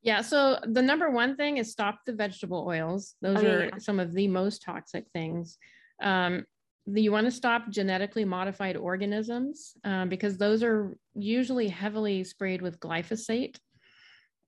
yeah. 0.03 0.21
So 0.21 0.59
the 0.63 0.81
number 0.81 1.09
one 1.09 1.35
thing 1.35 1.57
is 1.57 1.71
stop 1.71 1.99
the 2.05 2.13
vegetable 2.13 2.65
oils. 2.67 3.15
Those 3.21 3.43
oh, 3.43 3.47
are 3.47 3.63
yeah. 3.65 3.77
some 3.79 3.99
of 3.99 4.13
the 4.13 4.27
most 4.27 4.61
toxic 4.61 5.05
things. 5.11 5.57
Um, 6.01 6.45
you 6.87 7.11
want 7.11 7.25
to 7.25 7.31
stop 7.31 7.69
genetically 7.69 8.25
modified 8.25 8.75
organisms 8.75 9.73
um, 9.83 10.09
because 10.09 10.37
those 10.37 10.63
are 10.63 10.97
usually 11.13 11.67
heavily 11.67 12.23
sprayed 12.23 12.61
with 12.61 12.79
glyphosate. 12.79 13.57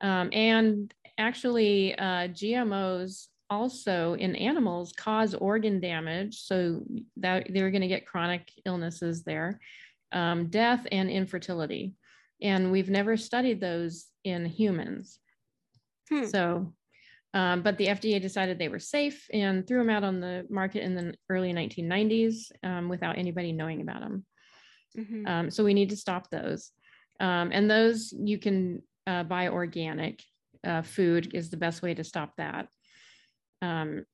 Um, 0.01 0.29
and 0.33 0.93
actually, 1.17 1.97
uh, 1.97 2.27
GMOs 2.29 3.27
also 3.49 4.15
in 4.15 4.35
animals 4.35 4.93
cause 4.93 5.35
organ 5.35 5.79
damage. 5.79 6.41
So 6.41 6.81
that 7.17 7.47
they're 7.49 7.71
going 7.71 7.81
to 7.81 7.87
get 7.87 8.07
chronic 8.07 8.51
illnesses 8.65 9.23
there, 9.23 9.59
um, 10.11 10.47
death, 10.47 10.87
and 10.91 11.09
infertility. 11.09 11.93
And 12.41 12.71
we've 12.71 12.89
never 12.89 13.15
studied 13.15 13.61
those 13.61 14.07
in 14.23 14.45
humans. 14.45 15.19
Hmm. 16.09 16.25
So 16.25 16.73
um, 17.33 17.61
but 17.61 17.77
the 17.77 17.87
FDA 17.87 18.21
decided 18.21 18.59
they 18.59 18.67
were 18.67 18.79
safe 18.79 19.27
and 19.33 19.67
threw 19.67 19.79
them 19.79 19.89
out 19.89 20.03
on 20.03 20.19
the 20.19 20.45
market 20.49 20.83
in 20.83 20.95
the 20.95 21.15
early 21.29 21.51
1990s 21.51 22.51
um, 22.63 22.89
without 22.89 23.17
anybody 23.17 23.51
knowing 23.51 23.81
about 23.81 24.01
them. 24.01 24.25
Mm-hmm. 24.97 25.27
Um, 25.27 25.51
so 25.51 25.63
we 25.63 25.73
need 25.73 25.89
to 25.89 25.97
stop 25.97 26.29
those. 26.29 26.71
Um, 27.19 27.49
and 27.51 27.69
those 27.69 28.13
you 28.15 28.37
can 28.37 28.83
uh, 29.07 29.23
buy 29.23 29.47
organic 29.47 30.21
uh, 30.63 30.83
food 30.83 31.33
is 31.33 31.49
the 31.49 31.57
best 31.57 31.81
way 31.81 31.93
to 31.95 32.03
stop 32.03 32.35
that. 32.37 32.67
Um, 33.61 34.05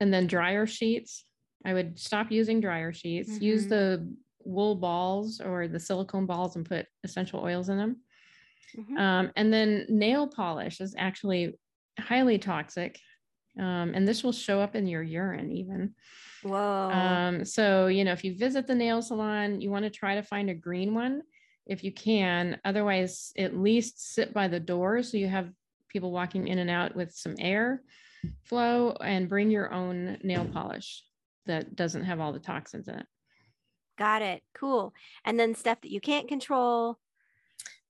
and 0.00 0.12
then 0.12 0.26
dryer 0.26 0.66
sheets. 0.66 1.24
I 1.64 1.72
would 1.72 1.98
stop 1.98 2.30
using 2.30 2.60
dryer 2.60 2.92
sheets. 2.92 3.30
Mm-hmm. 3.30 3.44
Use 3.44 3.66
the 3.68 4.14
wool 4.44 4.74
balls 4.74 5.40
or 5.40 5.68
the 5.68 5.80
silicone 5.80 6.26
balls 6.26 6.56
and 6.56 6.66
put 6.66 6.86
essential 7.04 7.40
oils 7.40 7.68
in 7.68 7.78
them. 7.78 7.96
Mm-hmm. 8.76 8.96
Um, 8.96 9.32
and 9.36 9.52
then 9.52 9.86
nail 9.88 10.26
polish 10.26 10.80
is 10.80 10.94
actually 10.98 11.54
highly 11.98 12.38
toxic. 12.38 12.98
Um, 13.58 13.92
and 13.94 14.08
this 14.08 14.24
will 14.24 14.32
show 14.32 14.60
up 14.60 14.74
in 14.74 14.86
your 14.86 15.02
urine 15.02 15.52
even. 15.52 15.94
Whoa. 16.42 16.90
Um, 16.90 17.44
so, 17.44 17.86
you 17.86 18.04
know, 18.04 18.12
if 18.12 18.24
you 18.24 18.34
visit 18.34 18.66
the 18.66 18.74
nail 18.74 19.02
salon, 19.02 19.60
you 19.60 19.70
want 19.70 19.84
to 19.84 19.90
try 19.90 20.14
to 20.14 20.22
find 20.22 20.48
a 20.48 20.54
green 20.54 20.94
one 20.94 21.22
if 21.66 21.84
you 21.84 21.92
can. 21.92 22.58
Otherwise, 22.64 23.32
at 23.36 23.56
least 23.56 24.14
sit 24.14 24.32
by 24.32 24.48
the 24.48 24.60
door 24.60 25.02
so 25.02 25.16
you 25.16 25.28
have 25.28 25.50
people 25.88 26.10
walking 26.10 26.48
in 26.48 26.58
and 26.58 26.70
out 26.70 26.96
with 26.96 27.12
some 27.12 27.34
air 27.38 27.82
flow 28.44 28.92
and 29.00 29.28
bring 29.28 29.50
your 29.50 29.72
own 29.72 30.18
nail 30.22 30.46
polish 30.46 31.04
that 31.46 31.76
doesn't 31.76 32.04
have 32.04 32.20
all 32.20 32.32
the 32.32 32.38
toxins 32.38 32.88
in 32.88 32.94
it. 32.94 33.06
Got 33.98 34.22
it. 34.22 34.42
Cool. 34.54 34.94
And 35.24 35.38
then 35.38 35.54
stuff 35.54 35.80
that 35.82 35.90
you 35.90 36.00
can't 36.00 36.28
control, 36.28 36.98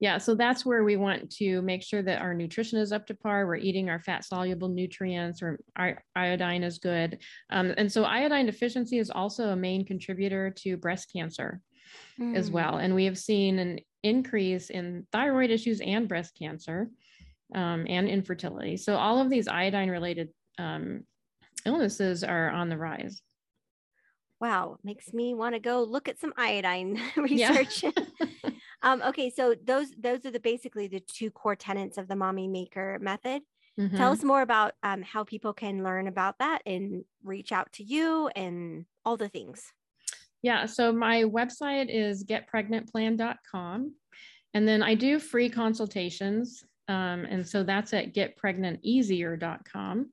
yeah, 0.03 0.18
so 0.18 0.34
that's 0.34 0.66
where 0.66 0.82
we 0.82 0.96
want 0.96 1.30
to 1.36 1.62
make 1.62 1.80
sure 1.80 2.03
that 2.03 2.20
our 2.20 2.34
nutrition 2.34 2.80
is 2.80 2.90
up 2.90 3.07
to 3.07 3.14
par. 3.14 3.46
We're 3.46 3.55
eating 3.55 3.88
our 3.88 4.00
fat 4.00 4.24
soluble 4.24 4.68
nutrients, 4.68 5.40
or 5.40 5.61
our 5.76 6.03
iodine 6.16 6.64
is 6.64 6.78
good. 6.78 7.20
Um, 7.50 7.72
and 7.76 7.90
so 7.90 8.03
iodine 8.03 8.46
deficiency 8.46 8.98
is 8.98 9.11
also 9.11 9.50
a 9.50 9.57
main 9.57 9.86
contributor 9.86 10.50
to 10.57 10.76
breast 10.76 11.12
cancer 11.12 11.61
mm. 12.20 12.36
as 12.36 12.50
well. 12.50 12.78
And 12.78 12.96
we 12.96 13.05
have 13.05 13.16
seen 13.16 13.61
an 13.61 13.78
increase 14.03 14.70
in 14.70 15.07
thyroid 15.12 15.50
issues 15.50 15.80
and 15.80 16.09
breast 16.09 16.36
cancer 16.36 16.90
um, 17.55 17.86
and 17.88 18.09
infertility. 18.09 18.78
So 18.78 18.96
all 18.96 19.20
of 19.20 19.30
these 19.30 19.46
iodine 19.46 19.88
related 19.88 20.30
um, 20.59 21.05
illnesses 21.64 22.24
are 22.24 22.50
on 22.50 22.68
the 22.70 22.76
rise. 22.76 23.22
Wow, 24.40 24.78
makes 24.82 25.12
me 25.12 25.32
want 25.32 25.55
to 25.55 25.61
go 25.61 25.84
look 25.84 26.09
at 26.09 26.18
some 26.18 26.32
iodine 26.36 27.00
research. 27.16 27.84
Um, 28.83 29.03
okay, 29.03 29.30
so 29.30 29.55
those 29.64 29.93
those 29.99 30.26
are 30.26 30.30
the 30.30 30.41
basically 30.41 30.89
the 30.89 31.01
two 31.01 31.30
core 31.30 31.57
tenets 31.57 31.99
of 31.99 32.09
the 32.09 32.16
mommy 32.16 32.49
maker 32.49 32.99
method. 33.01 33.43
Mm-hmm. 33.78 33.97
Tell 33.97 34.12
us 34.12 34.22
more 34.22 34.43
about 34.43 34.74
um, 34.83 35.03
how 35.03 35.24
people 35.24 35.53
can 35.53 35.83
learn 35.83 36.07
about 36.07 36.39
that 36.41 36.61
and 36.66 37.05
reach 37.24 37.53
out 37.53 37.72
to 37.74 37.85
you 37.85 38.28
and 38.37 38.85
all 39.05 39.16
the 39.16 39.28
things. 39.28 39.72
Yeah, 40.43 40.66
so 40.66 40.93
my 40.93 41.22
website 41.22 41.87
is 41.89 42.24
getpregnantplan.com. 42.24 43.95
And 44.55 44.68
then 44.68 44.83
I 44.83 44.95
do 44.95 45.18
free 45.18 45.49
consultations. 45.49 46.62
Um, 46.89 47.24
and 47.24 47.47
so 47.49 47.62
that's 47.62 47.95
at 47.95 48.12
getpregnanteasier.com. 48.12 50.11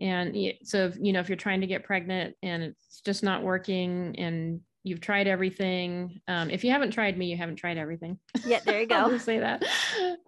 And 0.00 0.36
so, 0.64 0.86
if, 0.86 0.96
you 1.00 1.12
know, 1.12 1.20
if 1.20 1.28
you're 1.28 1.36
trying 1.36 1.60
to 1.60 1.66
get 1.66 1.84
pregnant 1.84 2.34
and 2.42 2.62
it's 2.64 3.00
just 3.00 3.22
not 3.22 3.42
working 3.42 4.16
and 4.18 4.60
you've 4.84 5.00
tried 5.00 5.26
everything. 5.26 6.20
Um, 6.28 6.50
if 6.50 6.62
you 6.62 6.70
haven't 6.70 6.92
tried 6.92 7.18
me, 7.18 7.26
you 7.26 7.36
haven't 7.36 7.56
tried 7.56 7.78
everything. 7.78 8.18
Yeah, 8.46 8.60
there 8.64 8.80
you 8.80 8.86
go. 8.86 9.18
say 9.18 9.40
that. 9.40 9.64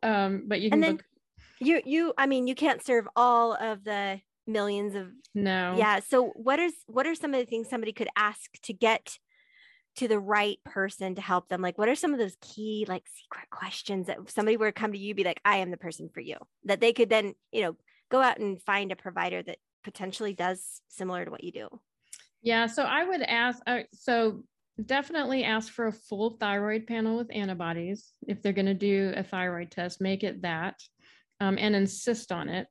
Um, 0.02 0.44
but 0.48 0.60
you 0.60 0.70
can. 0.70 0.78
And 0.78 0.82
then 0.82 0.96
book- 0.96 1.04
you 1.60 1.80
you 1.84 2.12
I 2.18 2.26
mean 2.26 2.46
you 2.46 2.54
can't 2.54 2.84
serve 2.84 3.06
all 3.16 3.54
of 3.54 3.84
the 3.84 4.20
millions 4.46 4.94
of 4.94 5.08
no. 5.34 5.74
Yeah. 5.76 6.00
So 6.00 6.28
what 6.34 6.58
is 6.58 6.72
what 6.86 7.06
are 7.06 7.14
some 7.14 7.32
of 7.34 7.40
the 7.40 7.46
things 7.46 7.68
somebody 7.68 7.92
could 7.92 8.08
ask 8.16 8.50
to 8.64 8.72
get 8.72 9.18
to 9.96 10.08
the 10.08 10.18
right 10.18 10.58
person 10.64 11.14
to 11.14 11.22
help 11.22 11.48
them? 11.48 11.62
Like 11.62 11.78
what 11.78 11.88
are 11.88 11.94
some 11.94 12.12
of 12.12 12.18
those 12.18 12.36
key 12.40 12.84
like 12.88 13.04
secret 13.06 13.48
questions 13.50 14.06
that 14.08 14.18
somebody 14.30 14.56
were 14.56 14.70
to 14.70 14.72
come 14.80 14.92
to 14.92 14.98
you 14.98 15.14
be 15.14 15.24
like, 15.24 15.40
I 15.44 15.58
am 15.58 15.70
the 15.70 15.76
person 15.78 16.10
for 16.12 16.20
you. 16.20 16.36
That 16.64 16.80
they 16.80 16.92
could 16.92 17.08
then, 17.08 17.34
you 17.52 17.62
know, 17.62 17.76
go 18.10 18.20
out 18.20 18.38
and 18.38 18.60
find 18.62 18.92
a 18.92 18.96
provider 18.96 19.42
that 19.42 19.58
potentially 19.84 20.34
does 20.34 20.82
similar 20.88 21.24
to 21.24 21.30
what 21.30 21.44
you 21.44 21.52
do. 21.52 21.68
Yeah. 22.46 22.66
So 22.68 22.84
I 22.84 23.02
would 23.02 23.22
ask, 23.22 23.60
uh, 23.66 23.80
so 23.92 24.44
definitely 24.84 25.42
ask 25.42 25.72
for 25.72 25.88
a 25.88 25.92
full 25.92 26.36
thyroid 26.38 26.86
panel 26.86 27.16
with 27.16 27.34
antibodies. 27.34 28.12
If 28.28 28.40
they're 28.40 28.52
going 28.52 28.66
to 28.66 28.74
do 28.74 29.12
a 29.16 29.24
thyroid 29.24 29.72
test, 29.72 30.00
make 30.00 30.22
it 30.22 30.42
that 30.42 30.80
um, 31.40 31.58
and 31.58 31.74
insist 31.74 32.30
on 32.30 32.48
it. 32.48 32.68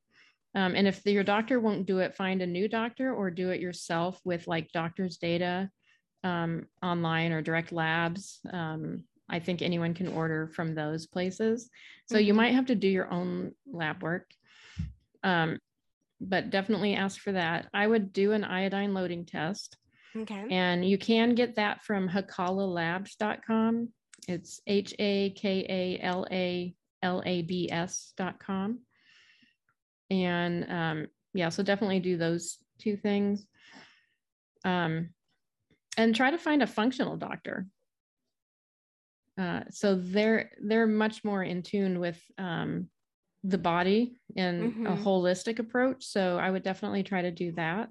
Um, 0.55 0.75
and 0.75 0.87
if 0.87 1.03
the, 1.03 1.11
your 1.11 1.25
doctor 1.25 1.59
won't 1.59 1.87
do 1.87 1.99
it, 1.99 2.15
find 2.15 2.41
a 2.41 2.47
new 2.47 2.69
doctor 2.69 3.13
or 3.13 3.29
do 3.29 3.49
it 3.49 3.59
yourself 3.59 4.17
with 4.23 4.47
like 4.47 4.71
doctor's 4.71 5.17
data 5.17 5.69
um, 6.23 6.67
online 6.81 7.33
or 7.33 7.41
direct 7.41 7.73
labs. 7.73 8.39
Um, 8.53 9.03
I 9.27 9.39
think 9.39 9.61
anyone 9.61 9.93
can 9.93 10.07
order 10.07 10.47
from 10.47 10.73
those 10.73 11.05
places. 11.05 11.69
So 12.07 12.15
mm-hmm. 12.15 12.27
you 12.27 12.33
might 12.33 12.53
have 12.53 12.67
to 12.67 12.75
do 12.75 12.87
your 12.87 13.11
own 13.11 13.51
lab 13.69 14.01
work. 14.01 14.31
Um, 15.21 15.59
but 16.21 16.49
definitely 16.49 16.95
ask 16.95 17.19
for 17.19 17.33
that. 17.33 17.67
I 17.73 17.85
would 17.85 18.13
do 18.13 18.31
an 18.31 18.43
iodine 18.43 18.93
loading 18.93 19.25
test. 19.25 19.77
Okay. 20.15 20.47
And 20.49 20.87
you 20.87 20.97
can 20.97 21.35
get 21.35 21.55
that 21.55 21.83
from 21.83 22.07
hakalalabs.com. 22.07 23.89
It's 24.27 24.61
H 24.65 24.93
A 24.97 25.31
K 25.31 25.65
A 25.69 26.03
L 26.03 26.25
A 26.31 26.73
L 27.03 27.21
A 27.25 27.41
B 27.41 27.69
S.com. 27.71 28.79
And 30.09 30.71
um, 30.71 31.07
yeah, 31.33 31.49
so 31.49 31.63
definitely 31.63 31.99
do 31.99 32.17
those 32.17 32.57
two 32.79 32.95
things. 32.95 33.45
Um, 34.63 35.09
and 35.97 36.15
try 36.15 36.31
to 36.31 36.37
find 36.37 36.63
a 36.63 36.67
functional 36.67 37.17
doctor. 37.17 37.67
Uh, 39.39 39.61
so 39.69 39.95
they're 39.95 40.51
they're 40.61 40.87
much 40.87 41.23
more 41.23 41.43
in 41.43 41.61
tune 41.61 41.99
with 41.99 42.21
um, 42.37 42.89
the 43.47 43.57
body 43.57 44.19
in 44.35 44.71
mm-hmm. 44.71 44.87
a 44.87 44.97
holistic 44.97 45.59
approach. 45.59 46.03
So 46.05 46.37
I 46.37 46.49
would 46.49 46.63
definitely 46.63 47.03
try 47.03 47.21
to 47.21 47.31
do 47.31 47.51
that. 47.53 47.89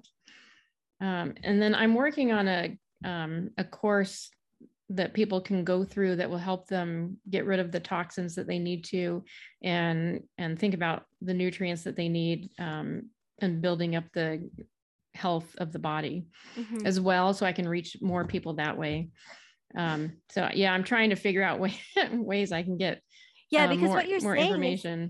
Um, 1.01 1.33
and 1.43 1.61
then 1.61 1.73
I'm 1.73 1.95
working 1.95 2.31
on 2.31 2.47
a 2.47 2.77
um, 3.03 3.51
a 3.57 3.63
course 3.63 4.29
that 4.89 5.13
people 5.13 5.41
can 5.41 5.63
go 5.63 5.83
through 5.83 6.15
that 6.15 6.29
will 6.29 6.37
help 6.37 6.67
them 6.67 7.17
get 7.29 7.45
rid 7.45 7.59
of 7.59 7.71
the 7.71 7.79
toxins 7.79 8.35
that 8.35 8.47
they 8.47 8.59
need 8.59 8.83
to 8.85 9.23
and 9.63 10.21
and 10.37 10.59
think 10.59 10.73
about 10.73 11.05
the 11.21 11.33
nutrients 11.33 11.83
that 11.83 11.95
they 11.95 12.07
need 12.07 12.49
um, 12.59 13.09
and 13.39 13.61
building 13.61 13.95
up 13.95 14.03
the 14.13 14.47
health 15.13 15.55
of 15.57 15.71
the 15.71 15.79
body 15.79 16.27
mm-hmm. 16.57 16.85
as 16.85 16.99
well 16.99 17.33
so 17.33 17.45
i 17.45 17.51
can 17.51 17.67
reach 17.67 17.97
more 18.01 18.25
people 18.25 18.53
that 18.53 18.77
way 18.77 19.09
um, 19.77 20.11
so 20.29 20.47
yeah 20.53 20.71
i'm 20.71 20.83
trying 20.83 21.09
to 21.09 21.15
figure 21.15 21.43
out 21.43 21.59
way, 21.59 21.73
ways 22.11 22.51
i 22.51 22.61
can 22.61 22.77
get 22.77 23.01
yeah 23.49 23.65
uh, 23.65 23.69
because 23.69 23.85
more, 23.85 23.95
what 23.95 24.07
you're 24.07 24.21
more 24.21 24.35
saying 24.35 24.47
information 24.47 25.03
is, 25.03 25.09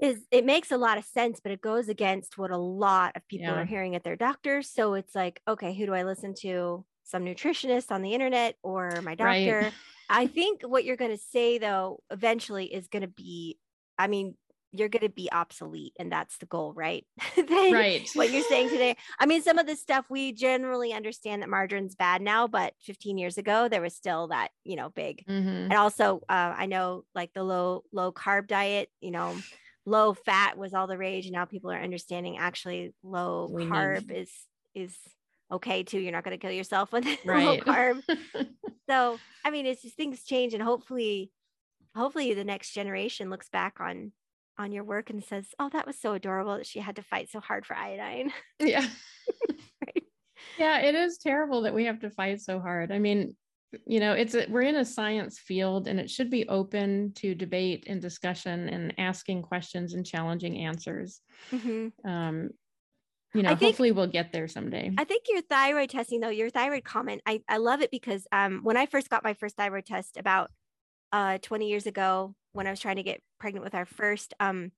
is, 0.00 0.20
it 0.30 0.44
makes 0.44 0.70
a 0.72 0.78
lot 0.78 0.98
of 0.98 1.04
sense 1.04 1.40
but 1.42 1.52
it 1.52 1.60
goes 1.60 1.88
against 1.88 2.36
what 2.36 2.50
a 2.50 2.56
lot 2.56 3.16
of 3.16 3.26
people 3.28 3.46
yeah. 3.46 3.60
are 3.60 3.64
hearing 3.64 3.94
at 3.94 4.04
their 4.04 4.16
doctors 4.16 4.68
so 4.68 4.94
it's 4.94 5.14
like 5.14 5.40
okay 5.46 5.74
who 5.74 5.86
do 5.86 5.94
i 5.94 6.02
listen 6.02 6.34
to 6.34 6.84
some 7.04 7.24
nutritionist 7.24 7.90
on 7.90 8.02
the 8.02 8.14
internet 8.14 8.56
or 8.62 9.00
my 9.02 9.14
doctor. 9.14 9.60
Right. 9.60 9.72
I 10.10 10.26
think 10.26 10.62
what 10.62 10.84
you're 10.84 10.96
going 10.96 11.16
to 11.16 11.22
say 11.30 11.58
though 11.58 12.00
eventually 12.10 12.66
is 12.66 12.88
going 12.88 13.02
to 13.02 13.08
be 13.08 13.58
I 13.98 14.08
mean 14.08 14.34
you're 14.76 14.88
going 14.88 15.02
to 15.02 15.08
be 15.08 15.30
obsolete 15.30 15.92
and 16.00 16.10
that's 16.10 16.36
the 16.38 16.46
goal 16.46 16.72
right 16.74 17.06
right 17.48 18.08
what 18.14 18.32
you're 18.32 18.42
saying 18.42 18.68
today 18.68 18.96
i 19.20 19.24
mean 19.24 19.40
some 19.40 19.56
of 19.56 19.68
the 19.68 19.76
stuff 19.76 20.04
we 20.10 20.32
generally 20.32 20.92
understand 20.92 21.40
that 21.40 21.48
margarine's 21.48 21.94
bad 21.94 22.20
now 22.20 22.48
but 22.48 22.74
15 22.80 23.16
years 23.16 23.38
ago 23.38 23.68
there 23.68 23.80
was 23.80 23.94
still 23.94 24.26
that 24.26 24.48
you 24.64 24.74
know 24.74 24.88
big 24.88 25.24
mm-hmm. 25.28 25.48
and 25.48 25.74
also 25.74 26.22
uh, 26.28 26.54
i 26.58 26.66
know 26.66 27.04
like 27.14 27.32
the 27.34 27.44
low 27.44 27.84
low 27.92 28.10
carb 28.10 28.48
diet 28.48 28.88
you 29.00 29.12
know 29.12 29.36
low 29.86 30.14
fat 30.14 30.56
was 30.56 30.74
all 30.74 30.86
the 30.86 30.98
rage 30.98 31.26
and 31.26 31.34
now 31.34 31.44
people 31.44 31.70
are 31.70 31.80
understanding 31.80 32.38
actually 32.38 32.94
low 33.02 33.48
we 33.50 33.64
carb 33.64 34.08
need- 34.08 34.16
is 34.16 34.30
is 34.74 34.96
okay 35.50 35.82
too. 35.82 35.98
You're 35.98 36.12
not 36.12 36.24
going 36.24 36.36
to 36.36 36.40
kill 36.40 36.54
yourself 36.54 36.92
with 36.92 37.06
right. 37.24 37.44
low 37.44 37.58
carb. 37.58 38.02
so, 38.88 39.18
I 39.44 39.50
mean, 39.50 39.66
it's 39.66 39.82
just 39.82 39.96
things 39.96 40.24
change 40.24 40.54
and 40.54 40.62
hopefully, 40.62 41.30
hopefully 41.94 42.34
the 42.34 42.44
next 42.44 42.72
generation 42.72 43.30
looks 43.30 43.48
back 43.48 43.80
on, 43.80 44.12
on 44.58 44.72
your 44.72 44.84
work 44.84 45.10
and 45.10 45.22
says, 45.22 45.46
oh, 45.58 45.68
that 45.70 45.86
was 45.86 45.98
so 45.98 46.14
adorable 46.14 46.56
that 46.56 46.66
she 46.66 46.80
had 46.80 46.96
to 46.96 47.02
fight 47.02 47.30
so 47.30 47.40
hard 47.40 47.66
for 47.66 47.76
iodine. 47.76 48.32
Yeah. 48.58 48.86
right. 49.86 50.04
Yeah. 50.58 50.80
It 50.80 50.94
is 50.94 51.18
terrible 51.18 51.62
that 51.62 51.74
we 51.74 51.84
have 51.84 52.00
to 52.00 52.10
fight 52.10 52.40
so 52.40 52.60
hard. 52.60 52.92
I 52.92 52.98
mean, 52.98 53.36
you 53.86 54.00
know 54.00 54.12
it's 54.12 54.34
a, 54.34 54.46
we're 54.48 54.62
in 54.62 54.76
a 54.76 54.84
science 54.84 55.38
field 55.38 55.88
and 55.88 55.98
it 55.98 56.10
should 56.10 56.30
be 56.30 56.48
open 56.48 57.12
to 57.14 57.34
debate 57.34 57.84
and 57.86 58.00
discussion 58.00 58.68
and 58.68 58.94
asking 58.98 59.42
questions 59.42 59.94
and 59.94 60.06
challenging 60.06 60.58
answers 60.58 61.20
mm-hmm. 61.50 61.88
um, 62.08 62.50
you 63.34 63.42
know, 63.42 63.50
think, 63.50 63.62
hopefully 63.62 63.90
we'll 63.90 64.06
get 64.06 64.32
there 64.32 64.46
someday. 64.46 64.92
I 64.96 65.02
think 65.02 65.24
your 65.28 65.42
thyroid 65.42 65.90
testing 65.90 66.20
though, 66.20 66.28
your 66.28 66.50
thyroid 66.50 66.84
comment, 66.84 67.20
I, 67.26 67.42
I 67.48 67.56
love 67.56 67.82
it 67.82 67.90
because 67.90 68.26
um, 68.30 68.60
when 68.62 68.76
I 68.76 68.86
first 68.86 69.10
got 69.10 69.24
my 69.24 69.34
first 69.34 69.56
thyroid 69.56 69.86
test 69.86 70.16
about 70.16 70.52
uh, 71.12 71.38
20 71.38 71.68
years 71.68 71.86
ago, 71.86 72.34
when 72.52 72.68
I 72.68 72.70
was 72.70 72.78
trying 72.78 72.96
to 72.96 73.02
get 73.02 73.20
pregnant 73.40 73.64
with 73.64 73.74
our 73.74 73.86
first, 73.86 74.34
um, 74.38 74.70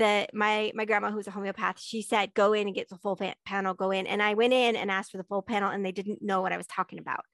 the 0.00 0.26
my 0.34 0.72
my 0.74 0.84
grandma 0.84 1.10
who's 1.10 1.28
a 1.28 1.30
homeopath 1.30 1.80
she 1.80 2.02
said 2.02 2.34
go 2.34 2.52
in 2.52 2.66
and 2.66 2.74
get 2.74 2.88
the 2.88 2.96
full 2.96 3.18
panel 3.44 3.74
go 3.74 3.90
in 3.90 4.06
and 4.06 4.22
i 4.22 4.34
went 4.34 4.52
in 4.52 4.74
and 4.74 4.90
asked 4.90 5.12
for 5.12 5.18
the 5.18 5.24
full 5.24 5.42
panel 5.42 5.70
and 5.70 5.84
they 5.84 5.92
didn't 5.92 6.22
know 6.22 6.40
what 6.40 6.52
i 6.52 6.56
was 6.56 6.66
talking 6.66 6.98
about 6.98 7.24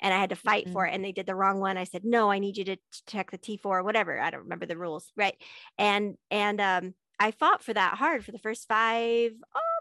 and 0.00 0.12
i 0.12 0.18
had 0.18 0.30
to 0.30 0.36
fight 0.36 0.64
mm-hmm. 0.64 0.72
for 0.72 0.86
it 0.86 0.94
and 0.94 1.04
they 1.04 1.12
did 1.12 1.26
the 1.26 1.34
wrong 1.34 1.60
one 1.60 1.78
i 1.78 1.84
said 1.84 2.04
no 2.04 2.30
i 2.30 2.38
need 2.38 2.56
you 2.56 2.64
to 2.64 2.76
check 3.06 3.30
the 3.30 3.38
t4 3.38 3.64
or 3.64 3.82
whatever 3.82 4.20
i 4.20 4.30
don't 4.30 4.42
remember 4.42 4.66
the 4.66 4.76
rules 4.76 5.12
right 5.16 5.36
and 5.78 6.16
and 6.30 6.60
um 6.60 6.92
i 7.18 7.30
fought 7.30 7.62
for 7.62 7.72
that 7.72 7.96
hard 7.96 8.24
for 8.24 8.32
the 8.32 8.38
first 8.38 8.68
five 8.68 9.32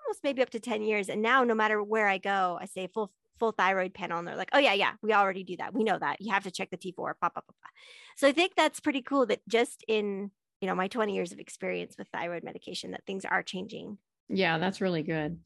almost 0.05 0.23
maybe 0.23 0.41
up 0.41 0.49
to 0.51 0.59
10 0.59 0.83
years. 0.83 1.09
And 1.09 1.21
now 1.21 1.43
no 1.43 1.55
matter 1.55 1.81
where 1.81 2.07
I 2.07 2.17
go, 2.17 2.57
I 2.61 2.65
say 2.65 2.87
full 2.87 3.11
full 3.37 3.51
thyroid 3.51 3.93
panel 3.93 4.17
and 4.17 4.25
they're 4.25 4.37
like, 4.37 4.51
oh 4.53 4.59
yeah, 4.59 4.73
yeah, 4.73 4.93
we 5.01 5.11
already 5.11 5.43
do 5.43 5.57
that. 5.57 5.73
We 5.73 5.83
know 5.83 5.99
that. 5.99 6.21
You 6.21 6.31
have 6.31 6.43
to 6.43 6.51
check 6.51 6.69
the 6.69 6.77
T4, 6.77 6.95
blah, 6.95 7.13
blah, 7.19 7.29
blah, 7.33 7.41
blah. 7.43 7.69
So 8.15 8.29
I 8.29 8.31
think 8.31 8.53
that's 8.55 8.79
pretty 8.79 9.01
cool 9.01 9.25
that 9.25 9.41
just 9.49 9.83
in, 9.89 10.31
you 10.61 10.67
know, 10.67 10.75
my 10.75 10.87
20 10.87 11.13
years 11.13 11.31
of 11.31 11.39
experience 11.39 11.95
with 11.97 12.07
thyroid 12.09 12.43
medication 12.43 12.91
that 12.91 13.05
things 13.05 13.25
are 13.25 13.43
changing. 13.43 13.97
Yeah, 14.29 14.57
that's 14.57 14.81
really 14.81 15.03
good. 15.03 15.39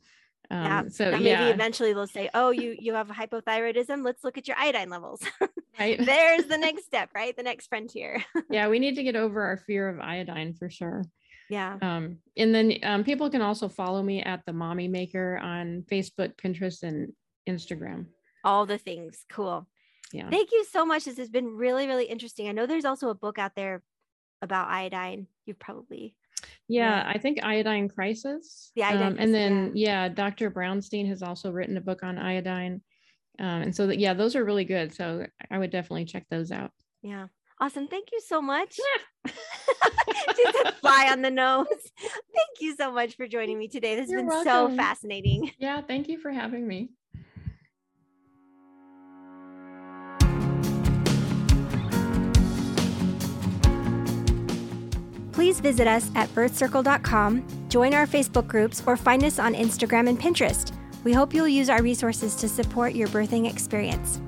Um, 0.52 0.64
yeah. 0.64 0.84
So 0.90 1.12
maybe 1.12 1.26
yeah. 1.26 1.48
eventually 1.48 1.94
they'll 1.94 2.08
say, 2.08 2.30
"Oh, 2.34 2.50
you 2.50 2.76
you 2.80 2.94
have 2.94 3.08
hypothyroidism. 3.08 4.04
Let's 4.04 4.24
look 4.24 4.38
at 4.38 4.48
your 4.48 4.58
iodine 4.58 4.90
levels." 4.90 5.22
Right. 5.80 5.98
There's 6.06 6.46
the 6.46 6.58
next 6.58 6.86
step, 6.86 7.10
right? 7.16 7.38
The 7.38 7.44
next 7.44 7.68
frontier. 7.68 8.22
yeah, 8.50 8.68
we 8.68 8.80
need 8.80 8.96
to 8.96 9.04
get 9.04 9.16
over 9.16 9.42
our 9.44 9.56
fear 9.56 9.88
of 9.88 10.02
iodine 10.02 10.54
for 10.54 10.70
sure. 10.70 11.04
Yeah. 11.50 11.78
Um, 11.82 12.18
and 12.36 12.54
then 12.54 12.74
um, 12.84 13.04
people 13.06 13.30
can 13.30 13.42
also 13.42 13.70
follow 13.70 14.04
me 14.04 14.22
at 14.22 14.46
the 14.46 14.52
Mommy 14.52 14.90
Maker 14.90 15.38
on 15.38 15.86
Facebook, 15.90 16.36
Pinterest, 16.36 16.84
and 16.84 17.14
Instagram. 17.48 18.08
All 18.44 18.66
the 18.66 18.78
things. 18.78 19.24
Cool. 19.30 19.68
Yeah. 20.12 20.30
Thank 20.30 20.52
you 20.52 20.66
so 20.66 20.86
much. 20.86 21.06
This 21.06 21.18
has 21.18 21.30
been 21.30 21.48
really, 21.48 21.88
really 21.88 22.06
interesting. 22.06 22.50
I 22.50 22.52
know 22.52 22.66
there's 22.66 22.86
also 22.86 23.10
a 23.10 23.16
book 23.16 23.40
out 23.40 23.56
there 23.56 23.82
about 24.42 24.70
iodine. 24.70 25.28
You've 25.46 25.60
probably. 25.60 26.16
Yeah, 26.68 27.04
yeah. 27.04 27.10
I 27.14 27.18
think 27.18 27.44
Iodine 27.44 27.90
Crisis. 27.90 28.72
Yeah. 28.76 28.90
Um, 28.90 29.18
and 29.20 29.34
then, 29.34 29.72
yeah. 29.74 30.04
yeah. 30.04 30.10
Dr. 30.10 30.52
Brownstein 30.52 31.08
has 31.08 31.22
also 31.24 31.52
written 31.52 31.78
a 31.78 31.82
book 31.82 32.04
on 32.04 32.18
iodine. 32.18 32.82
Um, 33.40 33.62
and 33.64 33.76
so, 33.76 33.88
that, 33.88 34.00
yeah, 34.00 34.14
those 34.14 34.36
are 34.36 34.44
really 34.44 34.66
good. 34.66 34.94
So 34.94 35.26
I 35.50 35.58
would 35.58 35.72
definitely 35.72 36.06
check 36.06 36.26
those 36.30 36.52
out. 36.52 36.72
Yeah. 37.02 37.28
Awesome. 37.62 37.88
Thank 37.88 38.10
you 38.14 38.22
so 38.22 38.42
much. 38.42 38.80
Just 39.28 39.38
a 40.66 40.72
fly 40.80 41.10
on 41.12 41.22
the 41.22 41.30
nose. 41.32 41.66
Thank 41.98 42.62
you 42.62 42.76
so 42.76 42.92
much 42.92 43.16
for 43.16 43.28
joining 43.28 43.60
me 43.60 43.68
today. 43.68 43.96
This 43.96 44.04
has 44.04 44.12
You're 44.12 44.22
been 44.22 44.28
welcome. 44.28 44.72
so 44.72 44.78
fascinating. 44.78 45.52
Yeah, 45.60 45.82
thank 45.82 46.08
you 46.08 46.20
for 46.20 46.32
having 46.32 46.66
me. 46.66 46.92
Please 55.40 55.62
visit 55.62 55.88
us 55.88 56.12
at 56.16 56.28
birthcircle.com, 56.36 57.46
join 57.70 57.94
our 57.94 58.06
Facebook 58.06 58.46
groups, 58.46 58.84
or 58.86 58.98
find 58.98 59.24
us 59.24 59.40
on 59.40 59.54
Instagram 59.54 60.10
and 60.10 60.20
Pinterest. 60.20 60.74
We 61.06 61.14
hope 61.14 61.34
you'll 61.34 61.48
use 61.48 61.70
our 61.70 61.82
resources 61.82 62.36
to 62.36 62.50
support 62.50 62.94
your 62.94 63.08
birthing 63.08 63.50
experience. 63.50 64.20